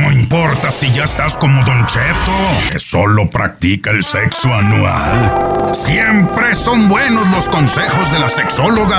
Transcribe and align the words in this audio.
No 0.00 0.10
importa 0.10 0.70
si 0.70 0.90
ya 0.90 1.04
estás 1.04 1.36
como 1.36 1.64
Don 1.64 1.86
Cheto, 1.86 2.32
que 2.72 2.78
solo 2.78 3.30
practica 3.30 3.90
el 3.90 4.02
sexo 4.02 4.52
anual. 4.52 5.74
Siempre 5.74 6.54
son 6.54 6.88
buenos 6.88 7.30
los 7.30 7.48
consejos 7.48 8.12
de 8.12 8.18
la 8.18 8.28
sexóloga 8.28 8.96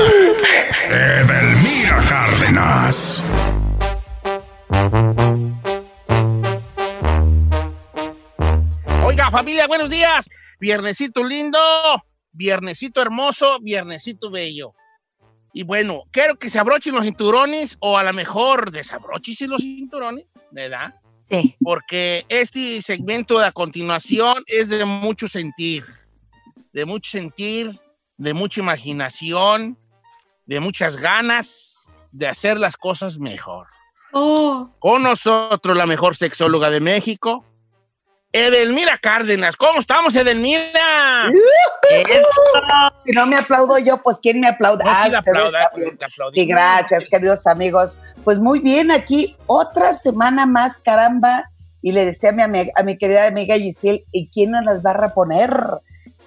Edelmira 0.90 2.04
Cárdenas. 2.08 3.24
Oiga, 9.04 9.32
familia, 9.32 9.68
buenos 9.68 9.90
días. 9.90 10.26
Viernesito 10.60 11.24
lindo, 11.24 11.60
viernesito 12.32 13.02
hermoso, 13.02 13.60
viernesito 13.62 14.32
bello. 14.32 14.74
Y 15.58 15.64
bueno, 15.64 16.04
quiero 16.12 16.36
que 16.36 16.50
se 16.50 16.60
abrochen 16.60 16.94
los 16.94 17.06
cinturones 17.06 17.78
o 17.80 17.98
a 17.98 18.04
lo 18.04 18.12
mejor 18.12 18.72
desabrochen 18.72 19.50
los 19.50 19.62
cinturones, 19.62 20.26
¿verdad? 20.52 20.96
Sí. 21.30 21.56
Porque 21.64 22.26
este 22.28 22.82
segmento 22.82 23.40
de 23.40 23.46
a 23.46 23.54
continuación 23.54 24.44
es 24.48 24.68
de 24.68 24.84
mucho 24.84 25.30
sentir, 25.30 25.86
de 26.74 26.84
mucho 26.84 27.10
sentir, 27.10 27.80
de 28.18 28.34
mucha 28.34 28.60
imaginación, 28.60 29.78
de 30.46 30.60
muchas 30.60 30.98
ganas 30.98 31.90
de 32.12 32.28
hacer 32.28 32.60
las 32.60 32.76
cosas 32.76 33.18
mejor. 33.18 33.68
Oh. 34.12 34.70
Con 34.80 35.04
nosotros 35.04 35.78
la 35.78 35.86
mejor 35.86 36.18
sexóloga 36.18 36.70
de 36.70 36.82
México, 36.82 37.46
Edelmira 38.38 38.98
Cárdenas. 38.98 39.56
¿Cómo 39.56 39.80
estamos, 39.80 40.14
Edelmira? 40.14 41.30
Si 43.06 43.12
no 43.14 43.26
me 43.26 43.38
aplaudo 43.38 43.78
yo, 43.80 44.02
pues 44.04 44.20
¿quién 44.22 44.40
me 44.42 44.48
aplaude? 44.50 44.84
No, 44.84 44.90
sí 44.92 44.96
Ah, 44.98 45.20
ustedes 45.20 45.20
aplauda. 45.20 45.70
Sí, 46.34 46.46
gracias, 46.46 47.06
queridos 47.10 47.48
amigos. 47.48 47.98
Pues 48.24 48.40
muy 48.40 48.60
bien, 48.60 48.92
aquí 48.92 49.38
otra 49.48 49.94
semana 49.94 50.46
más, 50.46 50.78
caramba. 50.78 51.50
Y 51.82 51.92
le 51.92 52.06
decía 52.06 52.30
a 52.30 52.34
mi, 52.34 52.42
ami- 52.44 52.72
a 52.76 52.84
mi 52.84 52.98
querida 52.98 53.28
amiga 53.28 53.56
Giselle, 53.56 54.04
¿y 54.12 54.30
quién 54.32 54.52
nos 54.52 54.66
las 54.66 54.84
va 54.86 54.92
a 54.92 54.98
reponer? 54.98 55.52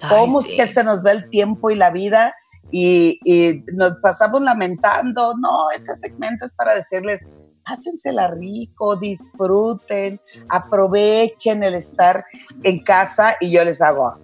¿Cómo 0.09 0.39
Ay, 0.39 0.45
es 0.45 0.49
sí. 0.51 0.57
que 0.57 0.67
se 0.67 0.83
nos 0.83 1.05
va 1.05 1.11
el 1.11 1.29
tiempo 1.29 1.69
y 1.69 1.75
la 1.75 1.89
vida? 1.91 2.33
Y, 2.71 3.19
y 3.25 3.63
nos 3.73 3.97
pasamos 4.01 4.41
lamentando. 4.41 5.33
No, 5.37 5.69
este 5.75 5.95
segmento 5.95 6.45
es 6.45 6.53
para 6.53 6.73
decirles, 6.73 7.27
pásensela 7.69 8.27
rico, 8.27 8.95
disfruten, 8.95 10.19
aprovechen 10.49 11.63
el 11.63 11.75
estar 11.75 12.25
en 12.63 12.83
casa 12.83 13.35
y 13.39 13.51
yo 13.51 13.63
les 13.63 13.81
hago. 13.81 14.17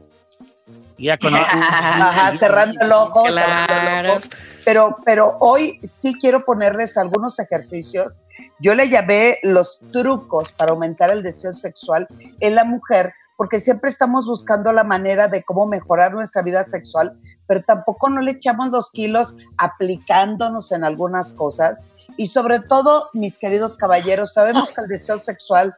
Ya 0.97 1.17
con 1.17 1.35
Ajá, 1.35 2.35
cerrando 2.37 2.79
el 2.81 2.91
ojo, 2.91 3.23
cerrando 3.27 3.99
el 3.99 4.17
ojo. 4.17 4.27
Pero, 4.63 4.95
pero 5.05 5.37
hoy 5.41 5.79
sí 5.83 6.15
quiero 6.19 6.43
ponerles 6.43 6.97
algunos 6.97 7.37
ejercicios. 7.37 8.21
Yo 8.59 8.73
le 8.73 8.89
llamé 8.89 9.37
los 9.43 9.79
trucos 9.93 10.51
para 10.51 10.71
aumentar 10.71 11.11
el 11.11 11.21
deseo 11.21 11.53
sexual 11.53 12.07
en 12.39 12.55
la 12.55 12.63
mujer, 12.63 13.13
porque 13.37 13.59
siempre 13.59 13.89
estamos 13.89 14.25
buscando 14.25 14.71
la 14.71 14.83
manera 14.83 15.27
de 15.27 15.43
cómo 15.43 15.65
mejorar 15.67 16.13
nuestra 16.13 16.41
vida 16.41 16.63
sexual, 16.63 17.17
pero 17.47 17.61
tampoco 17.63 18.09
no 18.09 18.21
le 18.21 18.31
echamos 18.31 18.69
los 18.71 18.91
kilos 18.91 19.35
aplicándonos 19.57 20.71
en 20.71 20.83
algunas 20.83 21.31
cosas. 21.31 21.85
Y 22.17 22.27
sobre 22.27 22.59
todo, 22.59 23.09
mis 23.13 23.37
queridos 23.37 23.77
caballeros, 23.77 24.33
sabemos 24.33 24.71
que 24.71 24.81
el 24.81 24.87
deseo 24.87 25.17
sexual 25.17 25.75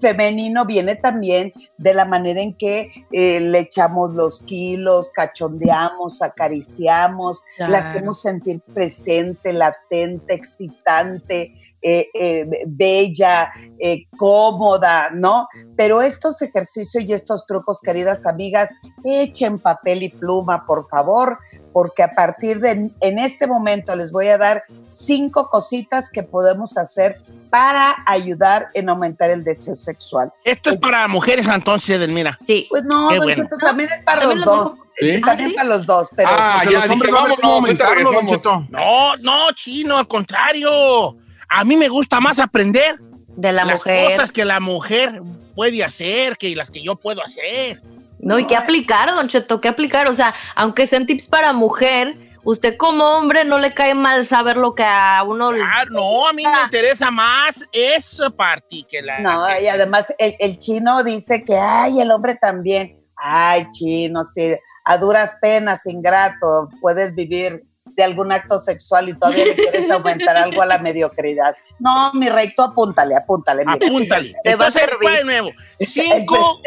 femenino 0.00 0.64
viene 0.64 0.94
también 0.96 1.52
de 1.76 1.94
la 1.94 2.04
manera 2.04 2.40
en 2.40 2.54
que 2.54 3.04
eh, 3.10 3.40
le 3.40 3.60
echamos 3.60 4.10
los 4.14 4.40
kilos, 4.42 5.10
cachondeamos, 5.12 6.22
acariciamos, 6.22 7.42
Claro. 7.56 7.72
la 7.72 7.78
hacemos 7.78 8.20
sentir 8.20 8.60
presente, 8.60 9.52
latente, 9.52 10.34
excitante, 10.34 11.54
eh, 11.80 12.08
eh, 12.12 12.44
bella, 12.66 13.52
eh, 13.78 14.06
cómoda, 14.16 15.10
¿no? 15.12 15.48
Pero 15.76 16.02
estos 16.02 16.42
ejercicios 16.42 17.04
y 17.04 17.12
estos 17.12 17.46
trucos, 17.46 17.80
queridas 17.80 18.26
amigas, 18.26 18.70
echen 19.04 19.58
papel 19.58 20.02
y 20.02 20.08
pluma, 20.08 20.66
por 20.66 20.88
favor, 20.88 21.38
porque 21.72 22.02
a 22.02 22.12
partir 22.12 22.60
de 22.60 22.90
en 23.00 23.18
este 23.18 23.46
momento 23.46 23.94
les 23.94 24.10
voy 24.10 24.28
a 24.28 24.38
dar 24.38 24.64
cinco 24.86 25.48
cositas 25.48 26.10
que 26.10 26.24
podemos 26.24 26.76
hacer 26.76 27.16
para 27.50 27.96
ayudar 28.06 28.68
en 28.74 28.88
aumentar 28.88 29.30
el 29.30 29.44
deseo 29.44 29.74
sexual. 29.74 30.32
Esto 30.44 30.70
es 30.70 30.80
para 30.80 31.06
mujeres 31.06 31.46
entonces, 31.46 31.90
Edelmira. 31.90 32.32
Sí. 32.32 32.66
Pues 32.68 32.84
no, 32.84 33.08
don 33.10 33.18
bueno. 33.18 33.34
Cheto, 33.34 33.56
también 33.58 33.90
es 33.92 34.02
para 34.02 34.22
los 34.22 34.30
También 34.30 34.44
dos. 34.44 34.72
¿Sí? 34.96 35.20
También 35.20 35.50
¿sí? 35.50 35.54
para 35.54 35.68
los 35.68 35.86
dos, 35.86 36.08
pero 36.16 36.28
Ah, 36.32 36.58
Porque 36.58 36.74
ya 36.74 36.78
los 36.80 36.88
dije, 36.88 37.12
hombres 37.12 37.38
aumentarlo, 37.42 37.94
don 38.02 38.12
regresamos. 38.12 38.36
Cheto. 38.36 38.66
No, 38.68 39.16
no, 39.18 39.52
chino, 39.52 39.96
al 39.96 40.08
contrario. 40.08 41.16
A 41.48 41.64
mí 41.64 41.76
me 41.76 41.88
gusta 41.88 42.20
más 42.20 42.38
aprender 42.38 42.96
De 43.28 43.52
la 43.52 43.64
las 43.64 43.76
mujer. 43.76 44.10
cosas 44.12 44.32
que 44.32 44.44
la 44.44 44.60
mujer 44.60 45.22
puede 45.54 45.82
hacer 45.84 46.36
que 46.36 46.54
las 46.54 46.70
que 46.70 46.82
yo 46.82 46.96
puedo 46.96 47.22
hacer. 47.22 47.80
No, 48.20 48.38
y 48.38 48.46
qué 48.46 48.56
aplicar, 48.56 49.08
Don 49.14 49.28
Cheto, 49.28 49.60
qué 49.60 49.68
aplicar. 49.68 50.08
O 50.08 50.14
sea, 50.14 50.34
aunque 50.54 50.86
sean 50.86 51.06
tips 51.06 51.26
para 51.28 51.52
mujer, 51.52 52.16
usted 52.42 52.76
como 52.76 53.04
hombre 53.04 53.44
no 53.44 53.58
le 53.58 53.74
cae 53.74 53.94
mal 53.94 54.26
saber 54.26 54.56
lo 54.56 54.74
que 54.74 54.82
a 54.84 55.22
uno 55.24 55.52
le. 55.52 55.62
Ah, 55.62 55.84
no, 55.90 56.28
a 56.28 56.32
mí 56.32 56.42
me 56.44 56.62
interesa 56.64 57.10
más 57.10 57.64
esa 57.72 58.28
parte 58.30 58.84
que 58.90 59.02
la. 59.02 59.20
No, 59.20 59.46
y 59.60 59.68
además 59.68 60.12
el, 60.18 60.34
el 60.40 60.58
chino 60.58 61.04
dice 61.04 61.42
que, 61.44 61.56
ay, 61.56 62.00
el 62.00 62.10
hombre 62.10 62.34
también. 62.34 62.96
Ay, 63.16 63.66
chino, 63.72 64.24
sí, 64.24 64.54
a 64.84 64.96
duras 64.96 65.36
penas, 65.40 65.86
ingrato, 65.86 66.68
puedes 66.80 67.14
vivir 67.16 67.64
de 67.98 68.04
algún 68.04 68.30
acto 68.30 68.60
sexual 68.60 69.08
y 69.08 69.14
todavía 69.14 69.44
le 69.44 69.54
quieres 69.56 69.90
aumentar 69.90 70.36
algo 70.36 70.62
a 70.62 70.66
la 70.66 70.78
mediocridad. 70.78 71.56
No, 71.80 72.12
mi 72.14 72.28
rey, 72.28 72.54
tú 72.54 72.62
apúntale, 72.62 73.16
apúntale. 73.16 73.64
Apúntale. 73.66 74.32
Te 74.44 74.54
va 74.54 74.68
a 74.68 74.70
servir. 74.70 75.10
de 75.18 75.24
nuevo. 75.24 75.50
Cinco, 75.80 76.60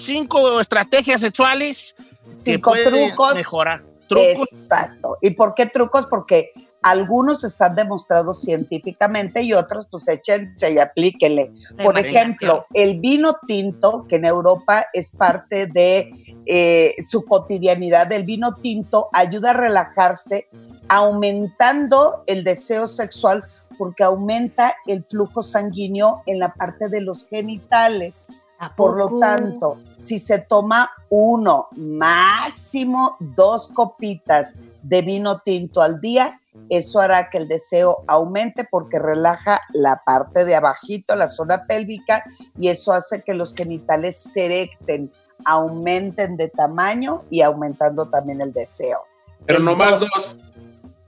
cinco 0.00 0.60
estrategias 0.60 1.20
sexuales 1.20 1.94
que 2.26 2.32
Cinco 2.32 2.70
pueden 2.72 3.06
trucos. 3.06 3.34
mejorar. 3.36 3.82
Trucos. 4.08 4.48
Exacto. 4.52 5.18
¿Y 5.22 5.30
por 5.30 5.54
qué 5.54 5.66
trucos? 5.66 6.06
Porque 6.06 6.50
algunos 6.86 7.42
están 7.42 7.74
demostrados 7.74 8.42
científicamente 8.42 9.42
y 9.42 9.52
otros 9.52 9.88
pues 9.90 10.06
échense 10.06 10.72
y 10.72 10.78
aplíquenle. 10.78 11.52
Por 11.82 11.98
ejemplo, 11.98 12.64
el 12.72 13.00
vino 13.00 13.38
tinto, 13.44 14.06
que 14.08 14.16
en 14.16 14.24
Europa 14.24 14.86
es 14.92 15.10
parte 15.10 15.66
de 15.66 16.10
eh, 16.46 16.94
su 17.02 17.24
cotidianidad, 17.24 18.12
el 18.12 18.22
vino 18.22 18.54
tinto 18.54 19.08
ayuda 19.12 19.50
a 19.50 19.54
relajarse, 19.54 20.46
aumentando 20.88 22.22
el 22.28 22.44
deseo 22.44 22.86
sexual 22.86 23.44
porque 23.76 24.04
aumenta 24.04 24.76
el 24.86 25.02
flujo 25.02 25.42
sanguíneo 25.42 26.22
en 26.26 26.38
la 26.38 26.54
parte 26.54 26.88
de 26.88 27.00
los 27.00 27.28
genitales. 27.28 28.30
¿A 28.58 28.74
Por 28.74 28.96
lo 28.96 29.18
tanto, 29.18 29.78
si 29.98 30.20
se 30.20 30.38
toma 30.38 30.90
uno, 31.10 31.66
máximo 31.76 33.16
dos 33.18 33.68
copitas 33.68 34.54
de 34.82 35.02
vino 35.02 35.40
tinto 35.40 35.82
al 35.82 36.00
día, 36.00 36.40
eso 36.68 37.00
hará 37.00 37.30
que 37.30 37.38
el 37.38 37.48
deseo 37.48 37.98
aumente 38.08 38.66
porque 38.70 38.98
relaja 38.98 39.60
la 39.72 40.02
parte 40.04 40.44
de 40.44 40.54
abajito, 40.56 41.14
la 41.16 41.28
zona 41.28 41.64
pélvica, 41.64 42.24
y 42.58 42.68
eso 42.68 42.92
hace 42.92 43.22
que 43.22 43.34
los 43.34 43.54
genitales 43.54 44.16
se 44.16 44.46
erecten, 44.46 45.10
aumenten 45.44 46.36
de 46.36 46.48
tamaño 46.48 47.22
y 47.30 47.42
aumentando 47.42 48.08
también 48.08 48.40
el 48.40 48.52
deseo. 48.52 49.00
Pero 49.46 49.58
no 49.60 49.76
más 49.76 50.00
dos- 50.00 50.10
dos. 50.14 50.36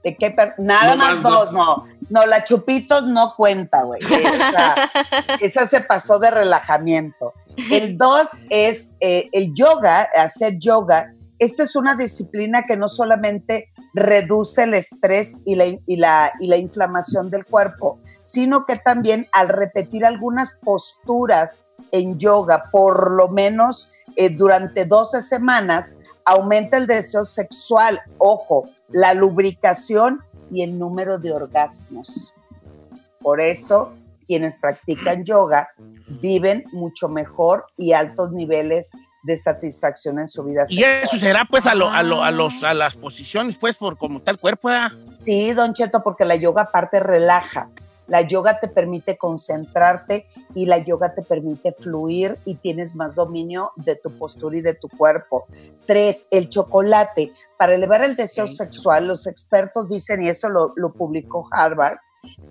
¿De 0.03 0.15
qué 0.15 0.31
per- 0.31 0.53
Nada 0.57 0.95
No 0.95 0.97
más 0.97 1.13
más 1.15 1.23
dos, 1.23 1.51
dos. 1.51 1.53
no. 1.53 1.85
No, 2.09 2.25
la 2.25 2.43
chupitos 2.45 3.05
no 3.05 3.35
cuenta, 3.35 3.83
güey. 3.83 4.01
Esa, 4.01 4.75
esa 5.41 5.65
se 5.67 5.81
pasó 5.81 6.17
de 6.19 6.31
relajamiento. 6.31 7.33
El 7.69 7.97
dos 7.97 8.29
es 8.49 8.95
eh, 9.01 9.27
el 9.33 9.53
yoga, 9.53 10.09
hacer 10.15 10.57
yoga. 10.57 11.13
Esta 11.39 11.63
es 11.63 11.77
una 11.77 11.95
disciplina 11.95 12.63
que 12.63 12.75
no 12.75 12.89
solamente 12.89 13.69
reduce 13.93 14.63
el 14.63 14.73
estrés 14.73 15.37
y 15.45 15.55
la, 15.95 16.33
inflamación 16.57 17.29
del 17.29 17.45
cuerpo, 17.45 17.99
sino 18.19 18.65
que 18.65 18.75
también 18.75 19.25
al 19.31 19.47
repetir 19.47 20.05
algunas 20.05 20.59
posturas 20.61 21.69
en 21.91 22.19
yoga, 22.19 22.65
por 22.71 23.11
lo 23.11 23.29
menos 23.29 23.89
eh, 24.17 24.29
durante 24.29 24.83
12 24.83 25.21
semanas, 25.21 25.97
aumenta 26.25 26.75
el 26.75 26.87
deseo 26.87 27.23
sexual, 27.23 28.01
ojo, 28.17 28.65
la 28.89 29.13
lubricación 29.13 30.19
y 30.51 30.61
el 30.63 30.77
número 30.77 31.19
de 31.19 31.31
orgasmos. 31.31 32.35
Por 33.21 33.39
eso, 33.39 33.93
quienes 34.27 34.57
practican 34.57 35.23
yoga 35.23 35.69
viven 36.21 36.65
mucho 36.73 37.07
mejor 37.07 37.65
y 37.77 37.93
altos 37.93 38.31
niveles 38.33 38.91
de 39.23 39.35
satisfacción 39.37 40.19
en 40.19 40.27
su 40.27 40.43
vida 40.43 40.63
Y 40.69 40.75
sexual. 40.77 40.91
eso 41.03 41.17
será 41.17 41.45
pues 41.49 41.65
a, 41.65 41.75
lo- 41.75 41.89
a, 41.91 42.03
lo- 42.03 42.23
a 42.23 42.31
los, 42.31 42.63
a 42.63 42.73
las 42.73 42.95
posiciones, 42.95 43.57
pues, 43.57 43.75
por 43.77 43.97
como 43.97 44.21
el 44.25 44.37
cuerpo. 44.39 44.69
Sí, 45.13 45.53
Don 45.53 45.73
Cheto, 45.73 46.01
porque 46.03 46.25
la 46.25 46.35
yoga 46.35 46.63
aparte 46.63 46.99
relaja. 46.99 47.69
La 48.07 48.21
yoga 48.21 48.59
te 48.59 48.67
permite 48.67 49.17
concentrarte 49.17 50.27
y 50.55 50.65
la 50.65 50.79
yoga 50.79 51.13
te 51.13 51.21
permite 51.21 51.73
fluir 51.73 52.39
y 52.43 52.55
tienes 52.55 52.95
más 52.95 53.13
dominio 53.13 53.71
de 53.75 53.95
tu 53.95 54.09
postura 54.17 54.57
y 54.57 54.61
de 54.61 54.73
tu 54.73 54.89
cuerpo. 54.89 55.45
Tres, 55.85 56.25
el 56.31 56.49
chocolate. 56.49 57.29
Para 57.57 57.75
elevar 57.75 58.01
el 58.03 58.15
deseo 58.15 58.47
sexual, 58.47 59.07
los 59.07 59.27
expertos 59.27 59.89
dicen, 59.89 60.23
y 60.23 60.29
eso 60.29 60.49
lo, 60.49 60.71
lo 60.75 60.91
publicó 60.91 61.47
Harvard, 61.51 61.97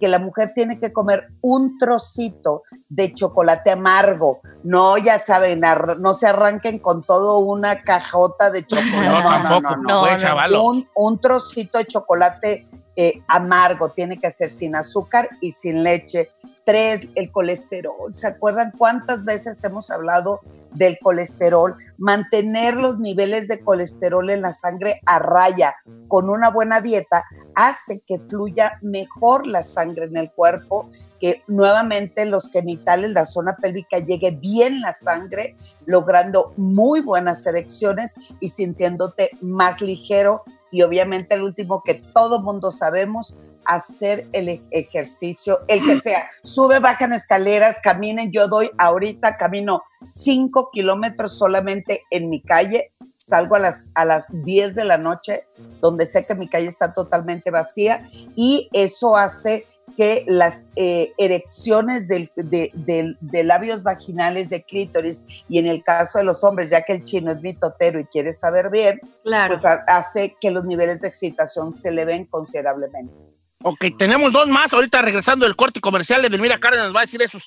que 0.00 0.09
la 0.09 0.19
mujer 0.19 0.53
tiene 0.55 0.79
que 0.79 0.93
comer 0.93 1.29
un 1.41 1.79
trocito 1.79 2.62
de 2.88 3.12
chocolate 3.15 3.70
amargo. 3.70 4.41
No, 4.65 4.99
ya 4.99 5.19
saben, 5.19 5.62
no 5.99 6.15
se 6.15 6.26
arranquen 6.26 6.79
con 6.79 7.03
todo 7.03 7.38
una 7.38 7.82
cajota 7.82 8.50
de 8.50 8.67
chocolate. 8.67 9.09
No, 9.09 9.61
no, 9.61 9.61
no, 9.61 9.76
no. 9.76 10.65
Un, 10.65 10.88
un 10.94 11.20
trocito 11.20 11.79
de 11.79 11.87
chocolate 11.87 12.68
eh, 13.00 13.23
amargo, 13.29 13.93
tiene 13.93 14.17
que 14.17 14.29
ser 14.33 14.50
sin 14.50 14.75
azúcar 14.75 15.29
y 15.41 15.53
sin 15.53 15.85
leche. 15.85 16.31
Tres, 16.65 17.03
el 17.15 17.31
colesterol. 17.31 18.12
¿Se 18.12 18.27
acuerdan 18.27 18.73
cuántas 18.77 19.25
veces 19.25 19.62
hemos 19.62 19.93
hablado 19.93 20.41
del 20.73 20.99
colesterol? 21.00 21.77
Mantener 21.97 22.75
los 22.75 22.99
niveles 22.99 23.47
de 23.47 23.61
colesterol 23.61 24.29
en 24.31 24.43
la 24.43 24.53
sangre 24.53 25.00
a 25.06 25.21
raya 25.21 25.77
con 26.09 26.29
una 26.29 26.50
buena 26.50 26.81
dieta 26.81 27.23
hace 27.55 28.03
que 28.05 28.19
fluya 28.19 28.81
mejor 28.83 29.47
la 29.47 29.62
sangre 29.62 30.06
en 30.06 30.17
el 30.17 30.33
cuerpo, 30.33 30.91
que 31.21 31.43
nuevamente 31.47 32.25
los 32.27 32.50
genitales, 32.50 33.12
la 33.12 33.27
zona 33.27 33.56
pélvica 33.62 34.00
llegue 34.00 34.33
bien 34.33 34.81
la 34.81 34.93
sangre, 34.93 35.55
logrando 35.87 36.53
muy 36.56 37.00
buenas 37.00 37.47
erecciones 37.47 38.17
y 38.41 38.49
sintiéndote 38.49 39.31
más 39.41 39.81
ligero 39.81 40.43
y 40.70 40.82
obviamente 40.82 41.35
el 41.35 41.43
último 41.43 41.82
que 41.85 41.94
todo 41.94 42.43
mundo 42.43 42.70
sabemos, 42.70 43.38
hacer 43.69 44.26
el 44.32 44.49
e-, 44.49 44.62
ejercicio, 44.70 45.59
el 45.69 45.85
que 45.85 46.00
sea. 46.00 46.29
Sube, 46.43 46.81
bajan 46.81 47.12
escaleras, 47.12 47.79
caminen. 47.82 48.32
Yo 48.32 48.49
doy 48.49 48.70
ahorita, 48.79 49.37
camino 49.37 49.82
5 50.05 50.70
kilómetros 50.73 51.37
solamente 51.37 52.03
en 52.11 52.31
mi 52.31 52.41
calle. 52.41 52.93
Salgo 53.19 53.56
a 53.56 53.59
las, 53.59 53.91
a 53.94 54.05
las 54.05 54.26
10 54.44 54.75
de 54.75 54.85
la 54.85 54.97
noche, 54.97 55.44
donde 55.81 56.06
sé 56.06 56.25
que 56.25 56.35
mi 56.35 56.49
calle 56.49 56.69
está 56.69 56.93
totalmente 56.93 57.50
vacía 57.50 58.03
y 58.35 58.69
eso 58.73 59.17
hace 59.17 59.67
que 59.97 60.25
las 60.26 60.67
eh, 60.76 61.12
erecciones 61.19 62.09
de, 62.09 63.17
labios 63.44 63.82
vaginales 63.82 64.49
de 64.50 64.62
clítoris 64.62 65.25
y 65.49 65.59
en 65.59 65.67
el 65.67 65.82
caso 65.82 66.19
de 66.19 66.25
los 66.25 66.44
hombres, 66.44 66.71
ya 66.71 66.82
que 66.82 66.93
el 66.93 67.05
chino 67.05 67.32
es 67.32 67.43
mitotero 67.43 67.99
y 67.99 68.05
quiere 68.05 68.32
saber 68.32 68.71
bien, 68.71 69.00
pues 69.23 69.62
hace 69.64 70.37
que 70.41 70.50
los 70.50 70.64
niveles 70.64 71.00
de 71.00 71.09
excitación 71.09 71.75
se 71.75 71.88
eleven 71.88 72.26
considerablemente. 72.26 73.38
Ok, 73.63 73.87
tenemos 73.99 74.33
dos 74.33 74.47
más. 74.47 74.73
Ahorita 74.73 75.03
regresando 75.03 75.45
del 75.45 75.57
corte 75.57 75.81
comercial, 75.81 76.25
Edelmira 76.25 76.59
Cárdenas 76.59 76.87
nos 76.87 76.97
va 76.97 77.01
a 77.01 77.05
decir 77.05 77.21
esos 77.23 77.45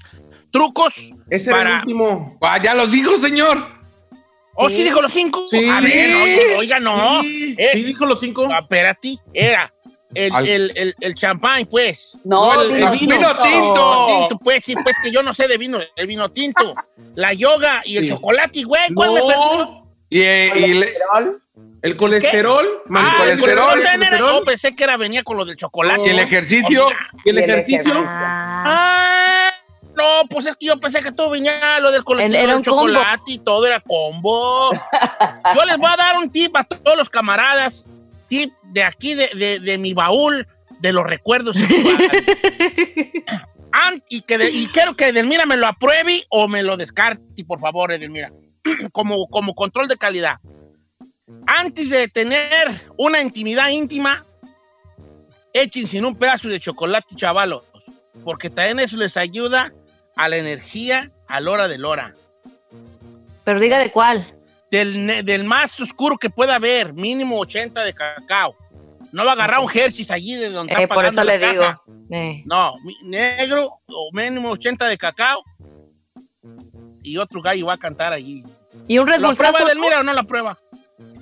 trucos. 0.52 0.94
Ese 1.30 1.52
era 1.52 1.62
el 1.62 1.80
último. 1.80 2.38
Ah, 2.42 2.62
ya 2.62 2.74
los 2.74 2.92
dijo, 2.92 3.16
señor. 3.18 3.82
¿Oh, 4.56 4.68
sí 4.70 4.84
dijo 4.84 5.02
los 5.02 5.14
cinco? 5.14 5.46
Sí. 5.50 5.70
A 5.70 5.80
ver, 5.80 6.58
oiga, 6.58 6.80
no. 6.80 7.22
Sí, 7.22 7.56
sí 7.74 7.84
dijo 7.84 8.06
los 8.06 8.20
cinco. 8.20 8.48
Ah, 8.52 8.60
espérate, 8.60 9.18
era 9.34 9.72
el, 10.14 10.48
el, 10.48 10.72
el, 10.76 10.96
el, 11.00 11.16
champán, 11.16 11.66
pues. 11.68 12.18
No, 12.26 12.62
el, 12.62 12.68
vino, 12.74 12.92
tinto. 12.92 13.36
tinto. 13.42 14.40
Pues 14.44 14.66
sí, 14.66 14.76
pues 14.76 14.96
que 15.02 15.12
yo 15.12 15.24
no 15.24 15.34
sé 15.34 15.48
de 15.48 15.58
vino. 15.58 15.80
El 15.96 16.08
vino 16.08 16.30
tinto, 16.32 16.74
la 17.16 17.34
yoga 17.34 17.82
y 17.86 17.98
el 17.98 18.08
chocolate, 18.10 18.64
güey. 18.64 18.94
¿Cuál 18.94 19.14
me 19.14 19.22
perdió? 19.22 19.86
Y, 20.10 20.22
eh, 20.22 20.52
y 20.58 20.84
el, 21.82 21.92
el 21.92 21.98
colesterol. 21.98 22.66
Ah, 22.94 23.12
el 23.12 23.40
colesterol. 23.40 23.80
El 23.80 23.84
colesterol. 23.84 24.20
Yo 24.20 24.44
pensé 24.44 24.76
que 24.76 24.84
era 24.84 24.98
venía 24.98 25.24
con 25.24 25.38
lo 25.38 25.46
del 25.46 25.58
chocolate. 25.58 26.04
¿Y 26.06 26.10
el 26.10 26.20
ejercicio? 26.20 26.88
¿Y 27.26 27.30
el, 27.30 27.38
ejercicio? 27.40 28.06
Ah. 28.08 29.52
No, 29.96 30.28
pues 30.30 30.46
es 30.46 30.56
que 30.56 30.68
yo 30.68 30.80
pensé 30.80 31.02
que 31.02 31.12
todo 31.12 31.32
venía 31.32 31.80
lo 31.80 31.92
del 31.92 32.04
colesterol, 32.04 32.50
el, 32.50 32.62
chocolate 32.62 33.32
y 33.32 33.40
todo 33.40 33.66
era 33.66 33.82
combo. 33.82 34.72
yo 35.56 35.66
les 35.66 35.78
voy 35.78 35.90
a 35.92 35.98
dar 35.98 36.18
un 36.18 36.32
tip 36.32 36.56
a 36.56 36.64
todos 36.64 36.98
los 36.98 37.10
camaradas 37.10 37.88
tip 38.32 38.52
de 38.64 38.84
aquí, 38.84 39.14
de, 39.14 39.60
de, 39.60 39.78
mi 39.78 39.94
baúl, 39.94 40.48
de 40.80 40.94
los 40.94 41.06
recuerdos 41.06 41.58
y, 44.10 44.22
que 44.22 44.50
y 44.50 44.68
quiero 44.68 44.96
que 44.96 45.10
Edelmira 45.10 45.46
me 45.46 45.58
lo 45.58 45.68
apruebe 45.68 46.24
o 46.30 46.48
me 46.48 46.64
lo 46.64 46.78
descarte, 46.78 47.44
por 47.44 47.60
favor, 47.60 47.92
Edelmira. 47.92 48.32
como, 48.94 49.28
como 49.28 49.54
control 49.54 49.90
de 49.90 49.98
calidad. 49.98 50.38
Antes 51.48 51.90
de 51.90 52.08
tener 52.08 52.82
una 52.98 53.22
intimidad 53.22 53.70
íntima, 53.70 54.26
echen 55.54 55.88
sin 55.88 56.06
un 56.06 56.16
pedazo 56.16 56.50
de 56.50 56.60
chocolate, 56.60 57.16
chavalos, 57.16 57.64
porque 58.24 58.50
también 58.50 58.80
eso 58.80 58.98
les 58.98 59.18
ayuda 59.18 59.74
a 60.16 60.30
la 60.30 60.38
energía 60.38 61.12
a 61.28 61.40
la 61.40 61.52
hora 61.52 61.68
de 61.68 61.84
hora. 61.84 62.14
Pero 63.44 63.60
diga 63.60 63.80
de 63.80 63.92
cuál 63.92 64.26
del, 64.72 65.44
más 65.44 65.80
oscuro 65.80 66.18
que 66.18 66.30
pueda 66.30 66.56
haber, 66.56 66.94
mínimo 66.94 67.38
80 67.40 67.84
de 67.84 67.94
cacao. 67.94 68.56
No 69.12 69.26
va 69.26 69.32
a 69.32 69.34
agarrar 69.34 69.60
un 69.60 69.70
Hershey's 69.70 70.10
allí 70.10 70.36
de 70.36 70.50
donde 70.50 70.74
eh, 70.74 70.84
está 70.84 70.96
Por 70.96 71.06
eso 71.06 71.24
le 71.24 71.38
digo. 71.38 71.64
Eh. 72.10 72.44
No, 72.46 72.74
negro 73.04 73.80
o 73.88 74.10
mínimo 74.14 74.52
80 74.52 74.88
de 74.88 74.98
cacao. 74.98 75.44
Y 77.04 77.18
otro 77.18 77.42
gallo 77.42 77.66
va 77.66 77.74
a 77.74 77.78
cantar 77.78 78.14
allí. 78.14 78.44
¿Y 78.88 78.98
un 78.98 79.08
Red 79.08 79.20
¿Lo 79.20 79.34
prueba 79.34 79.66
del 79.66 79.80
mira 79.80 80.00
o 80.00 80.04
no 80.04 80.14
la 80.14 80.24
prueba? 80.24 80.58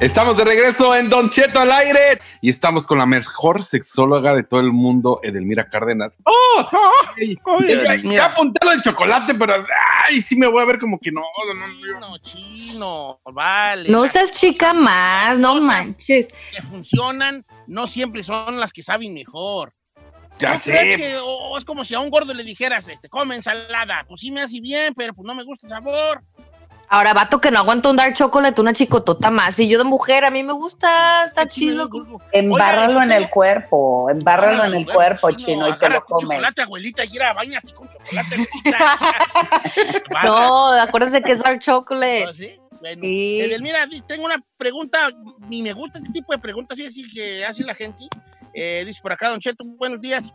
Estamos 0.00 0.36
de 0.36 0.44
regreso 0.44 0.94
en 0.96 1.08
Don 1.08 1.30
Cheto 1.30 1.60
al 1.60 1.70
aire 1.70 2.20
y 2.40 2.50
estamos 2.50 2.86
con 2.86 2.98
la 2.98 3.06
mejor 3.06 3.64
sexóloga 3.64 4.34
de 4.34 4.42
todo 4.42 4.60
el 4.60 4.72
mundo, 4.72 5.20
Edelmira 5.22 5.68
Cárdenas. 5.70 6.18
¡Oh! 6.24 6.68
ya, 8.04 8.24
apunté 8.26 8.64
lo 8.64 8.72
del 8.72 8.82
chocolate, 8.82 9.34
pero 9.34 9.54
ay, 10.04 10.20
sí 10.20 10.36
me 10.36 10.48
voy 10.48 10.62
a 10.62 10.66
ver 10.66 10.80
como 10.80 10.98
que 10.98 11.12
no. 11.12 11.22
No, 11.22 12.00
no, 12.00 12.18
chino, 12.18 13.20
vale. 13.32 13.88
No 13.88 14.06
seas 14.08 14.32
chica 14.32 14.74
más, 14.74 15.38
no 15.38 15.60
manches. 15.60 16.26
Que 16.26 16.62
funcionan, 16.62 17.46
no 17.68 17.86
siempre 17.86 18.24
son 18.24 18.58
las 18.58 18.72
que 18.72 18.82
saben 18.82 19.14
mejor. 19.14 19.72
Ya 20.38 20.58
sé. 20.58 21.16
es 21.56 21.64
como 21.64 21.84
si 21.84 21.94
a 21.94 22.00
un 22.00 22.10
gordo 22.10 22.34
le 22.34 22.42
dijeras, 22.42 22.88
este, 22.88 23.08
come 23.08 23.36
ensalada. 23.36 24.04
Pues 24.08 24.20
sí 24.20 24.30
me 24.30 24.42
hace 24.42 24.60
bien, 24.60 24.94
pero 24.94 25.14
pues 25.14 25.26
no 25.26 25.34
me 25.34 25.44
gusta 25.44 25.66
el 25.66 25.70
sabor. 25.70 26.22
Ahora, 26.88 27.14
vato 27.14 27.40
que 27.40 27.50
no 27.50 27.58
aguanta 27.58 27.88
un 27.88 27.96
dark 27.96 28.14
chocolate, 28.14 28.60
una 28.60 28.72
chicotota 28.72 29.30
más. 29.30 29.58
Y 29.58 29.68
yo 29.68 29.78
de 29.78 29.84
mujer, 29.84 30.24
a 30.24 30.30
mí 30.30 30.42
me 30.42 30.52
gusta, 30.52 31.24
está 31.24 31.46
chido. 31.46 31.88
Embárralo 32.30 33.02
en 33.02 33.10
el 33.10 33.30
cuerpo, 33.30 34.10
embárralo 34.10 34.64
en 34.64 34.74
el 34.74 34.86
cuerpo, 34.86 35.30
chino, 35.32 35.68
y 35.68 35.76
te 35.78 35.88
lo 35.88 36.04
comes. 36.04 36.28
chocolate, 36.28 36.62
abuelita, 36.62 37.04
y 37.04 37.18
con 37.74 37.88
chocolate, 37.88 38.48
no, 40.24 40.68
acuérdense 40.68 41.22
que 41.22 41.32
es 41.32 41.40
dark 41.40 41.60
chocolate. 41.60 42.26
¿Ah, 42.28 42.34
¿Sí? 42.34 42.60
Bueno, 42.80 43.00
Mira, 43.02 43.88
tengo 44.06 44.26
una 44.26 44.44
pregunta, 44.58 45.08
ni 45.48 45.62
me 45.62 45.72
gusta 45.72 45.98
este 45.98 46.12
tipo 46.12 46.32
de 46.32 46.38
preguntas, 46.38 46.78
así 46.78 47.10
que 47.10 47.44
hace 47.44 47.64
la 47.64 47.74
gente. 47.74 48.04
Eh, 48.54 48.84
dice 48.86 49.00
por 49.02 49.12
acá, 49.12 49.28
Don 49.28 49.40
Cheto, 49.40 49.64
buenos 49.64 50.00
días. 50.00 50.32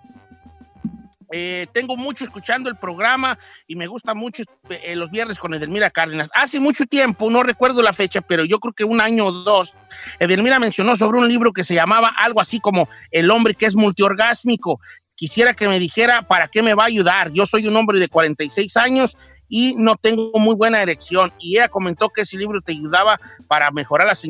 Eh, 1.32 1.68
tengo 1.74 1.96
mucho 1.96 2.24
escuchando 2.24 2.70
el 2.70 2.76
programa 2.76 3.38
y 3.68 3.76
me 3.76 3.86
gusta 3.86 4.16
mucho 4.16 4.44
eh, 4.70 4.96
los 4.96 5.12
viernes 5.12 5.38
con 5.38 5.54
Edelmira 5.54 5.92
Cárdenas. 5.92 6.30
Hace 6.34 6.60
mucho 6.60 6.86
tiempo, 6.86 7.30
no 7.30 7.44
recuerdo 7.44 7.84
la 7.84 7.94
fecha, 7.94 8.22
pero 8.22 8.44
yo 8.46 8.60
creo 8.60 8.74
que 8.74 8.84
un 8.84 9.00
año 9.00 9.26
o 9.28 9.32
dos, 9.32 9.76
Edelmira 10.20 10.60
mencionó 10.60 10.98
sobre 10.98 11.20
un 11.20 11.28
libro 11.28 11.54
que 11.54 11.64
se 11.64 11.76
llamaba 11.76 12.12
algo 12.18 12.42
así 12.42 12.60
como 12.60 12.90
El 13.12 13.30
hombre 13.30 13.54
que 13.54 13.68
es 13.68 13.76
multiorgásmico. 13.76 14.82
Quisiera 15.16 15.54
que 15.54 15.68
me 15.68 15.80
dijera 15.80 16.28
para 16.28 16.48
qué 16.48 16.64
me 16.64 16.74
va 16.74 16.84
a 16.84 16.88
ayudar. 16.88 17.32
Yo 17.32 17.46
soy 17.46 17.68
un 17.68 17.76
hombre 17.76 18.00
de 18.00 18.08
46 18.08 18.76
años 18.78 19.18
y 19.50 19.76
no 19.78 19.96
tengo 19.98 20.40
muy 20.40 20.56
buena 20.56 20.82
erección. 20.82 21.34
Y 21.40 21.58
ella 21.58 21.68
comentó 21.68 22.10
que 22.10 22.22
ese 22.22 22.38
libro 22.38 22.62
te 22.62 22.72
ayudaba 22.72 23.20
para 23.48 23.72
mejorar 23.72 24.08
las 24.08 24.24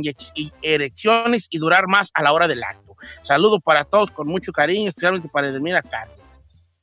erecciones 0.61 1.47
y 1.49 1.57
durar 1.59 1.87
más 1.87 2.09
a 2.13 2.23
la 2.23 2.33
hora 2.33 2.47
del 2.47 2.63
acto. 2.63 2.95
Saludo 3.21 3.59
para 3.59 3.83
todos 3.83 4.11
con 4.11 4.27
mucho 4.27 4.51
cariño, 4.51 4.89
especialmente 4.89 5.29
para 5.29 5.49
Edelmira 5.49 5.81
Cárdenas. 5.81 6.19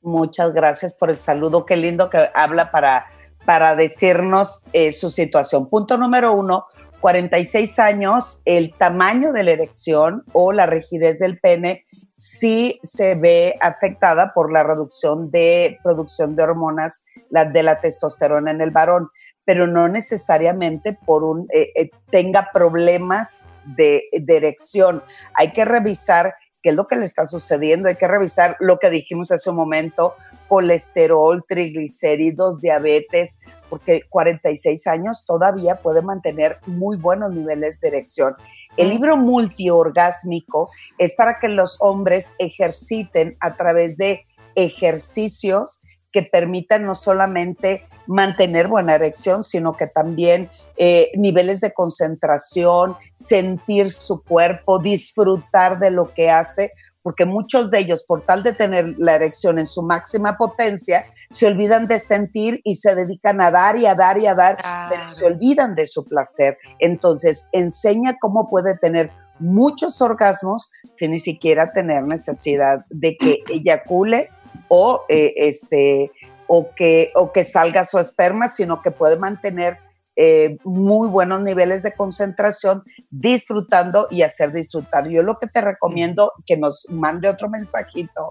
Muchas 0.01 0.53
gracias 0.53 0.93
por 0.93 1.09
el 1.09 1.17
saludo. 1.17 1.65
Qué 1.65 1.75
lindo 1.75 2.09
que 2.09 2.29
habla 2.33 2.71
para 2.71 3.07
para 3.47 3.77
decirnos 3.77 4.65
eh, 4.73 4.91
su 4.91 5.09
situación. 5.09 5.69
Punto 5.69 5.97
número 5.97 6.33
uno, 6.33 6.65
46 6.99 7.79
años, 7.79 8.41
el 8.45 8.73
tamaño 8.73 9.31
de 9.31 9.43
la 9.43 9.51
erección 9.51 10.23
o 10.33 10.51
la 10.51 10.65
rigidez 10.65 11.19
del 11.19 11.39
pene 11.39 11.83
sí 12.11 12.79
se 12.83 13.15
ve 13.15 13.55
afectada 13.61 14.33
por 14.33 14.51
la 14.51 14.63
reducción 14.63 15.29
de 15.29 15.77
producción 15.83 16.35
de 16.35 16.43
hormonas 16.43 17.03
de 17.29 17.63
la 17.63 17.79
testosterona 17.79 18.51
en 18.51 18.61
el 18.61 18.71
varón, 18.71 19.09
pero 19.45 19.67
no 19.67 19.87
necesariamente 19.87 20.97
por 21.05 21.23
un 21.23 21.47
eh, 21.53 21.71
eh, 21.75 21.89
tenga 22.09 22.49
problemas 22.53 23.41
de 23.65 24.09
erección. 24.27 25.03
Hay 25.33 25.51
que 25.51 25.65
revisar 25.65 26.33
qué 26.67 26.71
es 26.71 26.75
lo 26.75 26.85
que 26.85 26.97
le 26.97 27.05
está 27.05 27.25
sucediendo. 27.25 27.87
Hay 27.87 27.95
que 27.95 28.09
revisar 28.09 28.57
lo 28.59 28.77
que 28.77 28.89
dijimos 28.89 29.31
hace 29.31 29.49
un 29.49 29.55
momento, 29.55 30.15
colesterol, 30.49 31.45
triglicéridos, 31.47 32.59
diabetes, 32.59 33.39
porque 33.69 34.01
46 34.09 34.85
años 34.87 35.23
todavía 35.25 35.75
puede 35.75 36.01
mantener 36.01 36.57
muy 36.65 36.97
buenos 36.97 37.33
niveles 37.33 37.79
de 37.79 37.87
erección. 37.87 38.35
El 38.75 38.89
libro 38.89 39.15
multiorgásmico 39.15 40.69
es 40.97 41.13
para 41.13 41.39
que 41.39 41.47
los 41.47 41.77
hombres 41.79 42.33
ejerciten 42.37 43.37
a 43.39 43.55
través 43.55 43.95
de 43.95 44.25
ejercicios 44.55 45.81
que 46.11 46.23
permitan 46.23 46.85
no 46.85 46.95
solamente 46.95 47.83
mantener 48.07 48.67
buena 48.67 48.95
erección, 48.95 49.43
sino 49.43 49.73
que 49.73 49.87
también 49.87 50.49
eh, 50.77 51.11
niveles 51.15 51.61
de 51.61 51.73
concentración, 51.73 52.95
sentir 53.13 53.91
su 53.91 54.23
cuerpo, 54.23 54.79
disfrutar 54.79 55.79
de 55.79 55.91
lo 55.91 56.13
que 56.13 56.29
hace, 56.29 56.71
porque 57.07 57.25
muchos 57.25 57.71
de 57.71 57.79
ellos, 57.79 58.03
por 58.05 58.25
tal 58.25 58.43
de 58.43 58.51
tener 58.51 58.95
la 58.97 59.15
erección 59.15 59.59
en 59.59 59.65
su 59.65 59.81
máxima 59.81 60.37
potencia, 60.37 61.05
se 61.29 61.47
olvidan 61.47 61.87
de 61.87 61.99
sentir 61.99 62.59
y 62.65 62.75
se 62.75 62.95
dedican 62.95 63.39
a 63.39 63.49
dar 63.49 63.77
y 63.77 63.85
a 63.85 63.95
dar 63.95 64.17
y 64.17 64.27
a 64.27 64.35
dar, 64.35 64.57
pero 64.89 65.09
se 65.09 65.25
olvidan 65.25 65.73
de 65.73 65.87
su 65.87 66.03
placer. 66.03 66.57
Entonces, 66.79 67.47
enseña 67.53 68.17
cómo 68.19 68.49
puede 68.49 68.77
tener 68.77 69.11
muchos 69.39 70.01
orgasmos 70.01 70.69
sin 70.97 71.11
ni 71.11 71.19
siquiera 71.19 71.71
tener 71.71 72.03
necesidad 72.03 72.85
de 72.89 73.15
que 73.15 73.39
eyacule 73.53 74.29
o, 74.67 75.05
eh, 75.09 75.33
este, 75.37 76.11
o, 76.47 76.71
que, 76.75 77.11
o 77.15 77.31
que 77.31 77.43
salga 77.43 77.83
su 77.83 77.99
esperma, 77.99 78.47
sino 78.47 78.81
que 78.81 78.91
puede 78.91 79.17
mantener 79.17 79.79
eh, 80.19 80.57
muy 80.63 81.07
buenos 81.09 81.41
niveles 81.41 81.83
de 81.83 81.93
concentración, 81.93 82.83
disfrutando 83.11 84.07
y 84.09 84.23
hacer 84.23 84.51
disfrutar. 84.51 85.07
Yo 85.07 85.21
lo 85.21 85.37
que 85.37 85.45
te 85.45 85.61
recomiendo 85.61 86.33
que 86.45 86.57
nos 86.57 86.87
mande 86.89 87.29
otro 87.29 87.49
mensajito, 87.49 88.29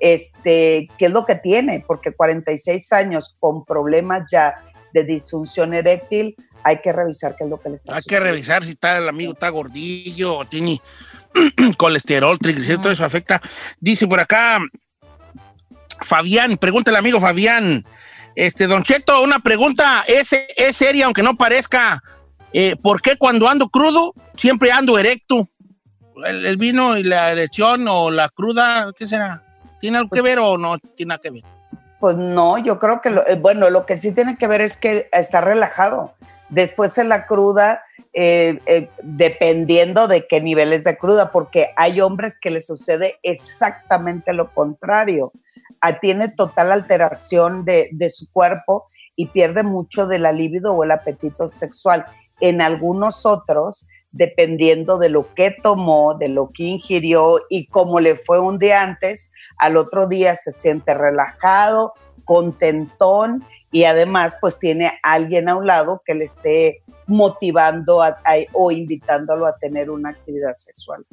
este, 0.00 0.88
qué 0.96 1.06
es 1.06 1.12
lo 1.12 1.26
que 1.26 1.34
tiene, 1.34 1.84
porque 1.86 2.12
46 2.12 2.90
años 2.92 3.36
con 3.38 3.66
problemas 3.66 4.22
ya 4.30 4.54
de 4.94 5.04
disfunción 5.04 5.74
eréctil, 5.74 6.34
hay 6.62 6.78
que 6.78 6.90
revisar 6.90 7.36
qué 7.36 7.44
es 7.44 7.50
lo 7.50 7.60
que 7.60 7.68
le 7.68 7.74
está 7.74 7.96
Hay 7.96 8.02
que 8.02 8.18
revisar 8.18 8.64
si 8.64 8.70
está 8.70 8.96
el 8.96 9.08
amigo 9.08 9.34
está 9.34 9.50
gordillo 9.50 10.38
o 10.38 10.46
tiene 10.46 10.80
colesterol, 11.76 12.38
triglicéridos, 12.38 12.82
todo 12.82 12.92
eso 12.92 13.04
afecta. 13.04 13.42
Dice 13.78 14.06
por 14.08 14.20
acá, 14.20 14.58
Fabián, 16.00 16.56
pregúntale 16.56 16.98
amigo 16.98 17.20
Fabián. 17.20 17.84
Este, 18.34 18.66
Don 18.66 18.82
Cheto, 18.82 19.22
una 19.22 19.38
pregunta, 19.38 20.04
es, 20.06 20.30
es 20.32 20.76
seria, 20.76 21.06
aunque 21.06 21.22
no 21.22 21.36
parezca. 21.36 22.02
Eh, 22.52 22.76
¿Por 22.80 23.02
qué 23.02 23.16
cuando 23.16 23.48
ando 23.48 23.68
crudo 23.68 24.14
siempre 24.34 24.72
ando 24.72 24.98
erecto? 24.98 25.48
El, 26.24 26.56
vino 26.56 26.96
y 26.96 27.02
la 27.02 27.30
erección 27.32 27.86
o 27.88 28.10
la 28.10 28.28
cruda, 28.28 28.92
¿qué 28.98 29.06
será? 29.06 29.42
¿Tiene 29.80 29.98
algo 29.98 30.10
que 30.10 30.22
ver 30.22 30.38
o 30.38 30.56
no 30.56 30.78
tiene 30.78 31.10
nada 31.10 31.20
que 31.20 31.30
ver? 31.30 31.42
Pues 31.98 32.16
no, 32.16 32.58
yo 32.58 32.78
creo 32.78 33.00
que, 33.00 33.10
lo, 33.10 33.26
eh, 33.26 33.36
bueno, 33.36 33.70
lo 33.70 33.86
que 33.86 33.96
sí 33.96 34.12
tiene 34.12 34.36
que 34.36 34.46
ver 34.46 34.60
es 34.60 34.76
que 34.76 35.08
está 35.12 35.40
relajado. 35.40 36.12
Después 36.50 36.98
en 36.98 37.08
la 37.08 37.26
cruda, 37.26 37.82
eh, 38.12 38.60
eh, 38.66 38.90
dependiendo 39.02 40.06
de 40.06 40.26
qué 40.26 40.40
niveles 40.40 40.84
de 40.84 40.98
cruda, 40.98 41.32
porque 41.32 41.72
hay 41.76 42.02
hombres 42.02 42.38
que 42.38 42.50
les 42.50 42.66
sucede 42.66 43.18
exactamente 43.22 44.34
lo 44.34 44.52
contrario. 44.52 45.32
Ah, 45.80 45.98
tiene 45.98 46.28
total 46.28 46.70
alteración 46.70 47.64
de, 47.64 47.88
de 47.92 48.10
su 48.10 48.30
cuerpo 48.30 48.86
y 49.16 49.26
pierde 49.28 49.62
mucho 49.62 50.06
de 50.06 50.18
la 50.18 50.32
libido 50.32 50.74
o 50.74 50.84
el 50.84 50.90
apetito 50.90 51.48
sexual. 51.48 52.04
En 52.40 52.60
algunos 52.60 53.24
otros, 53.24 53.88
dependiendo 54.16 54.98
de 54.98 55.10
lo 55.10 55.34
que 55.34 55.50
tomó, 55.50 56.14
de 56.14 56.28
lo 56.28 56.50
que 56.50 56.64
ingirió 56.64 57.40
y 57.48 57.66
cómo 57.66 58.00
le 58.00 58.16
fue 58.16 58.40
un 58.40 58.58
día 58.58 58.82
antes, 58.82 59.32
al 59.58 59.76
otro 59.76 60.06
día 60.06 60.34
se 60.34 60.52
siente 60.52 60.94
relajado, 60.94 61.92
contentón 62.24 63.44
y 63.70 63.84
además 63.84 64.36
pues 64.40 64.58
tiene 64.58 64.98
alguien 65.02 65.48
a 65.48 65.56
un 65.56 65.66
lado 65.66 66.02
que 66.04 66.14
le 66.14 66.24
esté 66.24 66.82
motivando 67.06 68.02
o 68.52 68.70
invitándolo 68.70 69.46
a 69.46 69.56
tener 69.56 69.90
una 69.90 70.10
actividad 70.10 70.54
sexual. 70.54 71.04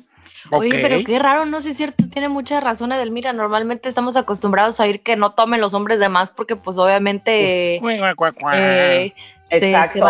Oye, 0.51 0.79
pero 0.81 1.03
qué 1.05 1.19
raro, 1.19 1.45
no 1.45 1.62
sé 1.62 1.63
si 1.63 1.72
es 1.72 1.77
cierto, 1.77 2.10
tiene 2.10 2.27
mucha 2.29 2.60
razón 2.60 2.91
Edelmira, 2.91 3.31
normalmente 3.31 3.88
estamos 3.88 4.15
acostumbrados 4.15 4.79
a 4.79 4.83
oír 4.83 5.01
que 5.01 5.15
no 5.15 5.31
tomen 5.31 5.62
los 5.62 5.74
hombres 5.74 6.00
de 6.00 6.10
más 6.10 6.31
porque 6.31 6.55
pues 6.55 6.77
obviamente... 6.77 7.77
Eh, 7.77 9.13
Exacto, 9.53 10.07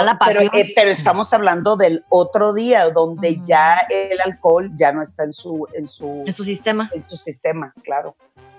eh, 0.53 0.71
pero, 0.73 0.91
estamos 0.91 1.33
hablando 1.33 1.75
del 1.75 2.05
otro 2.09 2.53
día 2.53 2.89
donde 2.89 3.41
ya 3.43 3.85
el 3.89 4.19
alcohol 4.21 4.71
ya 4.75 4.91
no 4.91 5.01
está 5.01 5.23
en 5.23 5.33
su, 5.33 5.67
en 5.73 5.85
su, 5.85 6.23
en 6.25 6.31
su 6.31 6.43
sistema. 6.43 6.89
En 6.93 7.01
su 7.01 7.17
sistema, 7.17 7.73
claro. 7.83 8.15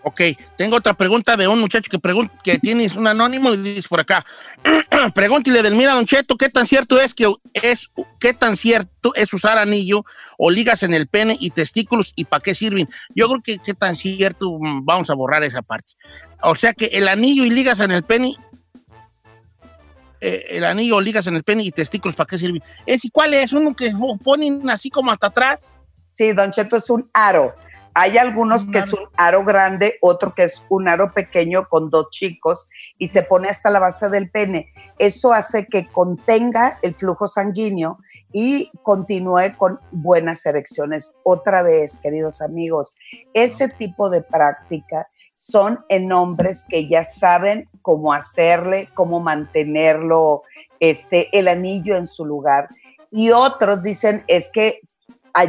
Ok, 0.07 0.21
tengo 0.57 0.77
otra 0.77 0.93
pregunta 0.93 1.35
de 1.35 1.49
un 1.49 1.59
muchacho 1.59 1.91
que 1.91 1.99
pregunta, 1.99 2.35
que 2.45 2.59
tienes 2.59 2.95
un 2.95 3.07
anónimo 3.07 3.55
y 3.55 3.57
dice 3.57 3.89
por 3.89 4.01
acá. 4.01 4.27
Pregúntale 5.15 5.63
del 5.63 5.75
mira, 5.75 5.95
Don 5.95 6.05
Cheto, 6.05 6.37
¿qué 6.37 6.51
tan 6.51 6.67
cierto 6.67 7.01
es 7.01 7.15
que 7.15 7.33
es 7.55 7.91
qué 8.21 8.35
tan 8.35 8.59
cierto 8.59 9.15
es 9.15 9.33
usar 9.33 9.57
anillo 9.57 10.05
o 10.37 10.51
ligas 10.51 10.83
en 10.83 10.93
el 10.93 11.07
pene 11.07 11.39
y 11.41 11.51
testículos 11.51 12.13
y 12.17 12.27
para 12.27 12.43
qué 12.43 12.55
sirven? 12.55 12.87
Yo 13.15 13.29
creo 13.29 13.41
que 13.43 13.59
qué 13.61 13.73
tan 13.73 13.97
cierto, 13.97 14.59
mm, 14.61 14.85
vamos 14.85 15.09
a 15.09 15.15
borrar 15.15 15.43
esa 15.43 15.63
parte. 15.63 15.95
O 16.43 16.55
sea 16.55 16.75
que 16.75 16.87
el 16.87 17.09
anillo 17.09 17.47
y 17.47 17.51
ligas 17.51 17.81
en 17.81 17.91
el 17.91 18.03
pene 18.03 18.37
eh, 20.27 20.57
el 20.57 20.65
anillo 20.65 21.03
ligas 21.03 21.27
en 21.27 21.37
el 21.37 21.45
pene 21.45 21.65
y 21.65 21.71
testículos, 21.71 22.17
¿para 22.17 22.27
qué 22.27 22.39
sirven? 22.39 22.63
¿Es 22.87 23.05
y 23.05 23.11
cuál 23.11 23.35
es? 23.35 23.53
¿Uno 23.53 23.75
que 23.75 23.93
ponen 24.23 24.71
así 24.71 24.89
como 24.89 25.11
hasta 25.11 25.27
atrás? 25.27 25.61
Sí, 26.07 26.33
Don 26.33 26.51
Cheto, 26.51 26.77
es 26.77 26.89
un 26.89 27.11
aro. 27.13 27.55
Hay 27.97 28.19
algunos 28.19 28.65
que 28.65 28.79
es 28.79 28.93
un 28.93 29.09
aro 29.17 29.45
grande, 29.45 29.99
otro 30.01 30.35
que 30.35 30.43
es 30.43 30.61
un 30.69 30.89
aro 30.89 31.13
pequeño 31.13 31.69
con 31.69 31.91
dos 31.91 32.11
chicos 32.11 32.69
y 32.99 33.07
se 33.07 33.23
pone 33.23 33.49
hasta 33.49 33.71
la 33.71 33.79
base 33.79 34.09
del 34.09 34.31
pene. 34.31 34.69
Eso 34.99 35.33
hace 35.33 35.67
que 35.67 35.87
contenga 35.87 36.81
el 36.83 36.97
flujo 36.97 37.29
sanguíneo 37.29 37.99
y 38.33 38.73
continúe 38.83 39.57
con 39.57 39.79
buenas 39.93 40.45
erecciones. 40.45 41.15
Otra 41.23 41.63
vez, 41.63 41.97
queridos 42.03 42.43
amigos, 42.43 42.97
ese 43.33 43.69
tipo 43.69 44.11
de 44.11 44.23
práctica 44.23 45.07
son 45.35 45.85
en 45.89 46.11
hombres 46.11 46.65
que 46.69 46.89
ya 46.89 47.05
saben 47.05 47.69
cómo 47.81 48.13
hacerle, 48.13 48.89
cómo 48.95 49.21
mantenerlo, 49.21 50.43
este, 50.81 51.29
el 51.39 51.47
anillo 51.47 51.97
en 51.97 52.09
su 52.09 52.25
lugar. 52.25 52.69
Y 53.13 53.31
otros 53.31 53.83
dicen, 53.83 54.25
es 54.27 54.51
que 54.53 54.81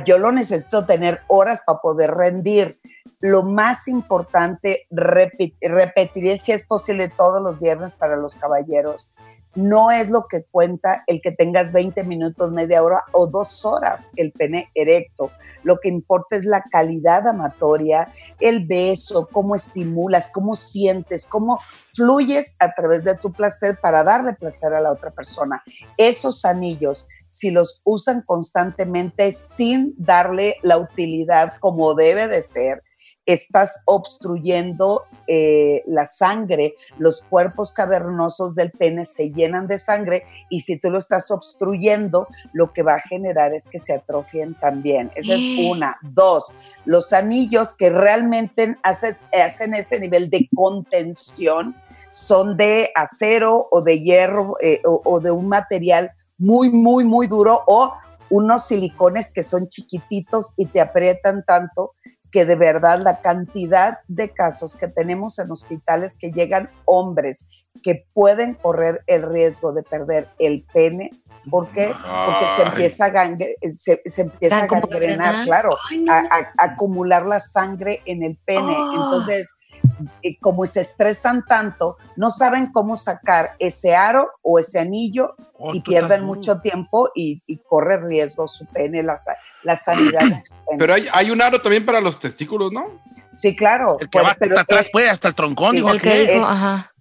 yo 0.03 0.17
lo 0.17 0.31
necesito 0.31 0.85
tener 0.85 1.21
horas 1.27 1.61
para 1.65 1.79
poder 1.79 2.11
rendir. 2.11 2.79
Lo 3.19 3.43
más 3.43 3.87
importante, 3.87 4.87
repetiré 4.89 6.37
si 6.37 6.51
es 6.51 6.65
posible 6.65 7.09
todos 7.09 7.41
los 7.41 7.59
viernes 7.59 7.95
para 7.95 8.17
los 8.17 8.35
caballeros, 8.35 9.15
no 9.55 9.91
es 9.91 10.09
lo 10.09 10.27
que 10.27 10.43
cuenta 10.43 11.03
el 11.07 11.21
que 11.21 11.31
tengas 11.31 11.71
20 11.71 12.03
minutos, 12.03 12.51
media 12.51 12.83
hora 12.83 13.03
o 13.12 13.27
dos 13.27 13.65
horas 13.65 14.12
el 14.15 14.31
pene 14.31 14.69
erecto. 14.75 15.31
Lo 15.63 15.79
que 15.79 15.89
importa 15.89 16.35
es 16.35 16.45
la 16.45 16.62
calidad 16.62 17.27
amatoria, 17.27 18.07
el 18.39 18.65
beso, 18.65 19.27
cómo 19.31 19.55
estimulas, 19.55 20.29
cómo 20.31 20.55
sientes, 20.55 21.25
cómo 21.25 21.59
fluyes 21.93 22.55
a 22.59 22.74
través 22.74 23.03
de 23.03 23.15
tu 23.15 23.31
placer 23.31 23.79
para 23.81 24.03
darle 24.03 24.33
placer 24.33 24.74
a 24.74 24.81
la 24.81 24.91
otra 24.91 25.12
persona. 25.12 25.63
Esos 25.97 26.45
anillos, 26.45 27.07
si 27.25 27.51
los 27.51 27.81
usan 27.85 28.21
constantemente 28.21 29.31
sin 29.31 29.93
darle 29.97 30.57
la 30.62 30.77
utilidad 30.77 31.53
como 31.59 31.93
debe 31.93 32.27
de 32.27 32.41
ser, 32.41 32.83
estás 33.25 33.82
obstruyendo 33.86 35.03
eh, 35.27 35.84
la 35.88 36.05
sangre, 36.05 36.75
los 36.98 37.22
cuerpos 37.22 37.72
cavernosos 37.72 38.55
del 38.55 38.72
pene 38.72 39.05
se 39.05 39.32
llenan 39.32 39.67
de 39.67 39.79
sangre 39.79 40.25
y 40.50 40.62
si 40.62 40.77
tú 40.77 40.89
lo 40.89 41.00
estás 41.00 41.32
obstruyendo, 41.32 42.27
lo 42.53 42.72
que 42.74 42.84
va 42.84 42.96
a 42.96 43.00
generar 43.00 43.53
es 43.53 43.67
que 43.67 43.79
se 43.79 43.94
atrofien 43.94 44.53
también. 44.55 45.12
Esa 45.15 45.34
es 45.34 45.41
una. 45.67 45.98
Dos, 46.01 46.55
los 46.86 47.13
anillos 47.13 47.75
que 47.75 47.89
realmente 47.89 48.77
hacen 48.84 49.74
ese 49.74 50.00
nivel 50.00 50.29
de 50.29 50.48
contención 50.55 51.75
son 52.10 52.55
de 52.55 52.91
acero 52.96 53.67
o 53.72 53.82
de 53.82 54.00
hierro 54.01 54.55
eh, 54.62 54.82
o 54.86 55.20
de 55.20 55.32
un 55.32 55.48
material 55.48 56.12
muy, 56.38 56.70
muy, 56.70 57.03
muy 57.03 57.27
duro 57.27 57.63
o 57.67 57.94
unos 58.29 58.67
silicones 58.67 59.32
que 59.32 59.44
son 59.44 59.67
chiquititos 59.67 60.53
y 60.58 60.65
te 60.65 60.82
aprietan 60.82 61.44
tanto 61.46 61.94
que 62.32 62.46
de 62.46 62.58
verdad 62.58 63.00
la 63.00 63.22
cantidad 63.22 64.00
de 64.10 64.29
casos 64.29 64.75
que 64.75 64.89
tenemos 64.89 65.39
en 65.39 65.50
hospitales 65.50 66.17
que 66.17 66.32
llegan 66.32 66.70
hombres 66.84 67.48
que 67.82 68.05
pueden 68.13 68.55
correr 68.55 69.03
el 69.08 69.22
riesgo 69.22 69.72
de 69.72 69.84
perder 69.84 70.27
el 70.39 70.65
pene, 70.74 71.12
¿por 71.50 71.70
qué? 71.70 71.94
Porque 71.94 72.46
se 72.58 72.62
empieza 72.63 73.05
a, 73.05 73.38
se, 73.70 74.22
empieza 74.22 74.63
a 74.63 74.67
gangrenar, 74.67 75.46
claro, 75.46 75.77
a, 76.10 76.51
acumular 76.58 77.25
la 77.25 77.39
sangre 77.39 78.01
en 78.05 78.24
el 78.24 78.38
pene. 78.44 78.75
Ah. 78.75 78.91
Entonces, 78.96 79.55
como 80.41 80.65
se 80.65 80.81
estresan 80.81 81.45
tanto, 81.45 81.97
no 82.15 82.31
saben 82.31 82.71
cómo 82.71 82.97
sacar 82.97 83.55
ese 83.59 83.95
aro 83.95 84.29
o 84.41 84.59
ese 84.59 84.79
anillo 84.79 85.35
oh, 85.57 85.73
y 85.73 85.81
pierden 85.81 86.23
mucho 86.23 86.59
tiempo 86.59 87.09
y, 87.15 87.41
corre 87.67 87.97
riesgo 88.05 88.47
su 88.47 88.65
pene, 88.67 89.03
la, 89.03 89.15
la 89.63 89.77
sanidad 89.77 90.21
de 90.21 90.41
su 90.41 90.53
pene. 90.53 90.77
Pero 90.77 90.93
hay, 90.93 91.31
un 91.31 91.41
aro 91.41 91.61
también 91.61 91.85
para 91.85 92.01
los 92.01 92.19
testículos, 92.19 92.71
¿no? 92.71 93.01
Sí, 93.33 93.55
claro. 93.55 93.97
El 93.99 94.09
que 94.09 94.21
va 94.21 94.35
atrás 94.59 94.87
fue 94.91 95.09
hasta 95.09 95.27
el 95.27 95.35
troncón, 95.35 95.75
igual 95.77 96.01
que, 96.01 96.39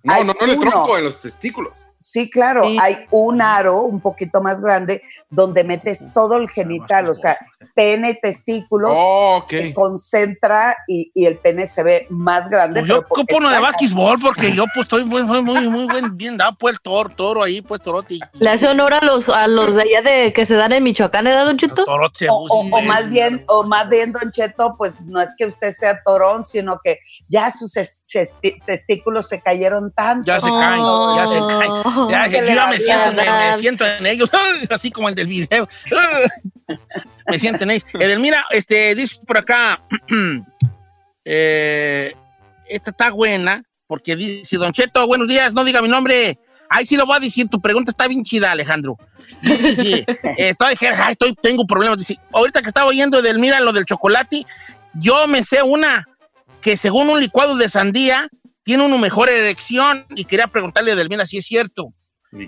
No, 0.02 0.24
no, 0.24 0.34
no 0.38 0.46
le 0.46 0.56
tronco 0.56 0.98
en 0.98 1.04
los 1.04 1.20
testículos. 1.20 1.86
Sí, 2.06 2.28
claro, 2.28 2.64
hay 2.78 3.06
un 3.12 3.40
aro 3.40 3.80
un 3.80 3.98
poquito 3.98 4.42
más 4.42 4.60
grande 4.60 5.00
donde 5.30 5.64
metes 5.64 6.04
todo 6.12 6.36
el 6.36 6.50
genital, 6.50 7.08
o 7.08 7.14
sea, 7.14 7.38
pene, 7.74 8.14
testículos, 8.14 8.92
oh, 8.94 9.46
concentra 9.72 10.76
y, 10.86 11.10
el 11.14 11.38
pene 11.38 11.66
se 11.66 11.82
ve 11.82 12.06
más 12.10 12.50
grande. 12.50 12.80
Pues 12.80 12.90
yo 12.90 12.98
ocupo 12.98 13.38
uno 13.38 13.48
de 13.48 13.58
basquetbol 13.58 14.18
porque 14.20 14.52
yo 14.52 14.64
pues 14.74 14.84
estoy 14.84 15.06
muy, 15.06 15.22
muy, 15.22 15.40
muy, 15.40 15.66
muy 15.66 15.86
bien 16.12 16.36
dado, 16.36 16.54
pues 16.60 16.74
el 16.74 16.80
toro, 16.80 17.08
toro 17.08 17.42
ahí, 17.42 17.62
pues 17.62 17.80
torote. 17.80 18.18
Le 18.34 18.50
hace 18.50 18.68
honor 18.68 18.92
a 18.92 19.00
los, 19.02 19.30
a 19.30 19.46
los 19.46 19.74
de 19.74 19.82
allá 19.84 20.02
de 20.02 20.34
que 20.34 20.44
se 20.44 20.56
dan 20.56 20.72
en 20.72 20.84
Michoacán, 20.84 21.26
¿eh, 21.26 21.34
Don 21.34 21.56
Cheto? 21.56 21.86
O, 21.86 22.82
más 22.82 23.08
bien, 23.08 23.46
o 23.48 23.64
más 23.64 23.88
bien, 23.88 24.12
Don 24.12 24.30
Cheto, 24.30 24.74
pues 24.76 25.06
no 25.06 25.22
es 25.22 25.30
que 25.38 25.46
usted 25.46 25.72
sea 25.72 26.02
torón, 26.04 26.44
sino 26.44 26.78
que 26.84 26.98
ya 27.28 27.50
sus 27.50 27.72
testículos 28.66 29.26
se 29.26 29.40
cayeron 29.40 29.90
tanto. 29.90 30.26
Ya 30.26 30.38
se 30.38 30.50
caen, 30.50 30.82
ya 31.16 31.26
se 31.26 31.38
caen. 31.38 31.93
Ya, 32.10 32.26
yo 32.26 32.44
ya 32.44 32.66
me 32.66 32.78
siento, 32.78 33.12
me, 33.12 33.58
siento 33.58 33.86
en 33.86 34.06
ellos, 34.06 34.30
así 34.70 34.90
como 34.90 35.08
el 35.08 35.14
del 35.14 35.26
video. 35.26 35.68
me 37.28 37.38
siento 37.38 37.64
en 37.64 37.72
ellos. 37.72 37.84
Edelmira, 37.94 38.44
este, 38.50 38.94
dice 38.94 39.16
por 39.26 39.38
acá, 39.38 39.80
eh, 41.24 42.14
esta 42.68 42.90
está 42.90 43.10
buena, 43.10 43.64
porque 43.86 44.16
dice, 44.16 44.56
Don 44.56 44.72
Cheto, 44.72 45.06
buenos 45.06 45.28
días, 45.28 45.52
no 45.52 45.64
diga 45.64 45.82
mi 45.82 45.88
nombre. 45.88 46.38
Ay, 46.68 46.86
sí 46.86 46.96
lo 46.96 47.06
voy 47.06 47.16
a 47.16 47.20
decir, 47.20 47.48
tu 47.48 47.60
pregunta 47.60 47.90
está 47.90 48.08
bien 48.08 48.24
chida, 48.24 48.50
Alejandro. 48.50 48.96
Dice, 49.42 50.04
eh, 50.36 50.54
estoy, 50.58 50.76
estoy, 51.10 51.34
tengo 51.40 51.66
problemas. 51.66 51.98
Dice, 51.98 52.18
ahorita 52.32 52.62
que 52.62 52.68
estaba 52.68 52.88
oyendo 52.88 53.18
Edelmira 53.18 53.60
lo 53.60 53.72
del 53.72 53.84
chocolate, 53.84 54.46
yo 54.94 55.26
me 55.28 55.44
sé 55.44 55.62
una 55.62 56.08
que 56.60 56.76
según 56.76 57.10
un 57.10 57.20
licuado 57.20 57.56
de 57.56 57.68
sandía, 57.68 58.28
tiene 58.64 58.84
una 58.84 58.98
mejor 58.98 59.28
erección 59.28 60.06
y 60.10 60.24
quería 60.24 60.48
preguntarle 60.48 60.92
a 60.92 60.96
Delmira 60.96 61.26
si 61.26 61.38
es 61.38 61.46
cierto. 61.46 61.92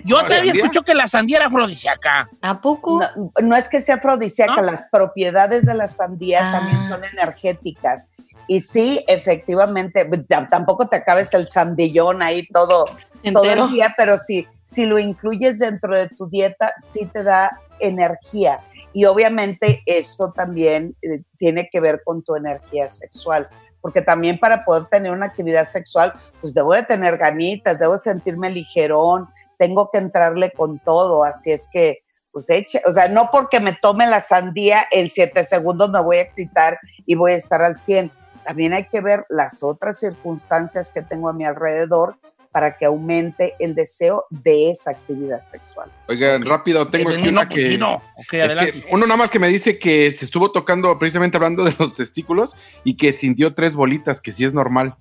Yo 0.03 0.25
te 0.25 0.35
había 0.35 0.51
escuchado 0.51 0.83
que 0.83 0.93
la 0.93 1.07
sandía 1.07 1.37
era 1.37 1.45
afrodisíaca. 1.45 2.29
¿A 2.41 2.59
poco? 2.59 2.99
No, 3.41 3.55
es 3.55 3.69
que 3.69 3.79
sea 3.79 3.95
afrodisíaca, 3.95 4.61
las 4.61 4.89
propiedades 4.91 5.65
de 5.65 5.73
la 5.73 5.87
sandía 5.87 6.49
ah. 6.49 6.59
también 6.59 6.79
son 6.81 7.05
energéticas. 7.05 8.13
Y 8.49 8.59
sí, 8.59 9.03
efectivamente, 9.07 10.09
tampoco 10.49 10.89
te 10.89 10.97
acabes 10.97 11.33
el 11.33 11.47
sandillón 11.47 12.21
ahí 12.21 12.45
todo, 12.47 12.85
todo 13.33 13.43
el 13.45 13.69
día, 13.69 13.93
pero 13.97 14.17
sí, 14.17 14.45
si 14.61 14.85
lo 14.85 14.99
incluyes 14.99 15.59
dentro 15.59 15.95
de 15.95 16.09
tu 16.09 16.27
dieta, 16.29 16.73
sí 16.77 17.05
te 17.05 17.23
da 17.23 17.51
energía. 17.79 18.59
Y 18.91 19.05
obviamente 19.05 19.83
eso 19.85 20.33
también 20.35 20.95
eh, 21.01 21.21
tiene 21.37 21.69
que 21.71 21.79
ver 21.79 22.01
con 22.03 22.23
tu 22.23 22.35
energía 22.35 22.87
sexual 22.87 23.47
porque 23.81 24.01
también 24.01 24.39
para 24.39 24.63
poder 24.65 24.85
tener 24.85 25.11
una 25.11 25.27
actividad 25.27 25.65
sexual, 25.65 26.13
pues 26.41 26.53
debo 26.53 26.73
de 26.73 26.83
tener 26.83 27.17
ganitas, 27.17 27.79
debo 27.79 27.97
sentirme 27.97 28.49
ligerón, 28.49 29.29
tengo 29.57 29.89
que 29.91 29.99
entrarle 29.99 30.51
con 30.51 30.79
todo, 30.79 31.23
así 31.23 31.51
es 31.51 31.69
que, 31.71 31.99
pues 32.31 32.49
eche, 32.49 32.81
o 32.85 32.91
sea, 32.91 33.07
no 33.07 33.29
porque 33.31 33.59
me 33.59 33.73
tome 33.73 34.05
la 34.07 34.19
sandía 34.19 34.85
en 34.91 35.07
siete 35.07 35.43
segundos 35.43 35.89
me 35.89 36.01
voy 36.01 36.17
a 36.17 36.21
excitar 36.21 36.79
y 37.05 37.15
voy 37.15 37.31
a 37.31 37.35
estar 37.35 37.61
al 37.61 37.77
100. 37.77 38.11
También 38.45 38.73
hay 38.73 38.87
que 38.87 39.01
ver 39.01 39.25
las 39.29 39.63
otras 39.63 39.99
circunstancias 39.99 40.91
que 40.93 41.01
tengo 41.01 41.29
a 41.29 41.33
mi 41.33 41.45
alrededor 41.45 42.17
para 42.57 42.75
que 42.75 42.85
aumente 42.85 43.53
el 43.59 43.75
deseo 43.75 44.25
de 44.31 44.71
esa 44.71 44.89
actividad 44.89 45.41
sexual. 45.41 45.91
Oigan, 46.07 46.43
rápido, 46.43 46.87
tengo 46.87 47.11
aquí 47.11 47.27
una 47.27 47.47
que, 47.47 47.77
no. 47.77 48.01
adelante. 48.31 48.83
uno 48.89 49.05
nada 49.05 49.15
más 49.15 49.29
que 49.29 49.37
me 49.37 49.47
dice 49.47 49.77
que 49.77 50.11
se 50.11 50.25
estuvo 50.25 50.51
tocando 50.51 50.97
precisamente 50.97 51.37
hablando 51.37 51.63
de 51.63 51.75
los 51.77 51.93
testículos 51.93 52.55
y 52.83 52.97
que 52.97 53.13
sintió 53.13 53.53
tres 53.53 53.75
bolitas, 53.75 54.21
que 54.21 54.31
sí 54.31 54.43
es 54.43 54.55
normal. 54.55 54.95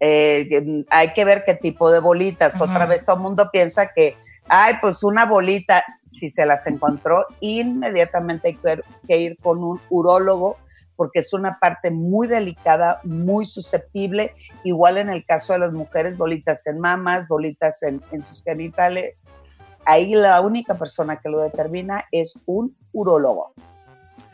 Eh, 0.00 0.84
hay 0.90 1.12
que 1.12 1.24
ver 1.24 1.44
qué 1.46 1.54
tipo 1.54 1.92
de 1.92 2.00
bolitas. 2.00 2.60
Otra 2.60 2.86
vez 2.86 3.04
todo 3.04 3.14
el 3.14 3.22
mundo 3.22 3.50
piensa 3.52 3.92
que, 3.94 4.16
ay, 4.48 4.74
pues 4.80 5.02
una 5.02 5.26
bolita, 5.26 5.84
si 6.04 6.30
se 6.30 6.46
las 6.46 6.66
encontró, 6.66 7.26
inmediatamente 7.40 8.48
hay 8.48 8.82
que 9.06 9.18
ir 9.18 9.36
con 9.38 9.62
un 9.62 9.80
urólogo 9.90 10.56
porque 10.96 11.20
es 11.20 11.32
una 11.32 11.58
parte 11.60 11.90
muy 11.90 12.26
delicada, 12.26 13.00
muy 13.04 13.46
susceptible, 13.46 14.32
igual 14.64 14.96
en 14.96 15.10
el 15.10 15.24
caso 15.24 15.52
de 15.52 15.60
las 15.60 15.72
mujeres, 15.72 16.16
bolitas 16.16 16.66
en 16.66 16.80
mamas, 16.80 17.28
bolitas 17.28 17.82
en, 17.82 18.00
sus 18.22 18.42
genitales. 18.42 19.28
Ahí 19.84 20.14
la 20.14 20.40
única 20.40 20.76
persona 20.76 21.20
que 21.20 21.28
lo 21.28 21.40
determina 21.40 22.06
es 22.10 22.40
un 22.46 22.76
urólogo. 22.92 23.52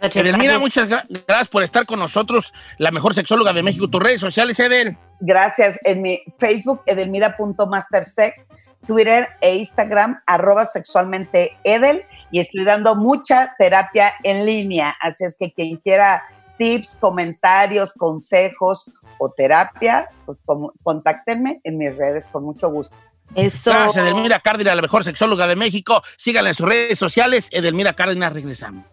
Edelmira, 0.03 0.59
muchas 0.59 0.89
gracias 0.89 1.49
por 1.49 1.63
estar 1.63 1.87
con 1.87 1.99
nosotros, 1.99 2.53
la 2.79 2.91
mejor 2.91 3.15
sexóloga 3.15 3.53
de 3.53 3.63
México. 3.63 3.89
Tus 3.89 4.03
redes 4.03 4.21
sociales, 4.21 4.59
Edel. 4.59 4.97
Gracias. 5.21 5.79
En 5.85 6.03
mi 6.03 6.21
Facebook, 6.39 6.83
edelmira.mastersex, 6.87 8.49
Twitter 8.87 9.29
e 9.41 9.55
Instagram, 9.57 10.21
arroba 10.27 10.65
sexualmente 10.65 11.57
Edel. 11.63 12.05
Y 12.33 12.41
estoy 12.41 12.65
dando 12.65 12.97
mucha 12.97 13.55
terapia 13.59 14.15
en 14.25 14.45
línea. 14.45 14.95
Así 15.01 15.25
es 15.25 15.37
que 15.39 15.53
quien 15.53 15.77
quiera 15.77 16.23
tips, 16.59 16.97
comentarios, 17.01 17.93
consejos 17.93 18.93
o 19.19 19.31
terapia, 19.31 20.09
pues 20.27 20.43
contáctenme 20.83 21.61
en 21.63 21.79
mis 21.79 21.97
redes 21.97 22.27
con 22.27 22.45
mucho 22.45 22.71
gusto. 22.71 22.97
Eso. 23.35 23.71
Gracias, 23.71 24.05
Edelmira 24.05 24.41
Cárdenas, 24.41 24.77
la 24.77 24.83
mejor 24.83 25.05
sexóloga 25.05 25.47
de 25.47 25.57
México. 25.57 26.03
Síganla 26.17 26.51
en 26.51 26.55
sus 26.55 26.69
redes 26.69 26.99
sociales. 26.99 27.49
Edelmira 27.51 27.95
Cárdenas, 27.95 28.33
regresamos. 28.33 28.85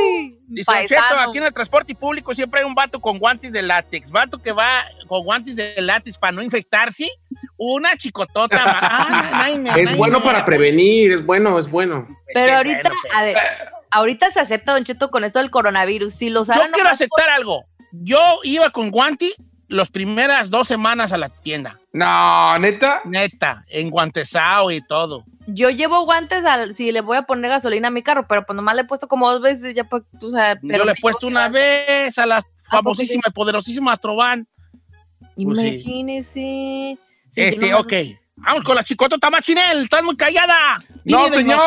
¡Ay! 0.01 0.39
Dice, 0.47 0.71
"Don 0.71 0.87
Cheto, 0.87 1.19
aquí 1.27 1.37
en 1.39 1.43
el 1.43 1.53
transporte 1.53 1.93
público 1.93 2.33
siempre 2.33 2.61
hay 2.61 2.65
un 2.65 2.73
vato 2.73 3.01
con 3.01 3.19
guantes 3.19 3.51
de 3.51 3.61
látex. 3.61 4.09
Vato 4.11 4.41
que 4.41 4.53
va 4.53 4.85
con 5.07 5.23
guantes 5.25 5.57
de 5.57 5.75
látex 5.81 6.17
para 6.17 6.31
no 6.31 6.41
infectarse. 6.41 7.07
Una 7.57 7.97
chicotota 7.97 8.63
más. 8.63 8.75
Ah, 8.81 9.31
ay, 9.43 9.63
ay, 9.69 9.81
Es 9.81 9.89
ay, 9.89 9.97
bueno 9.97 10.17
ay. 10.19 10.23
para 10.23 10.45
prevenir, 10.45 11.11
es 11.11 11.25
bueno, 11.25 11.59
es 11.59 11.69
bueno. 11.69 12.01
Pero 12.33 12.47
Sí, 12.47 12.53
ahorita, 12.55 12.81
bueno, 12.81 12.95
pero- 13.03 13.15
a 13.17 13.23
ver, 13.23 13.37
ahorita 13.91 14.31
se 14.31 14.39
acepta, 14.39 14.71
Don 14.73 14.85
Cheto, 14.85 15.11
con 15.11 15.25
esto 15.25 15.39
del 15.39 15.51
coronavirus. 15.51 16.13
Si 16.13 16.29
lo 16.29 16.45
Yo 16.45 16.53
quiero 16.71 16.89
aceptar 16.89 17.29
algo. 17.29 17.65
Yo 17.91 18.39
iba 18.43 18.69
con 18.71 18.89
guanti 18.89 19.33
las 19.67 19.89
primeras 19.89 20.49
dos 20.49 20.67
semanas 20.67 21.11
a 21.11 21.17
la 21.17 21.29
tienda. 21.29 21.77
No, 21.93 22.57
neta. 22.59 23.01
Neta, 23.05 23.65
en 23.67 23.89
guantesao 23.89 24.71
y 24.71 24.81
todo. 24.85 25.23
Yo 25.47 25.69
llevo 25.69 26.05
guantes 26.05 26.43
al, 26.45 26.75
si 26.75 26.91
le 26.91 27.01
voy 27.01 27.17
a 27.17 27.23
poner 27.23 27.49
gasolina 27.49 27.89
a 27.89 27.91
mi 27.91 28.01
carro, 28.01 28.25
pero 28.27 28.45
pues 28.45 28.55
nomás 28.55 28.75
le 28.75 28.81
he 28.81 28.85
puesto 28.85 29.07
como 29.07 29.31
dos 29.31 29.41
veces 29.41 29.75
ya 29.75 29.83
pues, 29.83 30.03
tú 30.19 30.31
sabes. 30.31 30.57
Pero 30.61 30.79
Yo 30.79 30.85
le 30.85 30.91
he 30.93 31.01
puesto 31.01 31.27
una 31.27 31.49
vez 31.49 32.17
a 32.17 32.25
la 32.25 32.43
famosísima 32.69 33.23
y 33.27 33.31
poderosísima 33.31 33.91
Astrovan. 33.91 34.47
Pues. 35.19 35.37
Imagínese. 35.37 36.33
Sí, 36.33 36.97
Este, 37.35 37.73
ok. 37.73 37.93
Vamos 38.37 38.63
con 38.63 38.75
la 38.75 38.83
chicotota 38.83 39.29
machinel. 39.29 39.83
Estás 39.83 40.03
muy 40.03 40.15
callada. 40.17 40.77
No, 41.05 41.27
señor. 41.29 41.61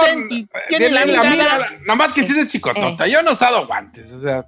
Tiene 0.69 0.91
la 0.91 1.07
mirada. 1.07 1.31
mirada. 1.31 1.71
Nomás 1.87 2.13
que 2.13 2.23
sí 2.23 2.39
es 2.39 2.49
chicotota. 2.49 3.07
Eh. 3.07 3.11
Yo 3.11 3.23
no 3.23 3.31
he 3.31 3.33
usado 3.33 3.67
guantes. 3.67 4.13
O 4.13 4.21
sea, 4.21 4.47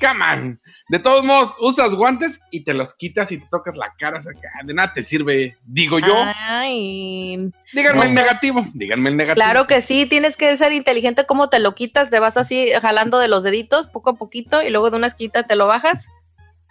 come 0.00 0.24
on. 0.24 0.60
De 0.88 0.98
todos 0.98 1.24
modos, 1.24 1.54
usas 1.60 1.94
guantes 1.94 2.40
y 2.50 2.62
te 2.62 2.74
los 2.74 2.92
quitas 2.94 3.32
y 3.32 3.38
te 3.38 3.46
tocas 3.50 3.74
la 3.76 3.94
cara. 3.98 4.18
o 4.18 4.20
sea, 4.20 4.32
que 4.34 4.66
de 4.66 4.74
nada 4.74 4.92
te 4.92 5.02
sirve. 5.02 5.56
Digo 5.64 5.98
yo. 5.98 6.14
Ay, 6.36 7.50
Díganme 7.72 8.00
no. 8.00 8.04
el 8.04 8.14
negativo. 8.14 8.66
Díganme 8.74 9.08
el 9.10 9.16
negativo. 9.16 9.42
claro 9.44 9.66
que 9.66 9.80
sí, 9.80 10.04
tienes 10.06 10.36
que 10.36 10.54
ser 10.58 10.72
inteligente 10.72 11.24
como 11.24 11.48
te 11.48 11.58
lo 11.58 11.74
quitas, 11.74 12.10
te 12.10 12.20
vas 12.20 12.36
así 12.36 12.68
jalando 12.82 13.18
de 13.18 13.28
los 13.28 13.42
deditos 13.42 13.86
poco 13.86 14.10
a 14.10 14.16
poquito 14.18 14.62
y 14.62 14.68
luego 14.70 14.90
de 14.90 14.96
una 14.98 15.06
esquita 15.06 15.44
te 15.44 15.56
lo 15.56 15.66
bajas 15.66 16.08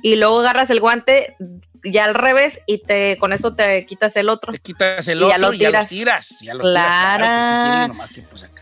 y 0.04 0.15
luego 0.17 0.41
agarras 0.41 0.69
el 0.69 0.80
guante 0.80 1.36
ya 1.84 2.06
al 2.06 2.13
revés 2.13 2.60
y 2.67 2.78
te 2.84 3.17
con 3.17 3.34
eso 3.34 3.56
te 3.56 3.86
quitas 3.88 4.15
el 4.15 4.30
otro. 4.30 4.54
Te 4.54 4.60
quitas 4.60 5.08
el 5.08 5.17
Y 5.23 5.28
ya 5.28 5.36
otro 5.38 5.39
lo 5.49 5.54
y 5.54 5.58
ya 5.58 5.69
lo 5.69 5.71
tiras. 5.86 5.89
tiras. 5.89 6.36
Ya 6.41 6.54
lo 6.54 6.60
Claro. 6.62 7.23
tiras. 7.23 7.47
Claro, 7.47 7.63
que 7.78 7.82
sí, 7.84 7.88
nomás 7.88 8.10
que 8.12 8.21
pues 8.21 8.43
acá. 8.43 8.53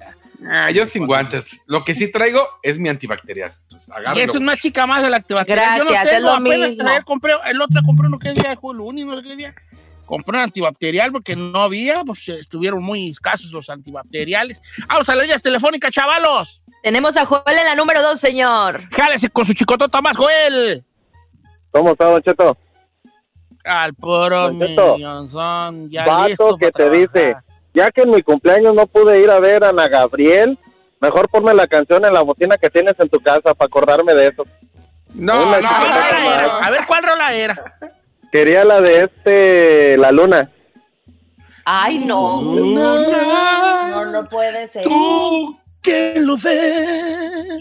Ah, 0.47 0.71
yo 0.71 0.86
sin 0.86 1.06
guantes. 1.06 1.60
Lo 1.67 1.84
que 1.84 1.93
sí 1.93 2.12
traigo 2.12 2.47
es 2.63 2.80
mi 2.80 2.89
antibacterial. 2.89 3.54
Entonces, 3.63 3.93
Y 4.15 4.19
es 4.21 4.34
una 4.36 4.58
chica 4.58 4.86
más 4.88 5.04
de 5.04 5.10
la 5.10 5.17
antibacterial. 5.17 5.77
Yo 5.77 5.84
no 5.84 5.89
Gracias, 5.91 6.13
es 6.13 6.17
tengo, 6.19 6.34
lo 6.34 6.39
mismo. 6.39 6.89
ayer 6.89 7.04
compré, 7.04 7.34
el 7.45 7.62
otro 7.62 7.82
compré 7.86 8.08
uno 8.08 8.17
que 8.17 8.34
día, 8.34 8.58
fue 8.60 8.73
el 8.73 8.80
único 8.80 9.21
que 9.21 9.36
día. 9.36 9.54
Compré 10.06 10.38
un 10.38 10.43
antibacterial 10.43 11.12
porque 11.12 11.36
no 11.36 11.62
había, 11.62 12.04
pues 12.04 12.27
estuvieron 12.27 12.84
muy 12.84 13.10
escasos 13.12 13.51
los 13.51 13.69
antibacteriales. 13.69 14.62
Vamos 14.88 15.08
a 15.08 15.15
las 15.15 15.23
líneas 15.23 15.41
telefónicas, 15.41 15.91
chavalos. 15.91 16.62
Tenemos 16.84 17.15
a 17.15 17.25
Joel 17.25 17.58
en 17.60 17.65
la 17.65 17.75
número 17.75 18.01
dos, 18.01 18.19
señor. 18.19 18.82
Jálese 18.91 19.30
con 19.30 19.45
su 19.45 19.54
chicotota 19.54 20.01
más, 20.01 20.17
Joel. 20.17 20.84
¿Cómo 21.69 21.91
está, 21.91 22.06
Don 22.06 22.21
Cheto? 22.21 22.58
Al 23.63 23.93
puro 23.93 24.49
Don 24.49 24.60
Cheto, 24.60 24.95
millonzón, 24.95 25.89
ya 25.91 26.04
vato 26.06 26.27
listo 26.27 26.58
que 26.58 26.71
te 26.71 26.89
dice. 26.89 27.36
Ya 27.73 27.89
que 27.91 28.01
en 28.01 28.12
mi 28.12 28.21
cumpleaños 28.21 28.73
no 28.73 28.86
pude 28.86 29.19
ir 29.21 29.29
a 29.29 29.39
ver 29.39 29.63
a 29.63 29.69
Ana 29.69 29.88
Gabriel, 29.88 30.57
mejor 30.99 31.29
ponme 31.29 31.53
la 31.53 31.67
canción 31.67 32.03
en 32.05 32.13
la 32.13 32.21
bocina 32.21 32.57
que 32.57 32.69
tienes 32.69 32.93
en 32.99 33.10
tu 33.10 33.19
casa 33.19 33.53
para 33.53 33.67
acordarme 33.67 34.13
de 34.13 34.27
eso. 34.27 34.45
No, 35.13 35.47
Una 35.47 35.60
no. 35.60 35.69
A 35.69 36.69
ver, 36.69 36.81
¿cuál 36.88 37.03
rola 37.03 37.34
era? 37.34 37.77
Quería 38.31 38.63
la 38.63 38.81
de 38.81 38.99
este, 39.01 39.97
La 39.97 40.12
Luna. 40.12 40.49
Ay, 41.65 41.99
no. 41.99 42.41
No, 42.41 44.05
no 44.05 44.29
puede 44.29 44.67
ser. 44.69 44.84
Tú 44.84 45.61
que 45.82 46.15
lo 46.20 46.38
ves. 46.38 47.60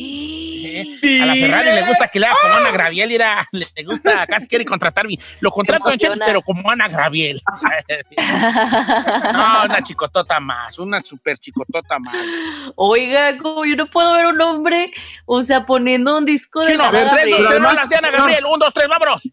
A 1.23 1.27
la 1.27 1.35
Ferrari 1.35 1.71
le 1.73 1.83
gusta 1.87 2.09
que 2.09 2.21
le 2.21 2.27
haga 2.27 2.37
como 2.41 2.55
Ana 2.55 2.71
Graviel, 2.71 3.13
era, 3.13 3.49
le 3.53 3.67
gusta, 3.85 4.27
casi 4.27 4.47
quiere 4.47 4.65
contratarme. 4.65 5.19
Lo 5.41 5.51
contrato 5.51 5.91
Cheto, 5.91 6.07
emociona. 6.07 6.27
pero 6.27 6.43
como 6.43 6.71
Ana 6.71 6.89
Graviel. 6.89 7.41
No, 9.33 9.65
una 9.65 9.83
chicotota 9.83 10.41
más, 10.41 10.79
una 10.79 11.01
super 11.03 11.39
chicotota 11.39 11.99
más. 11.99 12.15
Oiga, 12.77 13.37
como 13.39 13.65
yo 13.65 13.77
no 13.77 13.87
puedo 13.87 14.15
ver 14.15 14.27
un 14.27 14.41
hombre, 14.41 14.93
o 15.27 15.43
sea, 15.43 15.65
poniendo 15.67 16.17
un 16.17 16.25
disco 16.25 16.61
de 16.61 16.73
Chino, 16.73 16.85
Ana 16.85 17.01
Gabriel. 17.05 17.37
tres 17.37 17.47
además, 17.49 17.71
rolas 17.71 17.89
de 17.89 17.97
Ana. 17.97 18.11
Gabriel. 18.11 18.45
Un, 18.53 18.59
dos, 18.59 18.75
tres, 18.75 18.89
vámonos. 18.89 19.29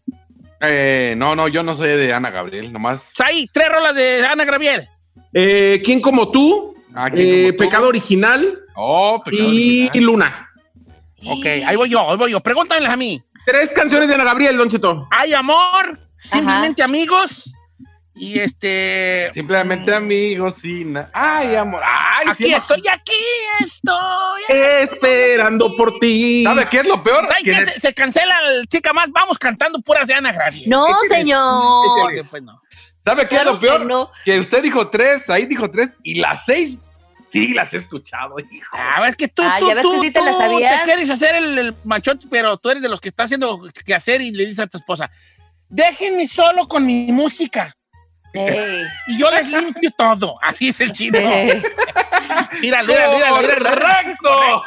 Eh, 0.60 1.14
no, 1.16 1.36
no, 1.36 1.48
yo 1.48 1.62
no 1.62 1.74
soy 1.74 1.90
de 1.90 2.12
Ana 2.12 2.30
Gabriel, 2.30 2.72
nomás. 2.72 3.12
Ahí, 3.24 3.48
tres 3.52 3.68
rolas 3.68 3.94
de 3.94 4.26
Ana 4.26 4.44
Gabriel. 4.44 4.88
Eh, 5.32 5.80
¿Quién 5.84 6.00
como 6.00 6.30
tú? 6.30 6.74
Ah, 6.94 7.10
¿quién 7.10 7.28
Eh, 7.28 7.42
como 7.42 7.52
tú? 7.52 7.56
Pecado 7.58 7.88
original 7.88 8.58
Oh, 8.80 9.20
pecado 9.24 9.48
y 9.52 9.88
original. 9.88 10.04
Luna. 10.06 10.50
Ok, 11.26 11.46
ahí 11.66 11.74
voy 11.76 11.88
yo, 11.88 12.08
ahí 12.10 12.16
voy 12.16 12.30
yo. 12.30 12.40
Pregúntanles 12.40 12.88
a 12.90 12.96
mí. 12.96 13.20
Tres 13.44 13.70
canciones 13.70 14.08
de 14.08 14.14
Ana 14.14 14.24
Gabriel, 14.24 14.56
Don 14.56 14.68
Cheto. 14.68 15.08
Hay 15.10 15.32
amor, 15.34 15.98
simplemente 16.16 16.82
amigos. 16.82 17.52
Y 18.14 18.38
este. 18.38 19.28
Simplemente 19.32 19.94
amigos 19.94 20.56
sin. 20.56 20.96
Ay, 21.12 21.54
amor. 21.54 21.80
Ay, 21.84 22.26
Aquí 22.30 22.44
sí, 22.44 22.52
estoy, 22.54 22.82
aquí 22.92 23.12
estoy. 23.64 24.42
Esperando 24.48 25.76
por 25.76 25.98
ti. 25.98 26.42
¿Sabe 26.44 26.66
qué 26.68 26.78
es 26.78 26.86
lo 26.86 27.02
peor? 27.02 27.26
De- 27.28 27.64
Se, 27.64 27.80
se 27.80 27.94
cancela 27.94 28.34
el 28.48 28.66
chica 28.68 28.92
más. 28.92 29.08
Vamos 29.12 29.38
cantando 29.38 29.80
puras 29.80 30.06
de 30.08 30.14
Ana 30.14 30.32
Gabriel. 30.32 30.68
No, 30.68 30.86
señor. 31.08 32.26
Pues, 32.28 32.42
no. 32.42 32.60
¿Sabe 33.04 33.22
qué 33.22 33.28
Claro 33.28 33.50
es 33.50 33.54
lo 33.54 33.60
peor? 33.60 33.78
que 33.80 33.84
no. 33.86 34.10
Que 34.24 34.40
usted 34.40 34.62
dijo 34.62 34.88
tres, 34.88 35.28
ahí 35.30 35.46
dijo 35.46 35.70
tres, 35.70 35.90
y 36.02 36.16
las 36.16 36.44
seis 36.44 36.76
sí 37.30 37.48
las 37.54 37.72
he 37.74 37.78
escuchado, 37.78 38.36
hijo. 38.38 38.76
Ah, 38.76 39.06
es 39.08 39.16
que 39.16 39.28
tú, 39.28 39.42
Ah, 39.44 39.56
tú, 39.58 39.68
ya 39.68 39.74
ves 39.74 39.82
tú, 39.82 39.92
que 40.00 40.06
sí 40.06 40.10
te 40.12 40.20
la 40.20 40.32
tú 40.32 40.38
sabías. 40.38 40.78
te 40.80 40.84
quieres 40.84 41.10
hacer 41.10 41.34
el, 41.36 41.58
el 41.58 41.74
machote, 41.84 42.26
pero 42.30 42.56
tú 42.56 42.70
eres 42.70 42.82
de 42.82 42.88
los 42.88 43.00
que 43.00 43.08
está 43.10 43.24
haciendo 43.24 43.60
que 43.84 43.94
hacer 43.94 44.20
y 44.20 44.30
le 44.32 44.44
dices 44.44 44.60
a 44.60 44.66
tu 44.66 44.78
esposa, 44.78 45.10
déjenme 45.68 46.26
solo 46.26 46.66
con 46.68 46.84
mi 46.86 47.12
música 47.12 47.74
Ey, 48.34 48.82
y 49.06 49.18
yo 49.18 49.30
les 49.30 49.48
limpio 49.48 49.90
todo. 49.96 50.36
Así 50.42 50.68
es 50.68 50.78
el 50.80 50.92
chino. 50.92 51.18
ey. 51.18 51.62
Mira, 52.60 52.82
mira, 52.82 53.08
mira. 53.16 53.30
¡Correcto! 53.30 54.64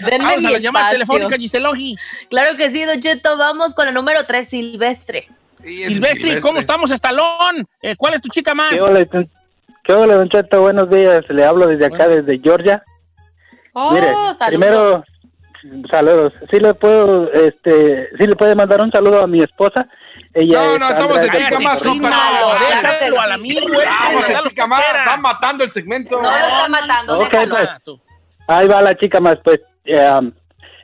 Denme 0.00 0.24
Vamos 0.26 0.42
mi 0.42 0.48
a 0.48 0.50
la 0.52 0.58
llamada 0.58 0.90
telefónica, 0.92 1.36
Giselogi. 1.36 1.96
Claro 2.30 2.56
que 2.56 2.70
sí, 2.70 2.84
Don 2.84 3.00
Cheto. 3.00 3.36
Vamos 3.36 3.74
con 3.74 3.86
la 3.86 3.92
número 3.92 4.24
tres, 4.26 4.48
Silvestre. 4.48 5.28
Sí, 5.62 5.82
ese 5.82 5.92
Silvestre, 5.92 6.40
¿cómo 6.40 6.60
estamos, 6.60 6.90
Estalón? 6.92 7.66
Eh, 7.82 7.96
¿Cuál 7.96 8.14
es 8.14 8.20
tu 8.22 8.28
chica 8.28 8.54
más? 8.54 8.72
¿Qué 8.74 8.80
hola, 8.80 9.04
¿Qué 9.84 9.92
hola, 9.92 10.14
Don 10.16 10.28
Cheto? 10.28 10.62
Buenos 10.62 10.88
días. 10.90 11.22
Le 11.28 11.44
hablo 11.44 11.66
desde 11.66 11.86
acá, 11.86 12.08
desde 12.08 12.38
Georgia. 12.38 12.82
Oh, 13.74 13.90
Mire, 13.92 14.08
saludos. 14.08 14.36
primero, 14.48 15.02
saludos. 15.90 16.32
Sí 16.50 16.58
le 16.60 16.74
puedo, 16.74 17.30
este, 17.32 18.08
sí 18.18 18.26
le 18.26 18.36
puede 18.36 18.54
mandar 18.54 18.80
un 18.80 18.90
saludo 18.90 19.22
a 19.22 19.26
mi 19.26 19.42
esposa. 19.42 19.86
Ella 20.32 20.56
No, 20.58 20.72
es 20.74 20.80
no, 20.80 20.88
estamos 20.88 21.18
en 21.18 21.30
chica 21.30 21.60
más, 21.60 21.82
compa. 21.82 22.10
Déjalo 22.70 23.20
al 23.20 23.32
amigo, 23.32 23.68
Déjalo 23.78 24.26
el 24.26 24.40
chica 24.48 24.66
más, 24.66 24.82
va 25.08 25.16
matando 25.16 25.64
el 25.64 25.70
segmento. 25.70 26.20
No 26.20 26.30
lo 26.30 26.36
está 26.46 26.68
matando, 26.68 27.18
Ok, 27.18 27.30
déjalo. 27.30 27.54
pues. 27.54 27.68
Ah. 28.48 28.58
Ahí 28.58 28.68
va 28.68 28.82
la 28.82 28.94
chica 28.94 29.20
más, 29.20 29.36
pues, 29.42 29.60
eh, 29.84 30.10
um, 30.18 30.32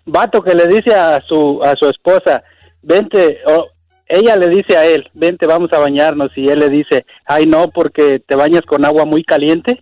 vato 0.07 0.43
que 0.43 0.55
le 0.55 0.67
dice 0.67 0.95
a 0.95 1.21
su, 1.23 1.61
a 1.63 1.75
su 1.77 1.89
esposa, 1.89 2.43
vente, 2.83 3.39
o 3.47 3.67
ella 4.11 4.37
le 4.37 4.49
dice 4.49 4.77
a 4.77 4.85
él, 4.85 5.09
vente, 5.15 5.47
vamos 5.47 5.73
a 5.73 5.79
bañarnos, 5.79 6.31
y 6.37 6.49
él 6.49 6.59
le 6.59 6.69
dice, 6.69 7.07
ay 7.27 7.47
no, 7.47 7.69
porque 7.71 8.19
te 8.27 8.35
bañas 8.35 8.63
con 8.67 8.85
agua 8.85 9.05
muy 9.05 9.23
caliente. 9.25 9.81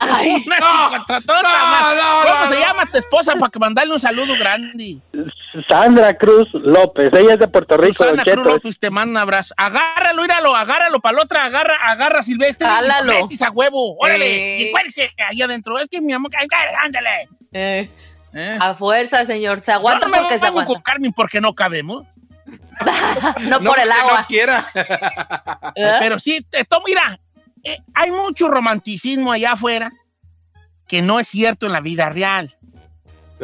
Ay, 0.00 0.44
Una 0.46 0.58
No, 0.58 0.90
no, 0.90 0.98
no, 0.98 2.22
¿Cómo 2.22 2.40
no, 2.40 2.48
se 2.48 2.54
no. 2.54 2.60
llama 2.60 2.86
tu 2.86 2.98
esposa 2.98 3.34
para 3.36 3.50
que 3.50 3.58
mandarle 3.58 3.94
un 3.94 4.00
saludo 4.00 4.34
grande? 4.38 4.98
Sandra 5.68 6.14
Cruz 6.14 6.48
López, 6.54 7.10
ella 7.12 7.34
es 7.34 7.38
de 7.38 7.48
Puerto 7.48 7.76
Rico, 7.76 8.04
Don 8.04 8.16
Cruz. 8.18 8.46
López 8.46 8.78
te 8.78 8.90
manda 8.90 9.10
un 9.12 9.16
abrazo. 9.18 9.54
Agárralo, 9.56 10.24
íralo, 10.24 10.54
agárralo 10.56 11.00
para 11.00 11.16
la 11.16 11.22
otra, 11.22 11.44
agarra, 11.44 11.76
agarra 11.86 12.20
a 12.20 12.22
Silvestre. 12.22 12.66
Jálalo. 12.66 13.26
Y 13.28 13.44
a 13.44 13.50
huevo, 13.50 13.96
órale. 13.98 14.56
Eh. 14.56 14.62
Y 14.62 14.70
cuélese 14.72 15.10
ahí 15.28 15.42
adentro. 15.42 15.78
Es 15.78 15.88
que 15.90 16.00
mi 16.00 16.12
amor, 16.12 16.30
ay, 16.38 16.46
ándale. 16.84 17.28
eh, 17.52 17.88
Eh. 18.34 18.58
a 18.60 18.74
fuerza, 18.74 19.24
señor. 19.26 19.60
Se 19.60 19.72
aguanta 19.72 20.06
no 20.06 20.12
me 20.12 20.18
porque 20.18 20.38
se 20.38 20.46
aguanta. 20.46 20.72
con 20.72 20.82
Carmen 20.82 21.12
porque 21.12 21.40
no 21.40 21.54
cabemos. 21.54 22.04
No, 23.42 23.60
por 23.60 23.78
el 23.78 23.88
que 23.88 23.94
agua. 23.94 24.20
No 24.20 24.26
quiera. 24.26 24.70
¿Eh? 25.74 25.96
Pero 26.00 26.18
sí, 26.18 26.44
esto, 26.50 26.82
mira, 26.86 27.20
eh, 27.62 27.78
hay 27.94 28.10
mucho 28.10 28.48
romanticismo 28.48 29.30
allá 29.30 29.52
afuera 29.52 29.92
que 30.88 31.02
no 31.02 31.20
es 31.20 31.28
cierto 31.28 31.66
en 31.66 31.72
la 31.72 31.80
vida 31.80 32.08
real. 32.08 32.56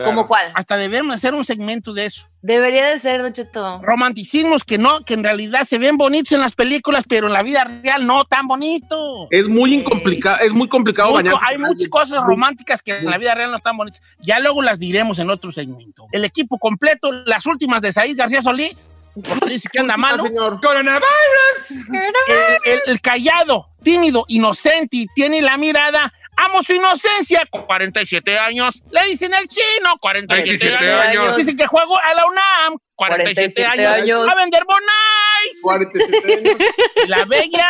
¿Cómo 0.04 0.26
cuál? 0.26 0.50
Hasta 0.54 0.76
debemos 0.76 1.14
hacer 1.14 1.34
un 1.34 1.44
segmento 1.44 1.92
de 1.92 2.06
eso. 2.06 2.27
Debería 2.40 2.86
de 2.86 2.98
ser, 3.00 3.20
Don 3.20 3.32
Cheto. 3.32 3.80
Romanticismos 3.82 4.62
que 4.64 4.78
no, 4.78 5.04
que 5.04 5.14
en 5.14 5.24
realidad 5.24 5.62
se 5.64 5.78
ven 5.78 5.96
bonitos 5.96 6.32
en 6.32 6.40
las 6.40 6.54
películas, 6.54 7.04
pero 7.08 7.26
en 7.26 7.32
la 7.32 7.42
vida 7.42 7.64
real 7.64 8.06
no 8.06 8.24
tan 8.24 8.46
bonito. 8.46 9.26
Es 9.30 9.48
muy 9.48 9.74
incomplicado, 9.74 10.38
es 10.44 10.52
muy 10.52 10.68
complicado 10.68 11.12
bañarse. 11.12 11.40
hay 11.46 11.58
muchas 11.58 11.88
cosas 11.88 12.22
románticas 12.24 12.80
que 12.82 12.98
en 12.98 13.06
la 13.06 13.18
vida 13.18 13.34
real 13.34 13.50
no 13.50 13.56
están 13.56 13.76
bonitas. 13.76 14.00
Ya 14.20 14.38
luego 14.38 14.62
las 14.62 14.78
diremos 14.78 15.18
en 15.18 15.30
otro 15.30 15.50
segmento. 15.50 16.06
El 16.12 16.24
equipo 16.24 16.58
completo, 16.58 17.10
las 17.26 17.44
últimas 17.46 17.82
de 17.82 17.92
Said 17.92 18.16
García 18.16 18.40
Solís, 18.40 18.92
porque 19.28 19.50
dice 19.50 19.68
que 19.72 19.80
anda 19.80 19.96
malo. 19.96 20.22
señor. 20.22 20.60
Coronavirus. 20.60 21.70
El, 21.92 22.72
el- 22.72 22.80
el 22.86 23.00
callado, 23.00 23.68
tímido, 23.82 24.24
inocente 24.28 24.96
y 24.96 25.06
tiene 25.08 25.42
la 25.42 25.56
mirada. 25.56 26.12
Amo 26.40 26.62
su 26.62 26.72
inocencia, 26.72 27.46
47 27.50 28.38
años. 28.38 28.82
Le 28.90 29.06
dicen 29.06 29.34
el 29.34 29.48
chino, 29.48 29.98
47, 30.00 30.58
47 30.58 30.86
años. 30.86 31.24
años. 31.24 31.36
Dicen 31.36 31.56
que 31.56 31.66
juego 31.66 31.98
a 31.98 32.14
la 32.14 32.26
UNAM, 32.26 32.78
47, 32.94 33.54
47 33.54 33.66
años. 33.66 33.92
años. 33.92 34.28
A 34.28 34.34
vender 34.36 34.64
bonais. 34.64 35.60
47 35.62 36.34
años. 36.34 36.56
Y 37.04 37.06
la 37.08 37.24
bella 37.24 37.66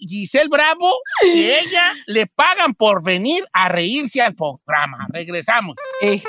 Giselle 0.00 0.48
Bravo, 0.48 0.98
que 1.20 1.58
ella 1.60 1.92
le 2.06 2.26
pagan 2.26 2.74
por 2.74 3.04
venir 3.04 3.44
a 3.52 3.68
reírse 3.68 4.22
al 4.22 4.34
programa. 4.34 5.06
Regresamos. 5.10 5.76
Eh. 6.00 6.22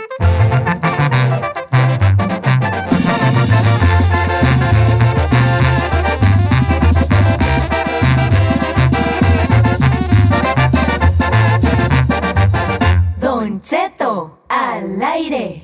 Al 14.10 15.00
aire. 15.04 15.62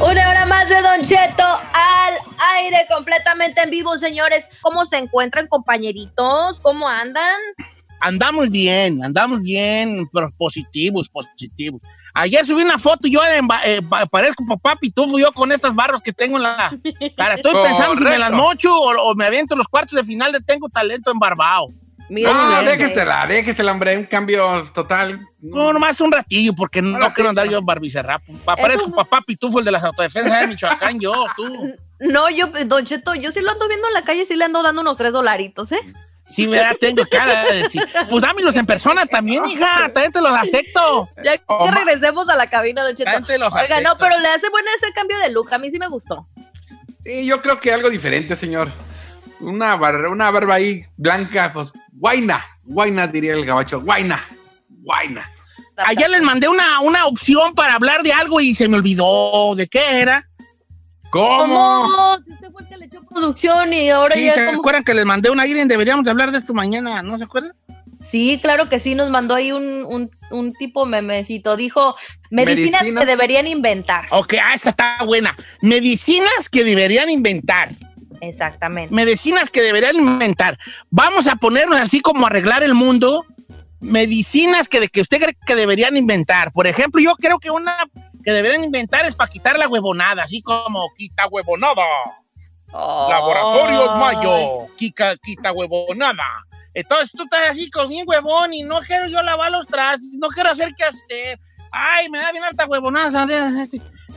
Una 0.00 0.30
hora 0.30 0.46
más 0.46 0.68
de 0.68 0.80
Don 0.80 1.02
Cheto 1.02 1.42
al 1.42 2.14
aire, 2.56 2.86
completamente 2.88 3.62
en 3.62 3.70
vivo, 3.70 3.98
señores. 3.98 4.44
¿Cómo 4.62 4.84
se 4.86 4.98
encuentran, 4.98 5.48
compañeritos? 5.48 6.60
¿Cómo 6.60 6.88
andan? 6.88 7.40
Andamos 8.00 8.48
bien, 8.48 9.02
andamos 9.02 9.42
bien, 9.42 10.08
pero 10.12 10.30
positivos, 10.38 11.08
positivos. 11.08 11.82
Ayer 12.14 12.44
subí 12.46 12.62
una 12.62 12.78
foto, 12.78 13.06
yo 13.08 13.20
en 13.24 13.46
ba- 13.46 13.60
eh, 13.64 13.80
pa- 13.82 14.06
parezco 14.06 14.44
papá 14.46 14.76
pitufo 14.76 15.18
yo 15.18 15.32
con 15.32 15.52
estas 15.52 15.74
barras 15.74 16.02
que 16.02 16.12
tengo 16.12 16.36
en 16.36 16.42
la 16.44 16.70
cara. 17.16 17.34
Estoy 17.36 17.52
pensando 17.64 17.96
si 17.96 18.04
me 18.04 18.18
las 18.18 18.32
mocho 18.32 18.74
o, 18.74 18.90
o 19.10 19.14
me 19.14 19.24
aviento 19.26 19.54
los 19.56 19.68
cuartos 19.68 19.94
de 19.96 20.04
final 20.04 20.32
de 20.32 20.40
Tengo 20.40 20.68
Talento 20.68 21.10
en 21.10 21.18
Barbao. 21.18 21.68
Mira, 22.10 22.30
Ah, 22.32 22.60
bien, 22.62 22.78
déjesela, 22.78 23.26
déjesela, 23.26 23.70
hombre. 23.72 23.94
Un 23.98 24.04
cambio 24.04 24.64
total. 24.72 25.20
No, 25.42 25.74
nomás 25.74 26.00
un 26.00 26.10
ratillo, 26.10 26.54
porque 26.54 26.80
no, 26.80 27.12
quiero 27.12 27.28
andar 27.28 27.46
yo 27.50 27.58
en 27.58 27.66
barbicerrapo. 27.66 28.32
Pa- 28.46 28.56
Parezco 28.56 28.86
Eso- 28.86 28.96
papá 28.96 29.20
pitufo, 29.20 29.58
el 29.58 29.66
de 29.66 29.72
las 29.72 29.84
autodefensas 29.84 30.40
de 30.40 30.46
Michoacán, 30.46 30.98
yo, 30.98 31.12
tú. 31.36 31.44
No, 32.00 32.30
yo, 32.30 32.46
Don 32.66 32.86
Cheto, 32.86 33.14
yo 33.16 33.32
sí 33.32 33.40
lo 33.40 33.50
ando 33.50 33.66
viendo 33.68 33.88
en 33.88 33.92
la 33.92 34.02
calle, 34.02 34.24
sí 34.24 34.36
le 34.36 34.44
ando 34.44 34.62
dando 34.62 34.80
unos 34.82 34.96
tres 34.96 35.12
dolaritos, 35.12 35.72
¿eh? 35.72 35.80
Sí, 36.28 36.46
¿verdad? 36.46 36.76
Tengo 36.80 37.02
cara 37.10 37.44
de 37.46 37.62
decir. 37.62 37.82
Pues 38.10 38.22
dámelos 38.22 38.54
en 38.56 38.66
persona 38.66 39.06
también, 39.06 39.44
hija. 39.46 39.90
También 39.92 40.12
te 40.12 40.20
los 40.20 40.32
acepto. 40.38 41.08
Ya 41.24 41.38
que 41.38 41.44
Oh, 41.46 41.66
ma- 41.68 41.74
regresemos 41.84 42.28
a 42.28 42.34
la 42.36 42.48
cabina, 42.50 42.84
Don 42.84 42.94
Cheto. 42.94 43.10
Los 43.38 43.54
Oiga, 43.54 43.80
no, 43.80 43.96
pero 43.98 44.18
le 44.18 44.28
hace 44.28 44.48
bueno 44.50 44.68
ese 44.76 44.92
cambio 44.92 45.18
de 45.18 45.30
look, 45.30 45.52
a 45.52 45.58
mí 45.58 45.70
sí 45.70 45.78
me 45.78 45.88
gustó. 45.88 46.28
Sí, 47.04 47.24
yo 47.24 47.40
creo 47.40 47.58
que 47.60 47.72
algo 47.72 47.88
diferente, 47.88 48.36
señor. 48.36 48.68
Una, 49.40 49.76
bar- 49.76 50.06
una 50.08 50.30
barba 50.30 50.54
ahí 50.56 50.84
blanca, 50.96 51.50
pues, 51.52 51.70
guaina. 51.92 52.44
Guaina, 52.64 53.06
diría 53.06 53.32
el 53.32 53.46
gabacho. 53.46 53.80
Guaina. 53.80 54.22
Guaina. 54.68 55.30
Ayer 55.86 56.10
les 56.10 56.22
mandé 56.22 56.48
una, 56.48 56.80
una 56.80 57.06
opción 57.06 57.54
para 57.54 57.74
hablar 57.74 58.02
de 58.02 58.12
algo 58.12 58.40
y 58.40 58.54
se 58.54 58.68
me 58.68 58.76
olvidó. 58.76 59.54
¿De 59.54 59.66
qué 59.68 60.00
era? 60.00 60.27
¿Cómo? 61.10 61.46
¿Cómo? 61.90 62.18
Si 62.24 62.32
usted 62.32 62.50
fue 62.52 62.62
el 62.62 62.68
que 62.68 62.76
le 62.76 62.84
echó 62.86 63.00
producción 63.02 63.72
y 63.72 63.90
ahora 63.90 64.14
Sí, 64.14 64.24
ya 64.24 64.34
¿se 64.34 64.46
como- 64.46 64.58
acuerdan 64.60 64.84
que 64.84 64.94
les 64.94 65.04
mandé 65.04 65.30
una 65.30 65.46
Irene? 65.46 65.66
Deberíamos 65.66 66.04
de 66.04 66.10
hablar 66.10 66.32
de 66.32 66.38
esto 66.38 66.52
mañana, 66.54 67.02
¿no 67.02 67.16
se 67.18 67.24
acuerdan? 67.24 67.52
Sí, 68.10 68.38
claro 68.40 68.68
que 68.68 68.78
sí, 68.80 68.94
nos 68.94 69.10
mandó 69.10 69.34
ahí 69.34 69.52
un, 69.52 69.84
un, 69.86 70.10
un 70.30 70.52
tipo 70.54 70.86
memecito. 70.86 71.56
Dijo, 71.56 71.94
medicinas, 72.30 72.82
Medicinas. 72.82 73.04
que 73.04 73.10
deberían 73.10 73.46
inventar. 73.46 74.04
Ok, 74.10 74.34
ah, 74.42 74.54
esta 74.54 74.70
está 74.70 74.96
buena. 75.04 75.36
Medicinas 75.62 76.48
que 76.50 76.64
deberían 76.64 77.10
inventar. 77.10 77.74
Exactamente. 78.20 78.94
Medicinas 78.94 79.50
que 79.50 79.60
deberían 79.62 79.96
inventar. 79.96 80.58
Vamos 80.90 81.26
a 81.26 81.36
ponernos 81.36 81.78
así 81.80 82.00
como 82.00 82.26
a 82.26 82.28
arreglar 82.30 82.62
el 82.62 82.74
mundo. 82.74 83.24
Medicinas 83.80 84.68
que, 84.68 84.80
de, 84.80 84.88
que 84.88 85.00
usted 85.02 85.18
cree 85.20 85.36
que 85.46 85.54
deberían 85.54 85.96
inventar. 85.96 86.52
Por 86.52 86.66
ejemplo, 86.66 87.00
yo 87.00 87.14
creo 87.16 87.38
que 87.38 87.50
una 87.50 87.76
que 88.24 88.32
deberían 88.32 88.64
inventar 88.64 89.06
es 89.06 89.14
para 89.14 89.30
quitar 89.30 89.58
la 89.58 89.68
huevonada, 89.68 90.24
así 90.24 90.42
como 90.42 90.88
quita 90.96 91.26
huevonada. 91.28 91.84
Laboratorios 92.72 93.88
Ay. 93.90 93.98
Mayo, 93.98 94.66
quita, 94.76 95.16
quita 95.16 95.52
huevonada. 95.52 96.44
Entonces 96.74 97.10
tú 97.12 97.24
estás 97.24 97.48
así 97.50 97.70
con 97.70 97.88
bien 97.88 98.04
huevón 98.06 98.52
y 98.52 98.62
no 98.62 98.80
quiero 98.80 99.08
yo 99.08 99.22
lavar 99.22 99.50
los 99.50 99.66
trastes, 99.66 100.16
no 100.18 100.28
quiero 100.28 100.50
hacer 100.50 100.74
qué 100.76 100.84
hacer. 100.84 101.40
Ay, 101.72 102.08
me 102.08 102.18
da 102.18 102.30
bien 102.32 102.44
harta 102.44 102.66
huevonada. 102.66 103.26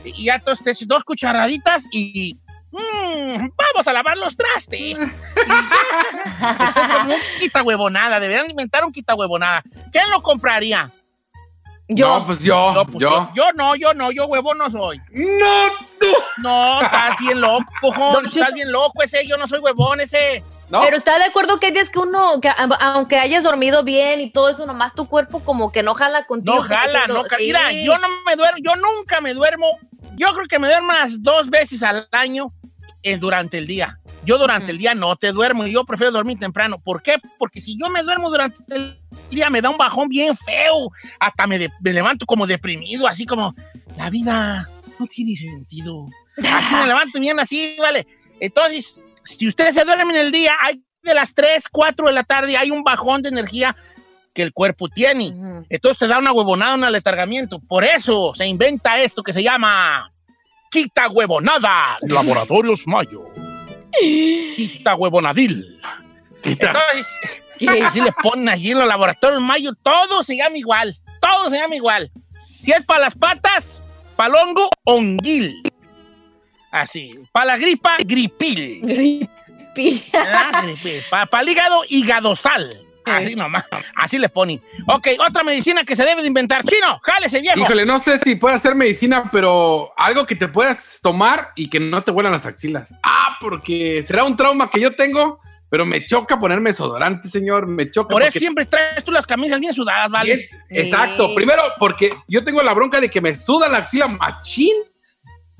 Y 0.04 0.24
ya 0.24 0.36
entonces 0.36 0.86
dos 0.86 1.04
cucharaditas 1.04 1.86
y... 1.90 2.36
mm, 2.70 3.48
vamos 3.56 3.88
a 3.88 3.92
lavar 3.92 4.16
los 4.16 4.36
trastes. 4.36 4.98
Entonces, 4.98 6.88
como 6.88 7.14
un 7.14 7.20
quita 7.38 7.62
huevonada, 7.62 8.18
deberían 8.18 8.50
inventar 8.50 8.84
un 8.84 8.92
quita 8.92 9.14
huevonada. 9.14 9.62
¿Quién 9.90 10.10
lo 10.10 10.22
compraría? 10.22 10.90
Yo. 11.94 12.18
No, 12.18 12.26
pues 12.26 12.38
yo. 12.40 12.74
Yo, 12.74 12.84
pues, 12.84 12.98
yo. 12.98 13.10
yo, 13.10 13.30
yo 13.34 13.52
no, 13.54 13.74
yo 13.76 13.94
no, 13.94 14.10
yo 14.10 14.26
huevón 14.26 14.58
no 14.58 14.70
soy. 14.70 15.00
No, 15.12 15.68
no. 15.68 15.82
No, 16.38 16.80
estás 16.82 17.18
bien 17.18 17.40
loco, 17.40 17.64
cojón, 17.80 18.26
estás 18.26 18.52
bien 18.54 18.72
loco 18.72 19.02
ese, 19.02 19.26
yo 19.26 19.36
no 19.36 19.46
soy 19.46 19.60
huevón 19.60 20.00
ese. 20.00 20.42
No. 20.70 20.80
Pero 20.80 20.96
está 20.96 21.18
de 21.18 21.24
acuerdo 21.24 21.60
que 21.60 21.66
hay 21.66 21.72
días 21.72 21.90
que 21.90 21.98
uno, 21.98 22.40
que 22.40 22.50
aunque 22.80 23.18
hayas 23.18 23.44
dormido 23.44 23.84
bien 23.84 24.20
y 24.20 24.30
todo 24.30 24.48
eso, 24.48 24.64
nomás 24.64 24.94
tu 24.94 25.06
cuerpo 25.06 25.40
como 25.40 25.70
que 25.70 25.82
no 25.82 25.94
jala 25.94 26.24
contigo. 26.24 26.56
No 26.56 26.62
jala, 26.62 27.06
no 27.06 27.24
jala. 27.24 27.36
sí. 27.38 27.44
Mira, 27.44 27.72
yo 27.72 27.98
no 27.98 28.08
me 28.24 28.36
duermo, 28.36 28.58
yo 28.62 28.72
nunca 28.76 29.20
me 29.20 29.34
duermo. 29.34 29.78
Yo 30.16 30.28
creo 30.34 30.46
que 30.46 30.58
me 30.58 30.68
duermo 30.68 30.88
unas 30.88 31.22
dos 31.22 31.50
veces 31.50 31.82
al 31.82 32.08
año 32.10 32.46
eh, 33.02 33.16
durante 33.18 33.58
el 33.58 33.66
día. 33.66 33.98
Yo 34.24 34.38
durante 34.38 34.70
el 34.70 34.78
día 34.78 34.94
no 34.94 35.16
te 35.16 35.32
duermo, 35.32 35.66
yo 35.66 35.84
prefiero 35.84 36.12
dormir 36.12 36.38
temprano. 36.38 36.78
¿Por 36.78 37.02
qué? 37.02 37.16
Porque 37.38 37.60
si 37.60 37.76
yo 37.78 37.88
me 37.88 38.02
duermo 38.02 38.30
durante 38.30 38.56
el 38.74 38.96
día 39.30 39.50
me 39.50 39.60
da 39.60 39.70
un 39.70 39.76
bajón 39.78 40.08
bien 40.08 40.36
feo. 40.36 40.90
Hasta 41.18 41.46
me, 41.46 41.58
de- 41.58 41.70
me 41.80 41.92
levanto 41.92 42.26
como 42.26 42.46
deprimido, 42.46 43.06
así 43.08 43.26
como 43.26 43.54
la 43.96 44.10
vida 44.10 44.68
no 44.98 45.06
tiene 45.06 45.34
sentido. 45.36 46.06
Así 46.36 46.74
me 46.76 46.86
levanto 46.86 47.18
bien 47.20 47.38
así, 47.40 47.76
¿vale? 47.80 48.06
Entonces, 48.40 49.00
si 49.24 49.48
usted 49.48 49.70
se 49.70 49.84
duerme 49.84 50.14
en 50.14 50.20
el 50.26 50.32
día, 50.32 50.52
hay 50.60 50.82
de 51.02 51.14
las 51.14 51.34
3, 51.34 51.64
4 51.70 52.06
de 52.06 52.12
la 52.12 52.22
tarde, 52.24 52.56
hay 52.56 52.70
un 52.70 52.84
bajón 52.84 53.22
de 53.22 53.28
energía 53.30 53.74
que 54.34 54.42
el 54.42 54.52
cuerpo 54.52 54.88
tiene. 54.88 55.34
Entonces 55.68 55.98
te 55.98 56.06
da 56.06 56.18
una 56.18 56.32
huevonada, 56.32 56.74
un 56.76 56.84
aletargamiento. 56.84 57.58
Por 57.58 57.84
eso 57.84 58.32
se 58.34 58.46
inventa 58.46 58.98
esto 59.00 59.22
que 59.22 59.32
se 59.32 59.42
llama 59.42 60.11
quita 60.72 61.08
huevonada. 61.08 61.98
Laboratorios 62.00 62.86
Mayo. 62.86 63.30
Quita 64.56 64.96
huevonadil. 64.96 65.78
Entonces, 66.42 67.06
así 67.84 68.00
le 68.00 68.10
ponen 68.12 68.48
allí 68.48 68.70
en 68.72 68.78
los 68.78 68.88
laboratorios 68.88 69.42
Mayo, 69.42 69.72
todo 69.82 70.24
se 70.24 70.36
llama 70.36 70.56
igual. 70.56 70.98
Todo 71.20 71.50
se 71.50 71.58
llama 71.58 71.76
igual. 71.76 72.10
Si 72.58 72.72
es 72.72 72.84
para 72.84 73.00
las 73.00 73.14
patas, 73.14 73.82
palongo, 74.16 74.70
onguil. 74.84 75.62
Así. 76.70 77.10
Para 77.32 77.46
la 77.46 77.56
gripa, 77.58 77.98
gripil. 77.98 78.80
Gripi. 78.82 80.02
Para 81.10 81.42
el 81.42 81.48
hígado, 81.48 81.82
higadosal. 81.88 82.86
Así 83.04 83.34
nomás. 83.34 83.64
Así 83.94 84.18
le 84.18 84.28
ponen. 84.28 84.60
Ok, 84.86 85.08
otra 85.26 85.42
medicina 85.42 85.84
que 85.84 85.96
se 85.96 86.04
debe 86.04 86.22
de 86.22 86.28
inventar. 86.28 86.64
Chino, 86.64 87.00
jálese, 87.02 87.40
viejo. 87.40 87.58
Híjole, 87.58 87.84
no 87.84 87.98
sé 87.98 88.18
si 88.18 88.36
puede 88.36 88.54
hacer 88.54 88.74
medicina, 88.74 89.28
pero 89.30 89.92
algo 89.96 90.26
que 90.26 90.34
te 90.34 90.48
puedas 90.48 91.00
tomar 91.02 91.50
y 91.56 91.68
que 91.68 91.80
no 91.80 92.02
te 92.02 92.10
huelan 92.10 92.32
las 92.32 92.46
axilas. 92.46 92.94
Ah, 93.02 93.36
porque 93.40 94.02
será 94.02 94.24
un 94.24 94.36
trauma 94.36 94.70
que 94.70 94.80
yo 94.80 94.94
tengo, 94.94 95.40
pero 95.68 95.86
me 95.86 96.04
choca 96.06 96.38
ponerme 96.38 96.70
desodorante, 96.70 97.28
señor. 97.28 97.66
Me 97.66 97.90
choca. 97.90 98.12
Por 98.12 98.22
eso 98.22 98.38
siempre 98.38 98.66
traes 98.66 99.04
tú 99.04 99.10
las 99.10 99.26
camisas 99.26 99.58
bien 99.58 99.74
sudadas, 99.74 100.10
¿vale? 100.10 100.48
Bien, 100.68 100.84
Exacto. 100.84 101.34
Primero, 101.34 101.62
porque 101.78 102.14
yo 102.28 102.42
tengo 102.42 102.62
la 102.62 102.74
bronca 102.74 103.00
de 103.00 103.08
que 103.08 103.20
me 103.20 103.34
suda 103.34 103.68
la 103.68 103.78
axila 103.78 104.08
machín. 104.08 104.76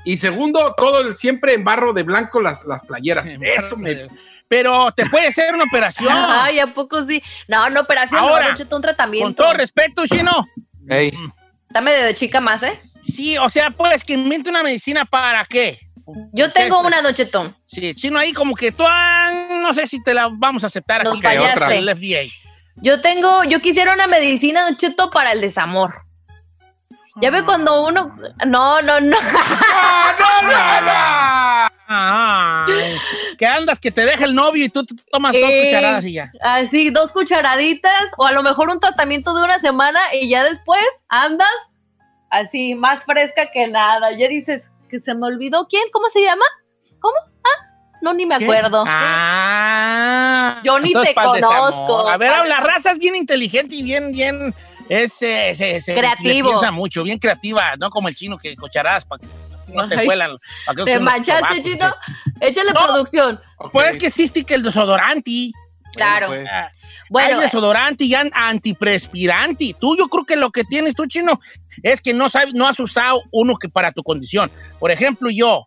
Y 0.05 0.17
segundo, 0.17 0.75
todo 0.77 1.01
el, 1.01 1.15
siempre 1.15 1.55
en 1.55 1.63
barro 1.63 1.93
de 1.93 2.03
blanco 2.03 2.41
las, 2.41 2.65
las 2.65 2.83
playeras. 2.83 3.29
Eso 3.41 3.77
me. 3.77 4.09
Pero 4.53 4.93
te 4.93 5.07
puede 5.07 5.29
hacer 5.29 5.55
una 5.55 5.65
operación. 5.65 6.13
Ay, 6.15 6.59
¿a 6.59 6.67
poco 6.67 7.03
sí? 7.07 7.23
No, 7.49 7.71
no, 7.71 7.81
operación, 7.81 8.21
Ahora, 8.21 8.53
no, 8.53 8.77
un 8.77 8.83
tratamiento. 8.83 9.27
Con 9.29 9.35
todo 9.35 9.55
respeto, 9.55 10.07
Chino. 10.07 10.47
Ey. 10.91 11.11
Está 11.69 11.81
medio 11.81 12.05
de 12.05 12.15
chica 12.15 12.39
más, 12.39 12.63
¿eh? 12.63 12.79
Sí, 13.03 13.39
o 13.39 13.49
sea, 13.49 13.71
pues 13.71 14.05
que 14.05 14.13
invente 14.13 14.51
una 14.51 14.63
medicina 14.63 15.07
para 15.07 15.47
qué. 15.47 15.79
Yo 16.35 16.49
Sí, 16.49 16.53
tengo 16.53 16.83
pues. 16.83 16.87
una, 16.89 17.01
Don 17.01 17.15
Cheto. 17.15 17.57
Sí, 17.65 17.95
Chino 17.95 18.19
ahí 18.19 18.35
como 18.35 18.55
que 18.55 18.73
tú, 18.73 18.85
ah, 18.87 19.33
no 19.63 19.73
sé 19.73 19.87
si 19.87 20.03
te 20.03 20.13
la 20.13 20.29
vamos 20.31 20.65
a 20.65 20.67
aceptar 20.67 21.03
Nos 21.03 21.15
aquí. 21.15 21.23
fallaste. 21.23 21.65
otra, 21.65 21.75
el 21.75 21.89
FDA. 21.89 22.31
Yo 22.77 23.01
tengo, 23.01 23.45
yo 23.45 23.61
quisiera 23.61 23.95
una 23.95 24.07
medicina, 24.07 24.65
Don 24.65 24.77
Cheto, 24.77 25.11
para 25.11 25.33
el 25.33 25.41
desamor. 25.41 25.95
Ya 27.23 27.31
ve 27.31 27.43
cuando 27.43 27.87
uno. 27.87 28.15
No, 28.47 28.83
no, 28.83 29.01
no. 29.01 29.17
Ay, 31.87 32.97
que 33.39 33.47
andas, 33.47 33.79
que 33.79 33.91
te 33.91 34.03
deja 34.07 34.25
el 34.25 34.35
novio 34.35 34.65
y 34.65 34.69
tú 34.69 34.85
te 34.87 34.95
tomas 35.11 35.33
dos 35.33 35.43
Eh, 35.45 35.65
cucharadas 35.67 36.05
y 36.05 36.13
ya. 36.15 36.33
Así, 36.41 36.91
dos 36.91 37.13
cucharaditas, 37.13 38.13
o 38.17 38.27
a 38.27 38.33
lo 38.33 38.43
mejor 38.43 38.71
un 38.71 38.81
tratamiento 38.81 39.35
de 39.35 39.45
una 39.45 39.59
semana 39.59 40.01
y 40.13 40.31
ya 40.31 40.45
después 40.45 40.81
andas 41.09 41.49
así, 42.31 42.75
más 42.75 43.05
fresca 43.05 43.51
que 43.53 43.67
nada. 43.69 44.11
Ya 44.17 44.29
dices, 44.29 44.71
que 44.89 45.01
se 45.01 45.15
me 45.15 45.27
olvidó. 45.27 45.67
¿Quién? 45.69 45.85
¿Cómo 45.93 46.09
se 46.11 46.23
llama? 46.23 46.45
¿Cómo? 47.01 47.15
Ah, 47.45 47.67
no, 48.01 48.15
ni 48.15 48.25
me 48.27 48.39
¿Qué? 48.39 48.45
acuerdo. 48.45 48.85
Ah. 48.87 50.61
Yo 50.65 50.79
ni 50.81 50.93
te 50.93 51.15
conozco. 51.15 52.09
A 52.09 52.17
ver, 52.17 52.47
la 52.47 52.61
raza 52.61 52.93
es 52.93 52.99
bien 52.99 53.17
inteligente 53.17 53.75
y 53.75 53.83
bien, 53.83 54.13
bien. 54.13 54.55
Es, 54.89 55.21
eh, 55.23 55.55
se, 55.55 55.81
se- 55.81 55.95
Creativo. 55.95 56.49
piensa 56.49 56.71
mucho, 56.71 57.03
bien 57.03 57.19
creativa, 57.19 57.77
no 57.79 57.89
como 57.91 58.09
el 58.09 58.15
chino 58.15 58.37
que 58.39 58.57
cucharadas 58.57 59.05
para 59.07 59.21
que 59.21 59.27
no 59.75 59.89
te 59.89 60.05
cuelan. 60.05 60.37
¿Te 60.85 60.99
manchaste, 60.99 61.63
chino? 61.63 61.93
Échale 62.41 62.73
No. 62.73 62.81
producción. 62.85 63.41
Pues 63.73 63.93
es 63.93 63.97
que 63.99 64.07
existe 64.07 64.45
que 64.45 64.55
el 64.55 64.63
desodorante. 64.63 65.51
Claro. 65.95 66.29
pues. 66.29 66.49
Bueno, 67.11 67.37
hay 67.39 67.45
desodorante 67.45 68.05
y 68.05 68.15
an- 68.15 68.31
antiperspirante. 68.35 69.77
Tú, 69.79 69.97
yo 69.97 70.09
creo 70.09 70.25
que 70.25 70.37
lo 70.37 70.51
que 70.51 70.65
tienes 70.65 70.95
tú, 70.95 71.07
chino, 71.07 71.41
es 71.83 72.01
que 72.01 72.15
no 72.15 72.29
sabes, 72.31 72.55
no 72.55 72.67
has 72.67 72.81
usado 72.81 73.23
uno 73.31 73.57
que 73.57 73.69
para 73.69 73.93
tu 73.93 74.03
condición. 74.03 74.51
Por 74.79 74.91
ejemplo, 74.91 75.29
yo 75.31 75.65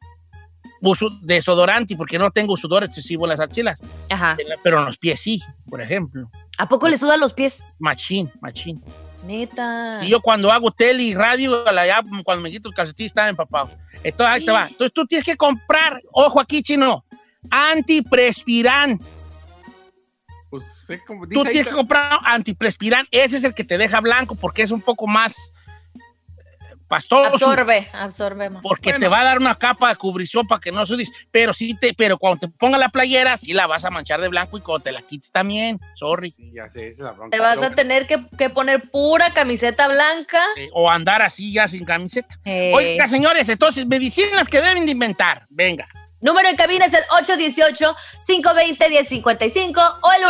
uso 0.81 1.09
desodorante 1.21 1.95
porque 1.95 2.17
no 2.17 2.31
tengo 2.31 2.57
sudor 2.57 2.83
excesivo 2.83 3.25
en 3.25 3.29
las 3.29 3.39
axilas, 3.39 3.79
ajá. 4.09 4.37
pero 4.63 4.79
en 4.79 4.85
los 4.85 4.97
pies 4.97 5.19
sí, 5.21 5.41
por 5.69 5.81
ejemplo. 5.81 6.29
¿A 6.57 6.67
poco 6.67 6.87
le 6.87 6.97
sudan 6.97 7.19
los 7.19 7.33
pies? 7.33 7.57
Machín, 7.79 8.31
machín. 8.41 8.83
Neta. 9.25 9.99
Y 10.03 10.09
yo 10.09 10.21
cuando 10.21 10.51
hago 10.51 10.71
tele 10.71 11.03
y 11.03 11.13
radio, 11.13 11.67
a 11.67 11.71
la- 11.71 11.85
ya, 11.88 12.01
cuando 12.23 12.43
me 12.43 12.51
quito 12.51 12.69
el 12.69 12.75
calcetín, 12.75 13.07
estaba 13.07 13.29
empapado. 13.29 13.69
Entonces, 14.03 14.27
ahí 14.33 14.45
te 14.45 14.51
va. 14.51 14.67
Entonces, 14.67 14.93
tú 14.93 15.05
tienes 15.05 15.25
que 15.25 15.35
comprar, 15.35 16.01
ojo 16.11 16.39
aquí, 16.39 16.61
chino, 16.61 17.03
antiperspirante. 17.49 19.03
Pues, 20.49 20.63
sé 20.85 20.99
como 21.05 21.23
Tú 21.23 21.29
dice 21.29 21.47
ahí, 21.47 21.53
tienes 21.53 21.67
que 21.69 21.75
comprar 21.75 22.19
antiperspirante. 22.23 23.09
Ese 23.11 23.38
es 23.38 23.43
el 23.43 23.53
que 23.53 23.63
te 23.63 23.77
deja 23.77 23.99
blanco 23.99 24.35
porque 24.35 24.61
es 24.61 24.71
un 24.71 24.81
poco 24.81 25.07
más 25.07 25.51
pastoso. 26.88 27.28
Absorbe, 27.34 27.88
absorbe 27.93 28.50
más. 28.50 28.62
Porque 28.62 28.91
Bueno. 28.91 29.00
te 29.04 29.08
va 29.08 29.21
a 29.21 29.24
dar 29.24 29.38
una 29.39 29.56
capa 29.56 29.89
de 29.89 29.95
cubrición 29.95 30.48
para 30.48 30.62
que 30.62 30.71
no 30.71 30.86
sudes. 30.86 31.12
Pero 31.32 31.54
sí 31.54 31.76
te, 31.80 31.93
pero 31.93 32.17
cuando 32.17 32.41
te 32.41 32.48
ponga 32.48 32.78
la 32.78 32.89
playera, 32.89 33.38
sí 33.38 33.54
la 33.54 33.67
vas 33.67 33.86
a 33.86 33.89
manchar 33.89 34.21
de 34.21 34.28
blanco 34.30 34.58
y 34.58 34.62
cuando 34.62 34.84
te 34.84 34.91
la 34.91 35.02
quites 35.02 35.32
también. 35.32 35.80
Sorry. 35.95 36.34
Sí, 36.38 36.52
Ya 36.54 36.69
sé, 36.69 36.88
esa 36.88 36.91
es 36.91 37.00
la 37.00 37.12
bronca. 37.12 37.36
Te 37.36 37.41
vas 37.41 37.62
a 37.62 37.71
tener 37.76 38.08
que, 38.08 38.24
que 38.38 38.50
poner 38.50 38.89
pura 38.89 39.32
camiseta 39.32 39.88
blanca. 39.88 40.41
Eh, 40.58 40.69
o 40.74 40.89
andar 40.89 41.21
así 41.21 41.54
ya 41.54 41.67
sin 41.67 41.86
camiseta. 41.86 42.38
Eh, 42.45 42.71
Oiga, 42.76 43.08
señores, 43.08 43.48
entonces, 43.50 43.86
medicinas 43.86 44.48
que 44.50 44.62
deben 44.62 44.86
de 44.86 44.91
inventar. 44.91 45.45
Venga. 45.50 45.88
Número 46.21 46.50
en 46.50 46.56
cabina 46.56 46.86
es 46.86 46.93
el 46.93 47.04
818-520-1055 48.28 49.95
o 50.02 50.12
el 50.12 50.24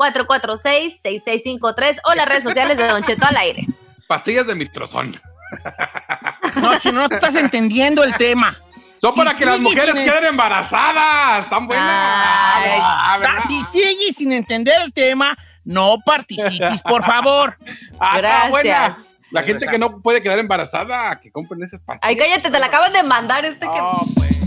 1866-446-6653 0.00 2.00
o 2.04 2.14
las 2.14 2.26
redes 2.26 2.44
sociales 2.44 2.76
de 2.78 2.88
Don 2.88 3.02
Cheto 3.02 3.26
al 3.26 3.36
aire. 3.36 3.66
Pastillas 4.06 4.46
de 4.46 4.54
mitrozón. 4.54 5.20
No, 6.56 6.78
chino, 6.78 7.08
no 7.08 7.14
estás 7.14 7.34
entendiendo 7.36 8.02
el 8.04 8.14
tema. 8.14 8.56
Son 8.98 9.14
Si 9.14 9.18
para 9.20 9.34
que 9.34 9.46
las 9.46 9.60
mujeres 9.60 9.94
queden 9.94 10.24
embarazadas. 10.24 11.44
Están 11.44 11.66
buenas. 11.66 11.86
Ay. 11.88 12.78
Ah. 12.82 13.42
Si 13.46 13.64
sigues 13.64 14.16
sin 14.16 14.32
entender 14.32 14.82
el 14.82 14.92
tema, 14.92 15.36
no 15.64 15.98
participes, 16.04 16.82
por 16.82 17.04
favor. 17.04 17.56
Ah, 18.02 18.16
está 18.16 18.20
Gracias. 18.20 18.50
buena. 18.50 18.96
La 19.30 19.42
gente 19.42 19.66
que 19.66 19.78
no 19.78 20.00
puede 20.00 20.22
quedar 20.22 20.38
embarazada, 20.38 21.20
que 21.20 21.30
compren 21.30 21.62
esas 21.62 21.80
pastillas. 21.80 22.00
Ay, 22.02 22.16
cállate, 22.16 22.50
te 22.50 22.58
la 22.58 22.66
acaban 22.66 22.92
de 22.92 23.02
mandar 23.02 23.44
este 23.44 23.60
que... 23.60 23.78
Ah, 23.78 23.92
pues. 24.16 24.39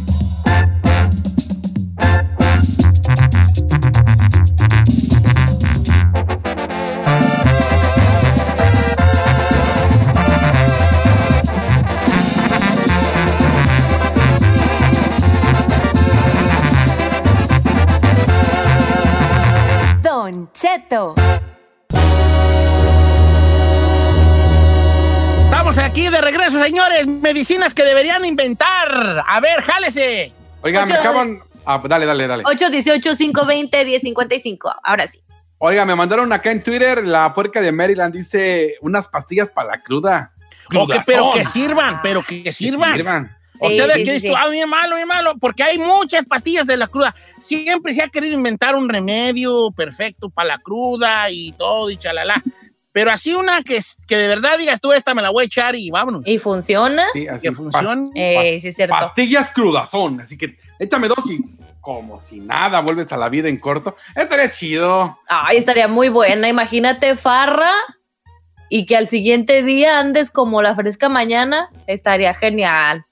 Estamos 25.46 25.78
aquí 25.80 26.10
de 26.10 26.22
regreso, 26.22 26.64
señores. 26.64 27.08
Medicinas 27.08 27.74
que 27.74 27.84
deberían 27.84 28.24
inventar. 28.26 29.24
A 29.28 29.40
ver, 29.40 29.62
jálese. 29.62 30.32
Oiga, 30.62 30.86
me 30.86 30.92
Ocho. 30.94 31.02
acaban. 31.02 31.40
Ah, 31.66 31.82
dale, 31.84 32.06
dale, 32.06 32.28
dale. 32.28 32.44
818-520-1055. 32.44 34.76
Ahora 34.84 35.08
sí. 35.08 35.20
Oiga, 35.58 35.84
me 35.86 35.96
mandaron 35.96 36.32
acá 36.34 36.52
en 36.52 36.62
Twitter, 36.62 37.08
la 37.08 37.34
puerca 37.34 37.62
de 37.62 37.72
Maryland 37.72 38.14
dice 38.14 38.76
unas 38.82 39.08
pastillas 39.08 39.50
para 39.50 39.70
la 39.70 39.82
cruda. 39.82 40.34
Ok, 40.76 40.94
pero 41.06 41.32
que 41.34 41.46
sirvan, 41.46 42.02
pero 42.04 42.22
que, 42.22 42.44
Que 42.44 42.52
sirvan. 42.52 43.36
O 43.60 43.70
sea, 43.70 43.88
de 43.88 43.94
sí, 43.94 44.00
que 44.00 44.06
sí, 44.06 44.12
dices 44.12 44.22
sí. 44.24 44.30
tú, 44.30 44.36
ah, 44.36 44.50
bien 44.50 44.70
malo, 44.70 44.96
bien 44.96 45.08
malo, 45.08 45.36
porque 45.40 45.64
hay 45.64 45.78
muchas 45.78 46.26
pastillas 46.26 46.66
de 46.68 46.78
la 46.78 46.88
cruda. 46.88 47.14
Siempre 47.42 47.94
se 47.94 48.02
ha 48.04 48.08
querido 48.08 48.34
inventar 48.36 48.76
un 48.76 48.90
remedio 48.90 49.72
perfecto 49.72 50.30
para 50.30 50.48
la 50.50 50.58
cruda 50.58 51.30
y 51.30 51.52
todo 51.54 51.90
y 51.90 51.98
chalala. 51.98 52.42
Pero 52.92 53.12
así 53.12 53.34
una 53.34 53.64
que, 53.64 53.78
es- 53.78 53.98
que 54.08 54.16
de 54.18 54.28
verdad 54.28 54.58
digas 54.58 54.80
tú, 54.80 54.92
esta 54.94 55.14
me 55.16 55.22
la 55.24 55.32
voy 55.32 55.44
a 55.44 55.46
echar 55.48 55.76
y 55.76 55.90
vámonos. 55.90 56.22
¿Y 56.26 56.38
funciona? 56.38 57.06
Sí, 57.14 57.28
así. 57.28 57.48
Que 57.48 57.56
funcione. 57.56 58.10
Eh, 58.16 58.60
sí, 58.62 58.68
es 58.68 58.76
cierto. 58.76 58.94
Pastillas 58.96 59.50
crudazón. 59.50 60.22
Así 60.22 60.38
que 60.38 60.58
échame 60.80 61.08
dos 61.08 61.30
y 61.30 61.40
como 61.82 62.18
si 62.20 62.40
nada, 62.40 62.80
vuelves 62.82 63.12
a 63.12 63.18
la 63.18 63.30
vida 63.30 63.50
en 63.50 63.58
corto. 63.58 63.96
Estaría 64.16 64.50
chido. 64.50 65.18
Ay, 65.28 65.58
estaría 65.58 65.88
muy 65.88 66.10
buena. 66.10 66.48
Imagínate 66.48 67.16
farra 67.16 67.72
y 68.70 68.86
que 68.86 68.96
al 68.96 69.08
siguiente 69.08 69.64
día 69.64 70.00
andes 70.00 70.32
como 70.32 70.62
la 70.62 70.76
fresca 70.76 71.10
mañana. 71.10 71.70
Estaría 71.88 72.34
genial. 72.36 73.06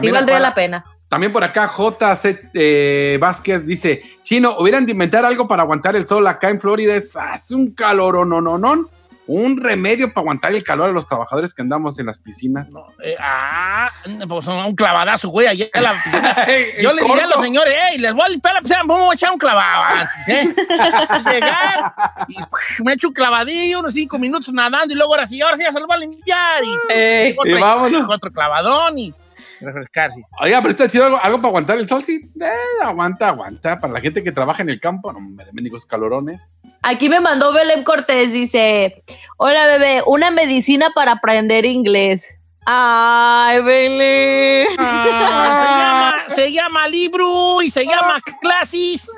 Sí 0.00 0.10
valdría 0.10 0.36
acá- 0.36 0.48
la 0.48 0.54
pena. 0.54 0.84
También 1.08 1.32
por 1.32 1.42
acá 1.42 1.66
JC 1.66 2.50
eh, 2.54 3.18
Vázquez 3.20 3.66
dice, 3.66 4.00
Chino, 4.22 4.56
hubieran 4.60 4.86
de 4.86 4.92
inventar 4.92 5.24
algo 5.24 5.48
para 5.48 5.62
aguantar 5.64 5.96
el 5.96 6.06
sol 6.06 6.24
acá 6.28 6.50
en 6.50 6.60
Florida. 6.60 6.94
Es, 6.94 7.16
hace 7.16 7.56
un 7.56 7.72
calor 7.74 8.24
no, 8.26 8.40
no, 8.40 8.58
no. 8.58 8.88
Un 9.26 9.56
remedio 9.58 10.08
para 10.12 10.22
aguantar 10.22 10.52
el 10.54 10.62
calor 10.64 10.88
a 10.88 10.92
los 10.92 11.06
trabajadores 11.06 11.52
que 11.54 11.62
andamos 11.62 11.98
en 12.00 12.06
las 12.06 12.18
piscinas. 12.20 12.72
Eh, 13.02 13.14
ah, 13.20 13.88
pues 14.28 14.46
un 14.46 14.74
clavadazo, 14.74 15.28
güey. 15.30 15.46
allá 15.48 15.66
en 15.72 15.82
la 15.82 15.92
piscina. 16.04 16.36
Yo 16.80 16.92
le 16.92 17.02
diría 17.02 17.24
a 17.24 17.28
los 17.28 17.40
señores, 17.40 17.74
hey, 17.90 17.98
les 17.98 18.12
voy 18.12 18.22
a 18.24 18.28
limpiar 18.28 18.54
la 18.54 18.60
piscina, 18.60 18.82
vamos 18.86 19.10
a 19.10 19.14
echar 19.14 19.30
un 19.32 19.38
clavado 19.38 19.82
antes, 19.98 20.28
¿eh? 20.28 20.54
Llegar 21.30 21.92
y 22.28 22.36
me 22.84 22.92
echo 22.94 23.08
un 23.08 23.14
clavadillo, 23.14 23.80
unos 23.80 23.94
cinco 23.94 24.18
minutos 24.18 24.52
nadando 24.54 24.92
y 24.94 24.96
luego 24.96 25.12
ahora 25.14 25.26
sí, 25.26 25.40
ahora 25.42 25.56
sí 25.56 25.62
ya 25.64 25.72
se 25.72 25.80
lo 25.80 25.86
va 25.86 25.94
a 25.96 25.98
limpiar 25.98 26.64
y, 26.64 26.68
Eh, 26.92 27.36
otro, 27.38 27.56
y 27.58 27.60
vámonos. 27.60 28.08
otro 28.08 28.30
clavadón 28.32 28.98
y 28.98 29.14
refrescarse. 29.60 30.22
Oiga, 30.40 30.60
pero 30.60 30.70
está 30.70 30.88
chido 30.88 31.04
algo, 31.04 31.18
algo 31.22 31.38
para 31.38 31.48
aguantar 31.48 31.78
el 31.78 31.86
sol, 31.86 32.02
sí. 32.02 32.30
Eh, 32.40 32.84
aguanta, 32.84 33.28
aguanta. 33.28 33.78
Para 33.78 33.92
la 33.92 34.00
gente 34.00 34.22
que 34.22 34.32
trabaja 34.32 34.62
en 34.62 34.70
el 34.70 34.80
campo, 34.80 35.12
no, 35.12 35.20
me 35.20 35.44
mendigos 35.52 35.86
calorones. 35.86 36.56
Aquí 36.82 37.08
me 37.08 37.20
mandó 37.20 37.52
Belén 37.52 37.84
Cortés, 37.84 38.32
dice, 38.32 39.02
hola 39.36 39.66
bebé, 39.66 40.02
una 40.06 40.30
medicina 40.30 40.90
para 40.94 41.12
aprender 41.12 41.64
inglés. 41.64 42.26
Ay, 42.66 43.62
Belén. 43.62 44.68
Ah, 44.78 45.04
se, 45.04 45.10
llama, 45.10 46.24
se 46.28 46.52
llama 46.52 46.88
libro 46.88 47.62
y 47.62 47.70
se 47.70 47.84
llama 47.84 48.20
clasis. 48.40 49.10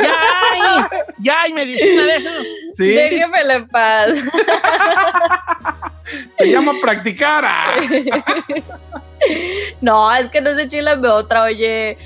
Ya 0.00 0.20
hay, 0.52 0.84
ya 1.18 1.42
hay 1.42 1.52
medicina 1.52 2.02
de 2.02 2.16
eso. 2.16 2.30
Sí, 2.74 2.88
Déjemela 2.88 3.54
en 3.54 3.68
paz. 3.68 4.10
se 6.36 6.50
llama 6.50 6.72
practicar. 6.82 7.44
No, 9.80 10.14
es 10.14 10.28
que 10.28 10.40
no 10.40 10.54
se 10.54 10.68
chilame 10.68 11.08
otra, 11.08 11.42
oye. 11.42 11.98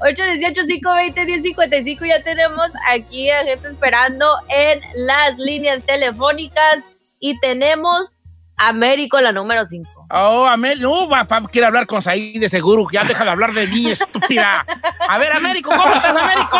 818-520-1055, 0.00 2.08
ya 2.08 2.22
tenemos 2.22 2.70
aquí 2.88 3.30
a 3.30 3.44
gente 3.44 3.68
esperando 3.68 4.26
en 4.48 4.80
las 4.94 5.38
líneas 5.38 5.84
telefónicas 5.84 6.78
y 7.18 7.38
tenemos 7.40 8.20
a 8.56 8.68
Américo, 8.68 9.20
la 9.20 9.32
número 9.32 9.64
5. 9.64 10.06
Oh, 10.10 10.46
Amel, 10.46 10.80
no, 10.80 11.08
papá 11.08 11.42
quiere 11.50 11.66
hablar 11.66 11.86
con 11.86 12.02
Saí 12.02 12.38
de 12.38 12.48
seguro. 12.48 12.86
Ya 12.92 13.04
deja 13.04 13.24
de 13.24 13.30
hablar 13.30 13.52
de 13.52 13.66
mí, 13.66 13.90
estúpida. 13.90 14.64
A 15.08 15.18
ver, 15.18 15.32
Américo, 15.32 15.70
¿cómo 15.70 15.94
estás, 15.94 16.16
Américo? 16.16 16.58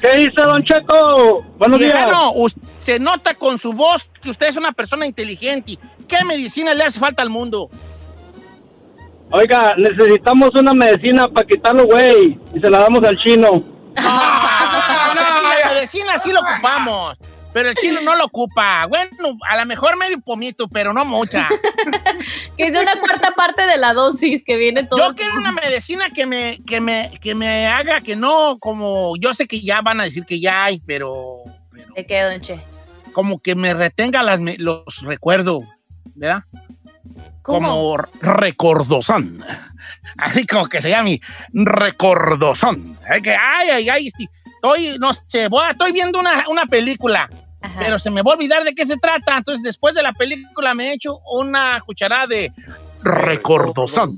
¿Qué 0.00 0.16
dice 0.16 0.42
Don 0.42 0.64
Cheto? 0.64 1.42
Buenos 1.58 1.78
días. 1.78 1.94
Viejano, 1.94 2.32
se 2.78 2.98
nota 2.98 3.34
con 3.34 3.58
su 3.58 3.72
voz 3.72 4.10
que 4.20 4.30
usted 4.30 4.48
es 4.48 4.56
una 4.56 4.72
persona 4.72 5.06
inteligente. 5.06 5.78
¿Qué 6.08 6.24
medicina 6.24 6.74
le 6.74 6.84
hace 6.84 6.98
falta 6.98 7.22
al 7.22 7.30
mundo? 7.30 7.70
Oiga, 9.32 9.74
necesitamos 9.76 10.50
una 10.54 10.74
medicina 10.74 11.28
para 11.28 11.46
quitarlo, 11.46 11.86
güey, 11.86 12.38
y 12.54 12.60
se 12.60 12.68
la 12.68 12.80
damos 12.80 13.02
al 13.04 13.16
chino. 13.16 13.50
No, 13.50 13.60
o 13.92 15.14
sea, 15.14 15.36
sí, 15.38 15.62
la 15.62 15.72
medicina 15.72 16.18
sí 16.18 16.32
lo 16.32 16.40
ocupamos. 16.40 17.16
Pero 17.52 17.70
el 17.70 17.74
chino 17.76 18.00
no 18.02 18.14
lo 18.14 18.26
ocupa. 18.26 18.86
Bueno, 18.86 19.10
a 19.48 19.56
lo 19.56 19.66
mejor 19.66 19.96
medio 19.96 20.20
pomito, 20.20 20.68
pero 20.68 20.92
no 20.92 21.04
mucha. 21.04 21.48
Que 22.56 22.64
es 22.64 22.70
una 22.70 22.94
cuarta 23.00 23.32
parte 23.32 23.62
de 23.62 23.78
la 23.78 23.94
dosis 23.94 24.42
que 24.44 24.56
viene 24.56 24.84
todo. 24.84 24.98
Yo 24.98 25.14
quiero 25.14 25.34
una 25.36 25.50
medicina 25.50 26.10
que 26.14 26.26
me, 26.26 26.60
que 26.66 26.80
me, 26.80 27.10
que 27.20 27.34
me 27.34 27.66
haga 27.66 28.00
que 28.02 28.16
no, 28.16 28.58
como 28.60 29.14
yo 29.16 29.32
sé 29.32 29.46
que 29.46 29.62
ya 29.62 29.80
van 29.80 30.00
a 30.00 30.04
decir 30.04 30.26
que 30.26 30.38
ya 30.38 30.64
hay, 30.64 30.80
pero, 30.86 31.42
pero 31.72 31.94
¿De 31.94 32.06
qué, 32.06 32.22
don 32.22 32.40
Che? 32.40 32.60
como 33.12 33.40
que 33.40 33.54
me 33.54 33.74
retenga 33.74 34.22
las, 34.22 34.40
los 34.58 34.84
recuerdos, 35.02 35.64
¿verdad? 36.14 36.44
Como 37.52 37.96
recordosón. 38.20 39.42
Así 40.18 40.46
como 40.46 40.66
que 40.66 40.80
se 40.80 40.90
llame 40.90 41.20
recordosón. 41.52 42.96
Ay, 43.08 43.22
que, 43.22 43.34
ay, 43.34 43.88
ay, 43.88 44.08
estoy, 44.08 44.98
no 44.98 45.12
sé, 45.12 45.48
voy- 45.48 45.70
estoy 45.70 45.92
viendo 45.92 46.18
una, 46.20 46.44
una 46.48 46.66
película, 46.66 47.28
Ajá. 47.62 47.74
pero 47.78 47.98
se 47.98 48.10
me 48.10 48.22
va 48.22 48.32
a 48.32 48.34
olvidar 48.34 48.64
de 48.64 48.74
qué 48.74 48.84
se 48.84 48.96
trata. 48.96 49.38
Entonces, 49.38 49.62
después 49.62 49.94
de 49.94 50.02
la 50.02 50.12
película 50.12 50.74
me 50.74 50.92
echo 50.92 51.18
una 51.32 51.80
cucharada 51.86 52.26
de 52.26 52.52
recordosón. 53.02 54.12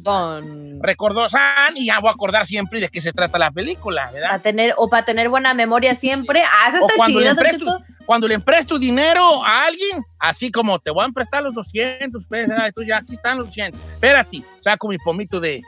Recordosán 0.80 1.76
y 1.76 1.86
ya 1.86 2.00
voy 2.00 2.08
a 2.08 2.12
acordar 2.12 2.44
siempre 2.46 2.80
de 2.80 2.88
qué 2.88 3.00
se 3.00 3.12
trata 3.12 3.38
la 3.38 3.50
película, 3.50 4.10
¿verdad? 4.12 4.28
Para 4.30 4.42
tener, 4.42 4.74
o 4.76 4.88
para 4.88 5.04
tener 5.04 5.28
buena 5.28 5.54
memoria 5.54 5.94
siempre. 5.94 6.42
Ah, 6.42 6.68
eso 6.68 6.78
está 6.86 6.94
chido. 7.06 7.20
Cuando 8.12 8.28
le 8.28 8.34
empresto 8.34 8.78
dinero 8.78 9.42
a 9.42 9.64
alguien, 9.64 10.04
así 10.18 10.52
como 10.52 10.78
te 10.78 10.90
voy 10.90 11.02
a 11.02 11.06
emprestar 11.06 11.42
los 11.42 11.54
200 11.54 12.26
pesos, 12.26 12.54
ay, 12.58 12.70
tú 12.70 12.82
ya 12.82 12.98
aquí 12.98 13.14
están 13.14 13.38
los 13.38 13.46
200. 13.46 13.80
Espérate, 13.80 14.42
saco 14.60 14.88
mi 14.88 14.98
pomito 14.98 15.40
de 15.40 15.62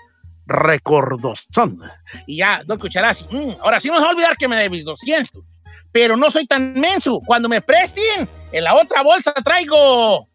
recordosón. 0.45 1.79
Y 2.27 2.37
ya, 2.37 2.61
dos 2.67 2.77
cucharadas. 2.77 3.25
y, 3.31 3.35
mm, 3.35 3.57
ahora 3.63 3.81
sí 3.81 3.89
no 3.89 3.95
se 3.95 4.03
va 4.03 4.09
a 4.09 4.11
olvidar 4.11 4.37
que 4.37 4.47
me 4.47 4.57
debes 4.57 4.85
200. 4.85 5.43
Pero 5.91 6.19
no 6.19 6.29
soy 6.29 6.47
tan 6.47 6.79
menso. 6.79 7.19
Cuando 7.25 7.49
me 7.49 7.63
presten, 7.63 8.29
en 8.53 8.65
la 8.65 8.75
otra 8.75 9.01
bolsa 9.01 9.33
traigo 9.43 10.29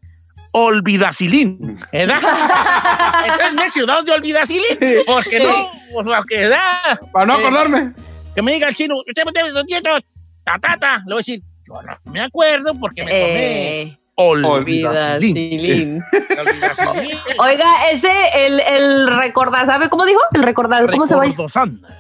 olvidacilín, 0.51 1.77
¿verdad? 1.93 2.21
Entonces 3.23 3.53
me 3.53 3.67
echo 3.67 3.85
dos 3.85 4.03
de 4.03 4.13
olvidacilín, 4.13 4.79
porque 5.05 5.41
no, 5.41 5.71
pues, 5.93 6.07
lo 6.07 6.23
que 6.23 6.49
da, 6.49 6.99
Para 7.13 7.27
no 7.27 7.33
acordarme. 7.33 7.93
que 8.33 8.41
me 8.41 8.53
diga 8.53 8.67
el 8.67 8.73
chino, 8.73 8.95
usted 9.07 9.25
me 9.25 9.31
debe 9.31 9.51
200, 9.51 10.01
ta, 10.43 10.57
ta, 10.57 10.75
ta. 10.75 10.97
Le 10.97 11.03
voy 11.03 11.13
a 11.13 11.17
decir, 11.17 11.43
yo 11.69 11.81
no 12.05 12.11
me 12.11 12.21
acuerdo 12.21 12.73
porque 12.75 13.03
me 13.03 13.11
tomé 13.11 13.81
Eh, 13.81 13.97
olvidacilín. 14.15 16.01
Oiga, 17.39 17.89
ese, 17.91 18.11
el, 18.45 18.59
el 18.59 19.17
recordar, 19.17 19.65
¿sabe 19.65 19.89
cómo 19.89 20.05
dijo? 20.05 20.19
El 20.33 20.43
recordar, 20.43 20.89
¿cómo 20.91 21.07
se 21.07 21.15
va? 21.15 21.25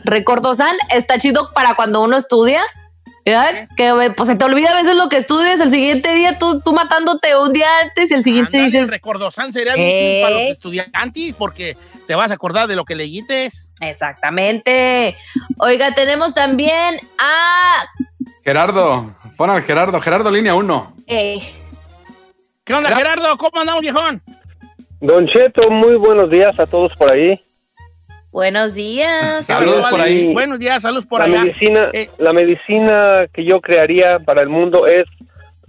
Recordosan 0.03 0.75
está 0.93 1.17
chido 1.19 1.51
para 1.53 1.75
cuando 1.75 2.01
uno 2.01 2.17
estudia. 2.17 2.61
¿verdad? 3.25 3.67
Que 3.77 4.11
pues 4.17 4.27
se 4.27 4.35
te 4.37 4.45
olvida 4.45 4.71
a 4.71 4.73
veces 4.73 4.95
lo 4.95 5.07
que 5.07 5.17
estudias, 5.17 5.59
el 5.59 5.69
siguiente 5.69 6.15
día 6.15 6.39
tú, 6.39 6.61
tú 6.61 6.73
matándote 6.73 7.37
un 7.37 7.53
día 7.53 7.67
antes 7.83 8.09
y 8.09 8.15
el 8.15 8.23
siguiente 8.23 8.57
Ándale, 8.57 8.71
dices, 8.71 8.89
Recordosán 8.89 9.53
sería 9.53 9.73
Eh. 9.77 10.21
para 10.23 10.35
los 10.35 10.43
estudiantes 10.49 11.35
porque 11.37 11.77
te 12.07 12.15
vas 12.15 12.31
a 12.31 12.33
acordar 12.33 12.67
de 12.67 12.75
lo 12.75 12.85
que 12.85 12.95
leítes. 12.95 13.69
exactamente. 13.81 15.15
Oiga, 15.59 15.93
tenemos 15.93 16.33
también 16.33 16.99
a... 17.19 17.83
Gerardo, 18.49 19.13
pon 19.37 19.51
al 19.51 19.61
Gerardo, 19.61 19.99
Gerardo 20.01 20.31
línea 20.31 20.55
1. 20.55 20.93
eh, 21.05 21.39
¿Qué 22.63 22.73
onda, 22.73 22.95
Gerardo? 22.95 23.37
¿Cómo 23.37 23.59
andamos, 23.61 23.81
viejón? 23.83 24.23
Don 24.99 25.27
Cheto, 25.27 25.69
muy 25.69 25.97
buenos 25.97 26.31
días 26.31 26.59
a 26.59 26.65
todos 26.65 26.95
por 26.95 27.11
ahí. 27.11 27.39
buenos 28.31 28.73
días. 28.73 29.45
Saludos 29.45 29.85
por 29.91 30.01
ahí. 30.01 30.33
Buenos 30.33 30.57
días, 30.57 30.81
saludos 30.81 31.05
por 31.05 31.19
la 31.19 31.25
allá. 31.25 31.41
medicina, 31.41 31.89
Eh. 31.93 32.09
la 32.17 32.33
medicina 32.33 33.27
que 33.31 33.45
yo 33.45 33.61
crearía 33.61 34.17
para 34.17 34.41
el 34.41 34.49
mundo 34.49 34.87
es 34.87 35.03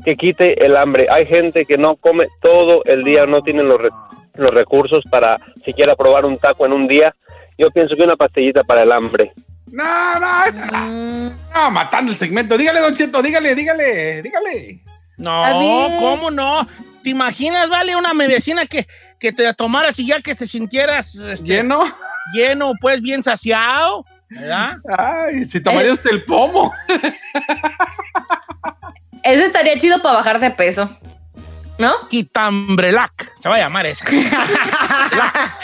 que 0.03 0.17
quite 0.17 0.65
el 0.65 0.75
hambre. 0.75 1.07
Hay 1.11 1.27
gente 1.27 1.67
que 1.67 1.77
no 1.77 1.97
come 1.97 2.29
todo 2.41 2.83
el 2.87 3.05
día, 3.05 3.27
no 3.27 3.43
tienen 3.43 3.69
los, 3.69 3.79
re- 3.79 3.91
los 4.37 4.51
recursos 4.53 5.05
para 5.11 5.37
siquiera 5.67 5.95
probar 5.97 6.25
un 6.25 6.39
taco 6.39 6.65
en 6.65 6.73
un 6.73 6.89
día. 6.89 7.15
Yo 7.59 7.71
pienso 7.71 7.95
que 7.95 8.05
una 8.05 8.17
pastillita 8.17 8.65
para 8.65 8.85
el 8.85 8.93
hambre. 8.93 9.33
No, 9.73 10.19
no, 10.19 10.45
esta- 10.45 10.81
Mm, 10.83 11.31
no, 11.55 11.71
matando 11.71 12.13
el 12.13 12.19
segmento. 12.19 12.57
Dígale, 12.59 12.81
Don 12.81 12.95
Cheto, 12.95 13.23
dígale, 13.23 13.55
dígale, 13.55 14.23
dígale. 14.23 14.81
No. 15.17 15.43
¿cómo 16.01 16.31
no? 16.31 16.67
¿Te 17.03 17.11
imaginas, 17.11 17.69
vale, 17.69 17.95
una 17.97 18.13
medicina 18.15 18.67
que, 18.67 18.87
que 19.19 19.33
te 19.33 19.53
tomaras 19.55 19.99
y 19.99 20.07
ya 20.07 20.21
que 20.21 20.35
te 20.35 20.47
sintieras 20.47 21.15
este, 21.15 21.47
¿Lleno? 21.47 21.85
lleno, 22.35 22.73
pues 22.81 23.01
bien 23.01 23.23
saciado? 23.23 24.05
¿Verdad? 24.29 24.75
Ay, 24.99 25.45
si 25.45 25.63
tomaría 25.63 25.93
usted 25.93 26.11
el 26.11 26.25
pomo. 26.25 26.73
ese 29.23 29.47
estaría 29.47 29.77
chido 29.79 30.01
para 30.03 30.17
bajar 30.17 30.41
de 30.41 30.51
peso. 30.51 30.89
¿No? 31.81 31.95
Quitambrelac, 32.09 33.33
se 33.39 33.49
va 33.49 33.57
a 33.57 33.59
llamar 33.59 33.87
esa. 33.87 34.05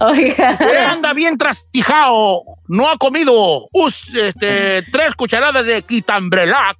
Oiga. 0.00 0.50
Usted 0.52 0.76
anda 0.84 1.12
bien 1.12 1.38
trastijado, 1.38 2.42
no 2.68 2.90
ha 2.90 2.98
comido 2.98 3.68
us- 3.72 4.12
este, 4.14 4.82
tres 4.90 5.14
cucharadas 5.14 5.64
de 5.64 5.82
quitambrelac. 5.82 6.76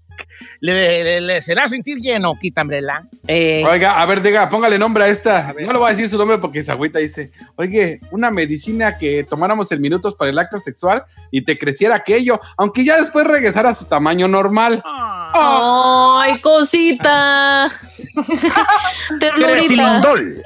Le, 0.61 1.05
le- 1.05 1.21
le 1.21 1.41
será 1.43 1.67
sentir 1.69 1.99
lleno, 1.99 2.35
quitambrelac. 2.41 3.05
Eh, 3.27 3.65
Oiga, 3.67 4.01
a 4.01 4.07
ver, 4.07 4.23
diga, 4.23 4.49
póngale 4.49 4.79
nombre 4.79 5.05
a 5.05 5.09
esta. 5.09 5.53
No 5.61 5.73
le 5.73 5.79
voy 5.79 5.87
a 5.89 5.91
decir 5.91 6.09
su 6.09 6.19
nombre 6.19 6.39
porque 6.39 6.61
esa 6.61 6.73
agüita 6.73 6.99
dice, 6.99 7.31
oye, 7.57 8.01
una 8.11 8.31
medicina 8.31 8.97
que 8.99 9.25
tomáramos 9.25 9.71
en 9.73 9.81
minutos 9.81 10.15
para 10.15 10.31
el 10.31 10.39
acto 10.39 10.59
sexual 10.61 11.05
y 11.31 11.43
te 11.45 11.59
creciera 11.59 11.95
aquello, 11.97 12.41
aunque 12.57 12.85
ya 12.85 12.97
después 12.97 13.27
regresara 13.27 13.71
a 13.71 13.75
su 13.75 13.85
tamaño 13.87 14.29
normal. 14.29 14.83
Ah. 14.85 16.21
Ay, 16.25 16.41
cosita. 16.41 17.71
Ternurita. 19.21 19.53
Cresilindol. 19.53 20.43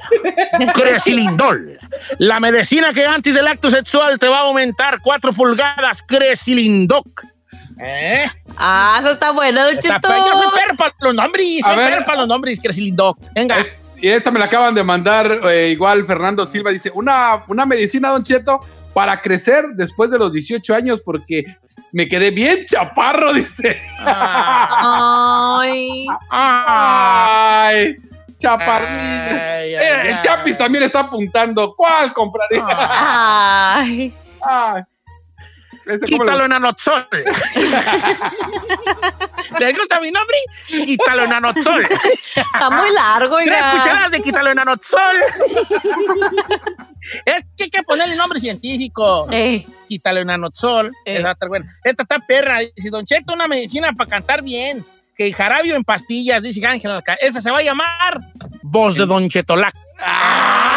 Cresilindol. 0.73 1.79
La 2.19 2.39
medicina 2.39 2.91
que 2.93 3.05
antes 3.05 3.33
del 3.33 3.47
acto 3.47 3.69
sexual 3.69 4.19
te 4.19 4.27
va 4.27 4.37
a 4.39 4.41
aumentar 4.41 4.99
4 5.01 5.33
pulgadas. 5.33 6.03
Cresilindoc. 6.03 7.07
¿Eh? 7.79 8.25
Ah, 8.57 8.97
eso 8.99 9.11
está 9.11 9.31
bueno, 9.31 9.63
Don 9.63 9.77
Cheto. 9.79 10.07
soy 10.07 10.49
perro 10.55 10.75
para 10.77 10.93
los 11.01 11.15
nombres. 11.15 11.61
Ver. 11.67 11.75
perro 11.91 12.05
para 12.05 12.19
los 12.19 12.27
nombres. 12.27 12.59
Cresilindoc. 12.61 13.17
Venga. 13.33 13.59
Eh, 13.61 13.73
Y 14.01 14.09
esta 14.09 14.29
me 14.31 14.39
la 14.39 14.45
acaban 14.45 14.75
de 14.75 14.83
mandar 14.83 15.39
eh, 15.49 15.69
igual 15.71 16.05
Fernando 16.05 16.45
Silva. 16.45 16.71
Dice, 16.71 16.91
una, 16.93 17.43
una 17.47 17.65
medicina, 17.65 18.09
Don 18.09 18.23
Cheto, 18.23 18.59
para 18.93 19.21
crecer 19.21 19.63
después 19.75 20.09
de 20.11 20.17
los 20.17 20.31
18 20.33 20.73
años 20.75 21.01
porque 21.05 21.43
me 21.91 22.07
quedé 22.07 22.31
bien 22.31 22.65
chaparro, 22.65 23.33
dice. 23.33 23.79
Ay. 23.99 26.07
Ay, 26.29 27.95
chaparrín. 28.37 28.87
ay, 28.89 29.73
Eh, 29.75 30.09
el. 30.11 30.19
Chapis 30.19 30.57
también 30.57 30.83
está 30.83 31.01
apuntando. 31.01 31.75
¿Cuál 31.75 32.13
compraría? 32.13 32.65
Ay. 32.69 34.13
Ay. 34.41 34.81
Quítalo 36.05 36.39
lo- 36.39 36.45
en 36.45 36.53
anotzol. 36.53 37.07
¿Les 39.59 39.77
gusta 39.77 39.99
mi 39.99 40.11
nombre? 40.11 40.37
Quítalo 40.67 41.23
en 41.23 41.33
anotzol. 41.33 41.87
Está 42.35 42.69
muy 42.69 42.91
largo, 42.91 43.37
Tres 43.37 43.63
cucharadas 43.71 44.11
de 44.11 44.21
quítalo 44.21 44.51
en 44.51 44.59
anotzol. 44.59 45.15
es 47.25 47.45
que 47.57 47.63
hay 47.65 47.69
que 47.69 47.83
ponerle 47.83 48.15
nombre 48.15 48.39
científico. 48.39 49.27
Eh, 49.31 49.65
Quítalo 49.87 50.19
en 50.19 50.29
anotzol. 50.29 50.91
Esta 51.05 52.03
está 52.03 52.19
perra. 52.19 52.59
Dice, 52.75 52.89
Don 52.89 53.05
Cheto, 53.05 53.33
una 53.33 53.47
medicina 53.47 53.91
para 53.97 54.09
cantar 54.09 54.41
bien. 54.43 54.83
Que 55.15 55.31
jarabio 55.33 55.75
en 55.75 55.83
pastillas, 55.83 56.41
dice 56.43 56.63
Ángela. 56.67 57.01
Esa 57.21 57.41
se 57.41 57.49
va 57.49 57.57
a 57.59 57.63
llamar 57.63 58.19
Voz 58.61 58.95
de 58.95 59.05
Don 59.05 59.27
Chetolac. 59.29 59.73
¡Ah! 59.99 60.76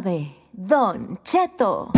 De 0.00 0.30
Don 0.52 1.18
Cheto. 1.24 1.90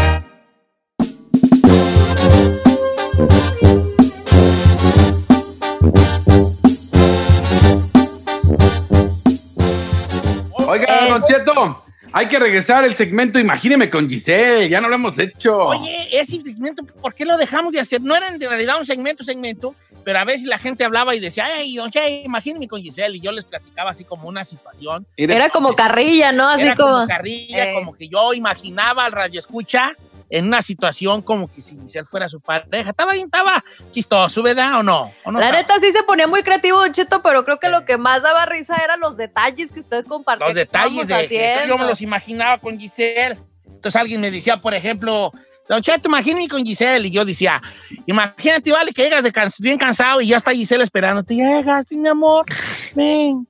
Oiga, 10.68 10.84
Es- 10.86 11.08
Don 11.10 11.22
Cheto, 11.24 11.82
Hay 12.16 12.28
que 12.28 12.38
regresar 12.38 12.82
el 12.82 12.94
segmento 12.94 13.38
Imagíneme 13.38 13.90
con 13.90 14.08
Giselle, 14.08 14.70
ya 14.70 14.80
no 14.80 14.88
lo 14.88 14.94
hemos 14.94 15.18
hecho. 15.18 15.54
Oye, 15.66 16.08
ese 16.10 16.40
segmento, 16.42 16.82
¿por 16.82 17.14
qué 17.14 17.26
lo 17.26 17.36
dejamos 17.36 17.74
de 17.74 17.80
hacer? 17.80 18.00
No 18.00 18.16
era 18.16 18.28
en 18.28 18.40
realidad 18.40 18.78
un 18.78 18.86
segmento, 18.86 19.22
segmento, 19.22 19.74
pero 20.02 20.18
a 20.20 20.24
veces 20.24 20.46
la 20.46 20.56
gente 20.56 20.82
hablaba 20.82 21.14
y 21.14 21.20
decía, 21.20 21.44
ay, 21.44 21.76
Che, 21.90 22.22
imagíneme 22.24 22.68
con 22.68 22.80
Giselle, 22.80 23.18
y 23.18 23.20
yo 23.20 23.32
les 23.32 23.44
platicaba 23.44 23.90
así 23.90 24.04
como 24.04 24.28
una 24.28 24.46
situación. 24.46 25.06
Era 25.14 25.50
como 25.50 25.74
carrilla, 25.74 26.32
¿no? 26.32 26.48
Así 26.48 26.62
Era 26.62 26.74
como. 26.74 26.92
como 26.92 27.06
carrilla, 27.06 27.70
Eh. 27.70 27.74
como 27.74 27.92
que 27.94 28.08
yo 28.08 28.32
imaginaba 28.32 29.04
al 29.04 29.12
radio 29.12 29.38
escucha 29.38 29.92
en 30.30 30.46
una 30.46 30.60
situación 30.62 31.22
como 31.22 31.50
que 31.50 31.60
si 31.60 31.76
Giselle 31.76 32.04
fuera 32.06 32.28
su 32.28 32.40
pareja. 32.40 32.90
Estaba 32.90 33.12
bien, 33.12 33.26
estaba 33.26 33.64
chistoso, 33.90 34.42
¿verdad? 34.42 34.80
¿O 34.80 34.82
no? 34.82 35.12
¿O 35.24 35.30
no 35.32 35.38
La 35.38 35.46
estaba? 35.46 35.62
neta 35.62 35.80
sí 35.80 35.92
se 35.92 36.02
ponía 36.02 36.26
muy 36.26 36.42
creativo, 36.42 36.78
Don 36.78 36.92
Cheto, 36.92 37.22
pero 37.22 37.44
creo 37.44 37.58
que 37.58 37.68
lo 37.68 37.84
que 37.84 37.96
más 37.96 38.22
daba 38.22 38.44
risa 38.46 38.76
eran 38.82 39.00
los 39.00 39.16
detalles 39.16 39.70
que 39.72 39.80
usted 39.80 40.04
compartió. 40.04 40.46
los 40.46 40.54
detalles 40.54 41.06
de 41.06 41.64
yo 41.68 41.78
me 41.78 41.86
los 41.86 42.00
imaginaba 42.02 42.58
con 42.58 42.78
Giselle. 42.78 43.38
Entonces 43.66 43.96
alguien 44.00 44.20
me 44.20 44.30
decía, 44.30 44.56
por 44.60 44.74
ejemplo, 44.74 45.30
Don 45.68 45.82
Cheto, 45.82 46.08
imagínate 46.08 46.48
con 46.48 46.64
Giselle. 46.64 47.06
Y 47.06 47.10
yo 47.10 47.24
decía, 47.24 47.60
imagínate, 48.06 48.72
vale, 48.72 48.92
que 48.92 49.02
llegas 49.02 49.22
de 49.24 49.32
cans- 49.32 49.60
bien 49.60 49.78
cansado 49.78 50.20
y 50.20 50.28
ya 50.28 50.38
está 50.38 50.50
Giselle 50.52 50.82
esperándote. 50.84 51.34
Llegas, 51.34 51.86
mi 51.92 52.08
amor, 52.08 52.46
ven. 52.94 53.46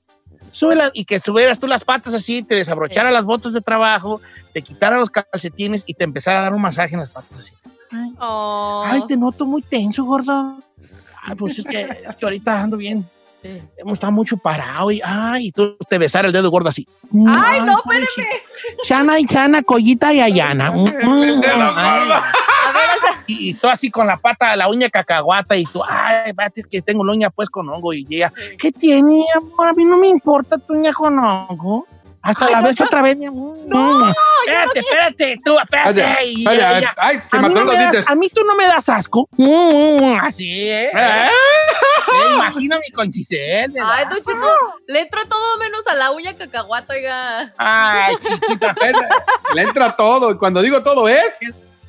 Súbela, 0.57 0.91
y 0.95 1.05
que 1.05 1.21
subieras 1.21 1.59
tú 1.59 1.67
las 1.67 1.85
patas 1.85 2.15
así, 2.15 2.43
te 2.43 2.55
desabrochara 2.55 3.11
las 3.11 3.27
botas 3.27 3.53
de 3.53 3.61
trabajo, 3.61 4.23
te 4.55 4.63
quitara 4.63 4.97
los 4.97 5.11
calcetines 5.11 5.85
y 5.85 5.93
te 5.93 6.05
empezara 6.05 6.39
a 6.39 6.43
dar 6.45 6.55
un 6.55 6.63
masaje 6.63 6.95
en 6.95 7.01
las 7.01 7.11
patas 7.11 7.41
así. 7.41 7.53
Oh. 8.19 8.83
Ay, 8.87 9.03
te 9.07 9.19
noto 9.19 9.45
muy 9.45 9.61
tenso, 9.61 10.03
gordo. 10.05 10.59
Ay, 11.23 11.35
pues 11.37 11.59
es 11.59 11.67
que, 11.67 11.83
es 11.83 12.17
que 12.17 12.25
ahorita 12.25 12.63
ando 12.63 12.79
bien. 12.79 13.07
Hemos 13.77 13.93
estado 13.93 14.15
mucho 14.15 14.39
parado 14.39 14.91
y, 14.91 15.03
ay, 15.05 15.49
y 15.49 15.53
tú 15.53 15.77
te 15.91 15.99
besara 15.99 16.27
el 16.27 16.33
dedo 16.33 16.51
gordo 16.51 16.71
así. 16.71 16.89
Ay, 17.13 17.61
no, 17.61 17.83
ay, 17.85 18.03
espérame. 18.03 18.41
Chana 18.83 19.21
y 19.21 19.27
chana, 19.27 19.63
collita 19.63 20.11
y 20.15 20.21
ayana. 20.21 20.71
Mm, 20.75 20.81
mm, 20.81 21.41
dedo 21.43 21.73
ay. 21.77 21.99
gordo. 22.01 22.15
Y, 23.27 23.51
y 23.51 23.55
tú 23.55 23.68
así 23.68 23.91
con 23.91 24.07
la 24.07 24.16
pata, 24.16 24.55
la 24.57 24.68
uña 24.68 24.89
cacahuata 24.89 25.57
y 25.57 25.64
tú, 25.64 25.83
ay, 25.89 26.22
espérate, 26.31 26.61
es 26.61 26.66
que 26.66 26.81
tengo 26.83 27.05
la 27.05 27.12
uña 27.12 27.31
pues 27.31 27.51
con 27.51 27.68
hongo 27.68 27.93
y 27.93 28.07
ella, 28.11 28.33
¿qué 28.59 28.70
tiene, 28.72 29.24
amor? 29.37 29.68
A 29.68 29.72
mí 29.72 29.85
no 29.85 29.97
me 29.97 30.07
importa 30.09 30.59
tu 30.59 30.74
uña 30.74 30.93
con 30.93 31.18
hongo. 31.18 31.87
Hasta 32.22 32.47
Ay, 32.47 32.53
la 32.55 32.61
no, 32.61 32.70
yo- 32.72 32.85
otra 32.87 33.03
vez, 33.03 33.16
mi 33.16 33.27
amor. 33.27 33.57
No, 33.66 34.09
espérate, 34.45 34.81
espérate, 34.81 35.39
tú, 35.45 35.57
espérate. 35.61 36.03
Ay, 36.03 36.35
Y 36.39 36.49
ay, 36.49 36.59
ay, 36.61 36.79
ella, 36.83 37.22
mí 37.33 37.39
mató 37.39 37.55
no 37.55 37.61
los 37.64 37.79
dientes. 37.79 38.05
a 38.05 38.14
mí 38.16 38.29
tú 38.31 38.43
no 38.45 38.57
me 38.57 38.66
das 38.66 38.89
asco. 38.89 39.29
Mm, 39.37 40.18
Así, 40.22 40.68
¿eh? 40.68 40.91
¿Eh? 40.93 41.29
Eh, 41.29 42.35
Imagíname 42.35 42.83
con 42.93 43.12
Giselle. 43.12 43.68
¿verdad? 43.68 43.91
Ay, 43.93 44.05
Don 44.11 44.18
Cheto, 44.18 44.49
le 44.89 45.01
entró 45.03 45.24
todo 45.29 45.59
menos 45.59 45.87
a 45.87 45.95
la 45.95 46.11
uña 46.11 46.35
cacahuata, 46.35 46.95
oiga. 46.95 47.53
Ay, 47.59 48.16
chiquita. 48.16 48.74
Le 49.55 49.62
entra 49.62 49.95
todo. 49.95 50.33
Y 50.33 50.37
cuando 50.37 50.61
digo 50.62 50.83
todo 50.83 51.09
es. 51.09 51.39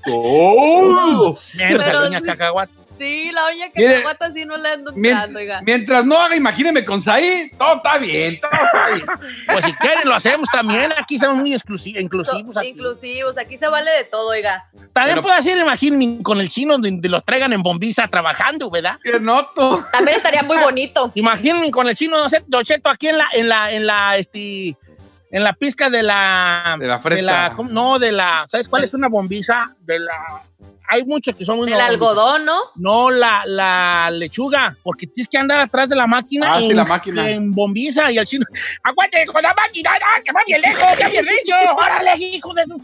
¡Todo! 0.08 1.39
Menos 1.53 1.84
Pero 1.86 1.97
a 1.97 2.01
la 2.01 2.08
uña 2.08 2.20
sí. 2.20 2.26
cacahuata. 2.26 2.72
Sí, 2.97 3.30
la 3.32 3.45
uña 3.45 3.68
Mire, 3.76 3.93
cacahuata 3.97 4.34
sí 4.34 4.45
no 4.45 4.58
le 4.58 4.70
ando 4.70 4.91
Mien- 4.93 5.14
entrando, 5.14 5.38
oiga. 5.38 5.62
mientras 5.64 6.03
no 6.03 6.20
haga 6.20 6.36
Imagíneme 6.36 6.84
con 6.84 6.99
Saí, 7.03 7.51
todo 7.55 7.76
está 7.76 7.99
bien, 7.99 8.39
todo 8.41 8.51
está 8.51 8.88
bien. 8.89 9.05
Pues 9.53 9.66
si 9.66 9.74
quieren 9.74 9.99
lo 10.10 10.16
hacemos 10.16 10.49
también. 10.51 10.91
Aquí 10.97 11.20
somos 11.20 11.38
muy 11.38 11.53
exclusi- 11.53 11.95
inclusivos. 11.99 12.58
aquí. 12.58 12.70
Inclusivos, 12.70 13.38
aquí 13.38 13.55
se 13.58 13.68
vale 13.68 13.91
de 13.91 14.03
todo, 14.05 14.30
oiga. 14.30 14.68
También 14.93 15.16
Pero- 15.16 15.22
puedo 15.22 15.36
hacer, 15.36 15.58
imagínense, 15.60 16.24
con 16.24 16.39
el 16.41 16.49
chino 16.49 16.76
donde 16.80 17.08
los 17.08 17.24
traigan 17.24 17.53
en 17.53 17.62
bombiza 17.62 18.08
trabajando, 18.08 18.72
¿verdad? 18.72 18.97
¡Qué 19.03 19.20
noto! 19.20 19.84
También 19.91 20.18
estaría 20.18 20.41
muy 20.41 20.58
bonito. 20.58 21.12
Imagínense 21.14 21.70
con 21.70 21.88
el 21.88 21.95
chino, 21.95 22.18
no 22.18 22.30
sé, 22.30 22.43
Don 22.47 22.64
Cheto, 22.64 22.89
aquí 22.89 23.10
en 23.10 23.18
la, 23.20 23.28
en 23.34 23.47
la, 23.49 23.72
en 23.72 23.86
la, 23.86 24.18
este, 24.18 24.76
en 25.30 25.43
la 25.43 25.53
pizca 25.53 25.89
de 25.89 26.03
la... 26.03 26.75
De 26.80 26.88
la 26.88 26.99
fresa. 26.99 27.51
¿cómo? 27.55 27.69
no, 27.69 27.99
de 27.99 28.11
la, 28.11 28.45
¿sabes 28.47 28.67
cuál 28.67 28.84
es 28.84 28.93
una 28.93 29.09
bombiza? 29.09 29.75
De 29.80 29.99
la... 29.99 30.43
Hay 30.89 31.03
muchos 31.05 31.35
que 31.35 31.43
son 31.45 31.57
muy... 31.57 31.71
El 31.71 31.79
algodón, 31.81 32.45
¿no? 32.45 32.57
No, 32.75 33.09
la, 33.11 33.41
la 33.45 34.09
lechuga, 34.11 34.75
porque 34.83 35.05
tienes 35.07 35.27
que 35.29 35.38
andar 35.38 35.59
atrás 35.59 35.89
de 35.89 35.95
la 35.95 36.07
máquina, 36.07 36.55
Ah, 36.55 36.59
sí, 36.59 36.69
en, 36.71 36.77
la 36.77 36.85
máquina. 36.85 37.29
en 37.29 37.53
bombiza 37.53 38.09
y 38.11 38.17
el 38.17 38.25
chino, 38.25 38.45
aguante 38.83 39.25
con 39.25 39.41
la 39.41 39.53
máquina, 39.53 39.91
¡ah, 39.93 40.21
que 40.23 40.31
va 40.31 40.39
bien 40.47 40.61
lejos, 40.61 40.85
que 40.97 41.09
bien 41.11 41.25
recio, 41.25 41.55
órale, 41.75 42.15
hijo 42.17 42.53
de 42.53 42.63
tu... 42.63 42.81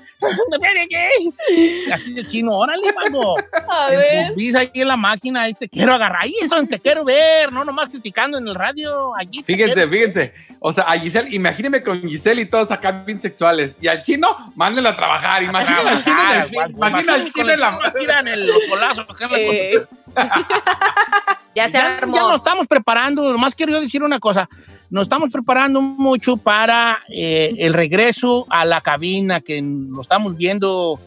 Y 1.56 1.92
Así 1.92 2.14
de 2.14 2.26
chino, 2.26 2.52
órale, 2.54 2.92
mano. 2.94 3.36
A 3.70 3.92
En 3.94 3.98
ver. 4.00 4.28
bombiza 4.28 4.60
ahí 4.60 4.72
en 4.74 4.88
la 4.88 4.98
máquina, 4.98 5.44
ahí 5.44 5.54
te 5.54 5.70
quiero 5.70 5.94
agarrar, 5.94 6.24
ahí 6.24 6.34
eso 6.42 6.56
te 6.66 6.80
quiero 6.80 7.04
ver, 7.06 7.52
no 7.52 7.64
nomás 7.64 7.90
criticando 7.90 8.38
en 8.38 8.48
el 8.48 8.56
radio, 8.56 9.16
allí 9.16 9.42
te 9.44 9.54
Fíjense, 9.54 9.74
quiero- 9.74 9.90
fíjense. 9.92 10.34
O 10.66 10.72
sea, 10.72 10.86
a 10.86 10.98
Giselle, 10.98 11.28
imagíneme 11.36 11.84
con 11.84 12.02
Giselle 12.08 12.42
y 12.42 12.46
todos 12.46 12.72
acá 12.72 13.04
bien 13.06 13.22
sexuales. 13.22 13.76
Y 13.82 13.88
al 13.90 14.02
chino, 14.02 14.30
mándenlo 14.56 14.90
a 14.90 14.96
trabajar. 14.96 15.44
Imagina 15.44 15.80
al 15.90 16.02
chino 16.02 16.22
en 16.32 16.42
el 16.42 16.48
film. 16.48 16.78
Imagina 16.78 17.14
al 17.16 17.32
chino 17.32 17.50
en 17.52 17.60
la 17.60 17.72
Tiran 18.00 18.28
el 18.28 18.48
los 18.48 18.68
golazos 18.70 19.06
Eh, 19.36 19.72
ya 21.56 21.68
se 21.68 21.74
ya, 21.74 21.98
armó. 21.98 22.16
ya 22.16 22.22
nos 22.22 22.36
estamos 22.36 22.68
preparando, 22.68 23.32
nomás 23.32 23.56
quiero 23.56 23.74
yo 23.74 23.82
decir 23.82 24.04
una 24.04 24.20
cosa, 24.20 24.50
nos 24.90 25.04
estamos 25.04 25.32
preparando 25.32 25.82
mucho 25.82 26.38
para 26.38 27.00
eh, 27.10 27.54
el 27.58 27.74
regreso 27.74 28.46
a 28.50 28.66
la 28.66 28.82
cabina, 28.82 29.42
que 29.42 29.62
lo 29.62 30.02
estamos 30.02 30.38
viendo 30.38 31.00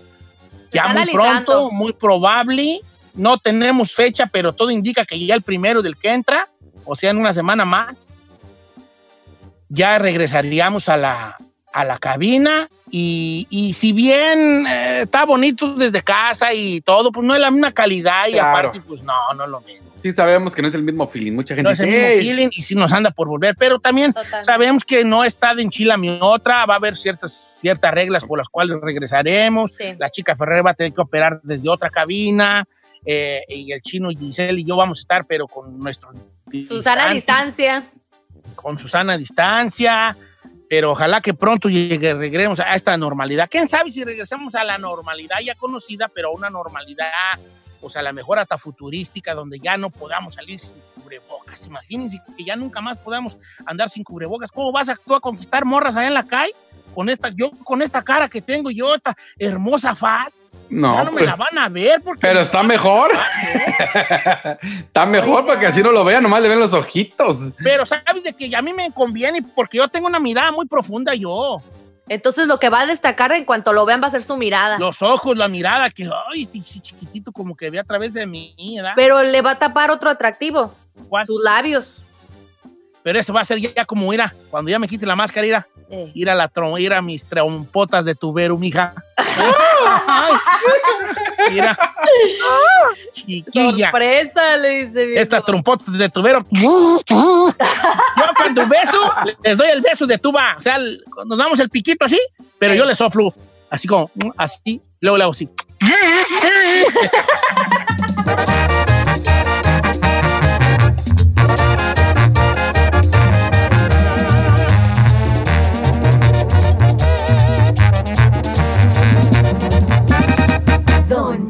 ya 0.72 0.84
muy 0.84 0.91
analizando. 1.03 1.45
pronto, 1.45 1.70
muy 1.70 1.93
probable, 1.93 2.80
no 3.14 3.39
tenemos 3.39 3.93
fecha, 3.93 4.26
pero 4.26 4.53
todo 4.53 4.70
indica 4.70 5.05
que 5.05 5.18
ya 5.24 5.34
el 5.34 5.43
primero 5.43 5.82
del 5.82 5.97
que 5.97 6.12
entra, 6.12 6.49
o 6.84 6.97
sea, 6.97 7.11
en 7.11 7.18
una 7.18 7.32
semana 7.32 7.64
más, 7.64 8.12
ya 9.68 9.99
regresaríamos 9.99 10.89
a 10.89 10.97
la, 10.97 11.37
a 11.77 11.85
la 11.85 11.99
cabina 11.99 12.70
y, 12.91 13.47
y 13.51 13.74
si 13.74 13.93
bien 13.93 14.66
eh, 14.66 15.01
está 15.03 15.27
bonito 15.27 15.74
desde 15.74 16.01
casa 16.01 16.55
y 16.55 16.81
todo, 16.81 17.12
pues 17.12 17.27
no 17.27 17.35
es 17.35 17.41
la 17.41 17.51
misma 17.51 17.70
calidad 17.72 18.29
y 18.29 18.33
Claro. 18.33 18.49
aparte, 18.68 18.81
pues 18.81 19.03
no, 19.03 19.12
no 19.37 19.45
es 19.45 19.51
lo 19.51 19.61
mismo. 19.61 19.87
Sí, 20.01 20.11
sabemos 20.12 20.55
que 20.55 20.62
no 20.62 20.68
es 20.68 20.74
el 20.74 20.83
mismo 20.85 21.07
feeling. 21.07 21.33
Mucha 21.33 21.55
gente 21.55 21.64
No 21.64 21.70
es 21.70 21.81
el 21.81 21.89
mismo 21.89 22.07
feeling 22.20 22.49
y 22.53 22.62
sí 22.62 22.74
nos 22.74 22.93
anda 22.93 23.11
por 23.11 23.29
volver, 23.29 23.57
pero 23.59 23.79
también 23.79 24.14
Total. 24.14 24.43
sabemos 24.43 24.85
que 24.85 25.05
no 25.05 25.22
está 25.22 25.55
de 25.55 25.62
enchila 25.64 25.99
mi 25.99 26.16
otra, 26.20 26.64
va 26.64 26.74
a 26.74 26.77
haber 26.79 26.97
ciertas, 26.97 27.59
ciertas 27.61 27.93
reglas 27.93 28.24
por 28.24 28.39
las 28.39 28.49
cuales 28.49 28.79
regresaremos. 28.81 29.74
Sí. 29.74 29.95
La 29.99 30.09
chica 30.09 30.35
Ferrer 30.35 30.64
va 30.64 30.70
a 30.70 30.74
tener 30.74 30.95
que 30.95 31.01
operar 31.03 31.41
desde 31.43 31.68
otra 31.68 31.91
cabina 31.91 32.66
eh, 33.05 33.43
y 33.49 33.70
el 33.72 33.83
chino 33.83 34.09
Giselle 34.11 34.59
y 34.61 34.64
yo 34.64 34.77
vamos 34.77 34.99
a 34.99 35.01
estar, 35.03 35.27
pero 35.27 35.47
con 35.47 35.79
nuestro... 35.79 36.09
Susana 36.68 37.11
a 37.11 37.12
distancia. 37.12 37.83
Con 38.55 38.79
Susana 38.79 39.14
a 39.14 39.18
distancia, 39.18 40.16
pero 40.69 40.93
ojalá 40.93 41.21
que 41.21 41.35
pronto 41.35 41.69
llegue, 41.69 42.14
regresemos 42.14 42.61
a 42.61 42.75
esta 42.75 42.97
normalidad. 42.97 43.49
¿Quién 43.51 43.69
sabe 43.69 43.91
si 43.91 44.05
regresamos 44.05 44.55
a 44.55 44.64
la 44.64 44.79
normalidad 44.79 45.37
ya 45.45 45.55
conocida, 45.55 46.09
pero 46.09 46.29
a 46.29 46.33
una 46.33 46.51
normalidad, 46.51 47.09
o 47.81 47.89
sea, 47.89 48.01
a 48.01 48.05
la 48.05 48.12
mejor 48.12 48.39
hasta 48.39 48.59
futurística, 48.59 49.35
donde 49.35 49.59
ya 49.61 49.77
no 49.77 49.91
podamos 49.91 50.35
salir 50.35 50.59
sin 50.59 50.75
cubrebocas? 50.95 51.67
Imagínense 51.67 52.21
que 52.37 52.45
ya 52.45 52.57
nunca 52.57 52.81
más 52.81 52.99
podamos 52.99 53.37
andar 53.64 53.89
sin 53.89 54.03
cubrebocas. 54.03 54.51
¿Cómo 54.51 54.73
vas 54.73 54.89
a, 54.89 54.97
tú 54.97 55.14
a 55.14 55.21
conquistar 55.21 55.64
morras 55.64 55.95
allá 55.95 56.09
en 56.09 56.14
la 56.14 56.27
calle? 56.27 56.55
Con 56.97 57.11
esta, 57.11 57.28
yo 57.28 57.51
con 57.62 57.82
esta 57.82 58.03
cara 58.03 58.26
que 58.26 58.40
tengo 58.40 58.70
yo, 58.70 58.94
esta 58.94 59.14
hermosa 59.38 59.94
faz, 59.94 60.47
No, 60.70 60.94
ya 60.97 61.05
no 61.05 61.12
me 61.12 61.18
pues, 61.18 61.28
la 61.30 61.36
van 61.36 61.59
a 61.59 61.68
ver 61.68 62.01
porque 62.03 62.20
pero 62.22 62.40
está 62.40 62.62
mejor. 62.62 63.11
está 64.64 65.07
mejor 65.07 65.42
Oiga. 65.42 65.47
porque 65.47 65.66
así 65.66 65.82
no 65.82 65.92
lo 65.92 66.05
vean, 66.05 66.22
nomás 66.22 66.42
le 66.42 66.49
ven 66.49 66.59
los 66.61 66.72
ojitos. 66.72 67.53
Pero 67.62 67.84
sabes 67.86 68.24
de 68.24 68.32
que 68.32 68.55
a 68.57 68.62
mí 68.62 68.72
me 68.72 68.90
conviene 68.92 69.42
porque 69.55 69.78
yo 69.78 69.88
tengo 69.88 70.07
una 70.07 70.18
mirada 70.18 70.51
muy 70.53 70.66
profunda 70.66 71.14
yo. 71.14 71.59
Entonces 72.09 72.47
lo 72.47 72.59
que 72.59 72.68
va 72.68 72.80
a 72.82 72.86
destacar 72.86 73.32
en 73.32 73.44
cuanto 73.44 73.72
lo 73.72 73.84
vean 73.84 74.01
va 74.01 74.07
a 74.07 74.11
ser 74.11 74.22
su 74.22 74.36
mirada. 74.36 74.78
Los 74.78 75.03
ojos, 75.03 75.36
la 75.36 75.49
mirada, 75.49 75.90
que 75.90 76.09
ay, 76.32 76.47
chi- 76.47 76.62
chiquitito 76.62 77.32
como 77.32 77.57
que 77.57 77.68
ve 77.68 77.80
a 77.80 77.84
través 77.84 78.12
de 78.12 78.26
mí, 78.26 78.55
¿verdad? 78.76 78.92
Pero 78.94 79.22
le 79.22 79.42
va 79.42 79.51
a 79.53 79.59
tapar 79.59 79.90
otro 79.90 80.09
atractivo. 80.09 80.72
¿Cuál? 81.09 81.26
Sus 81.26 81.42
labios. 81.42 82.03
Pero 83.07 83.20
eso 83.20 83.32
va 83.32 83.42
a 83.42 83.44
ser 83.44 83.61
ya, 83.61 83.84
como 83.84 84.12
ir 84.12 84.20
a, 84.20 84.34
cuando 84.50 84.68
ya 84.68 84.80
me 84.80 84.88
quite 84.88 85.07
la 85.07 85.14
máscara, 85.14 85.46
ir 85.46 85.54
a, 85.54 85.64
Eh. 85.88 86.11
ir 86.12 86.28
a, 86.28 86.34
la 86.34 86.50
trom- 86.52 86.76
ir 86.80 86.92
a 86.92 87.00
mis 87.00 87.24
trompotas 87.24 88.04
de 88.04 88.16
tubero, 88.16 88.59
mija. 88.59 88.92
Mira. 91.52 91.78
Chiquilla. 93.12 93.90
Sorpresa, 93.92 94.57
le 94.57 94.86
dice. 94.88 95.20
Estas 95.20 95.44
trompotas 95.44 95.96
de 95.96 96.09
tubero. 96.09 96.44
Yo 96.50 97.00
cuando 98.36 98.66
beso, 98.66 99.12
les 99.44 99.57
doy 99.57 99.68
el 99.70 99.82
beso 99.82 100.04
de 100.04 100.18
tuba. 100.18 100.57
O 100.59 100.62
sea, 100.62 100.76
nos 101.26 101.38
damos 101.38 101.61
el 101.61 101.70
piquito 101.70 102.07
así, 102.07 102.18
pero 102.59 102.74
yo 102.74 102.84
le 102.84 102.96
soplo 102.96 103.32
así 103.70 103.86
como, 103.86 104.11
así, 104.36 104.82
luego 105.00 105.16
le 105.16 105.22
hago 105.22 105.32
así. 105.32 105.48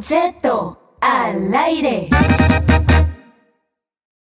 Don 0.06 0.18
Cheto 0.18 0.78
al 1.00 1.52
aire. 1.52 2.08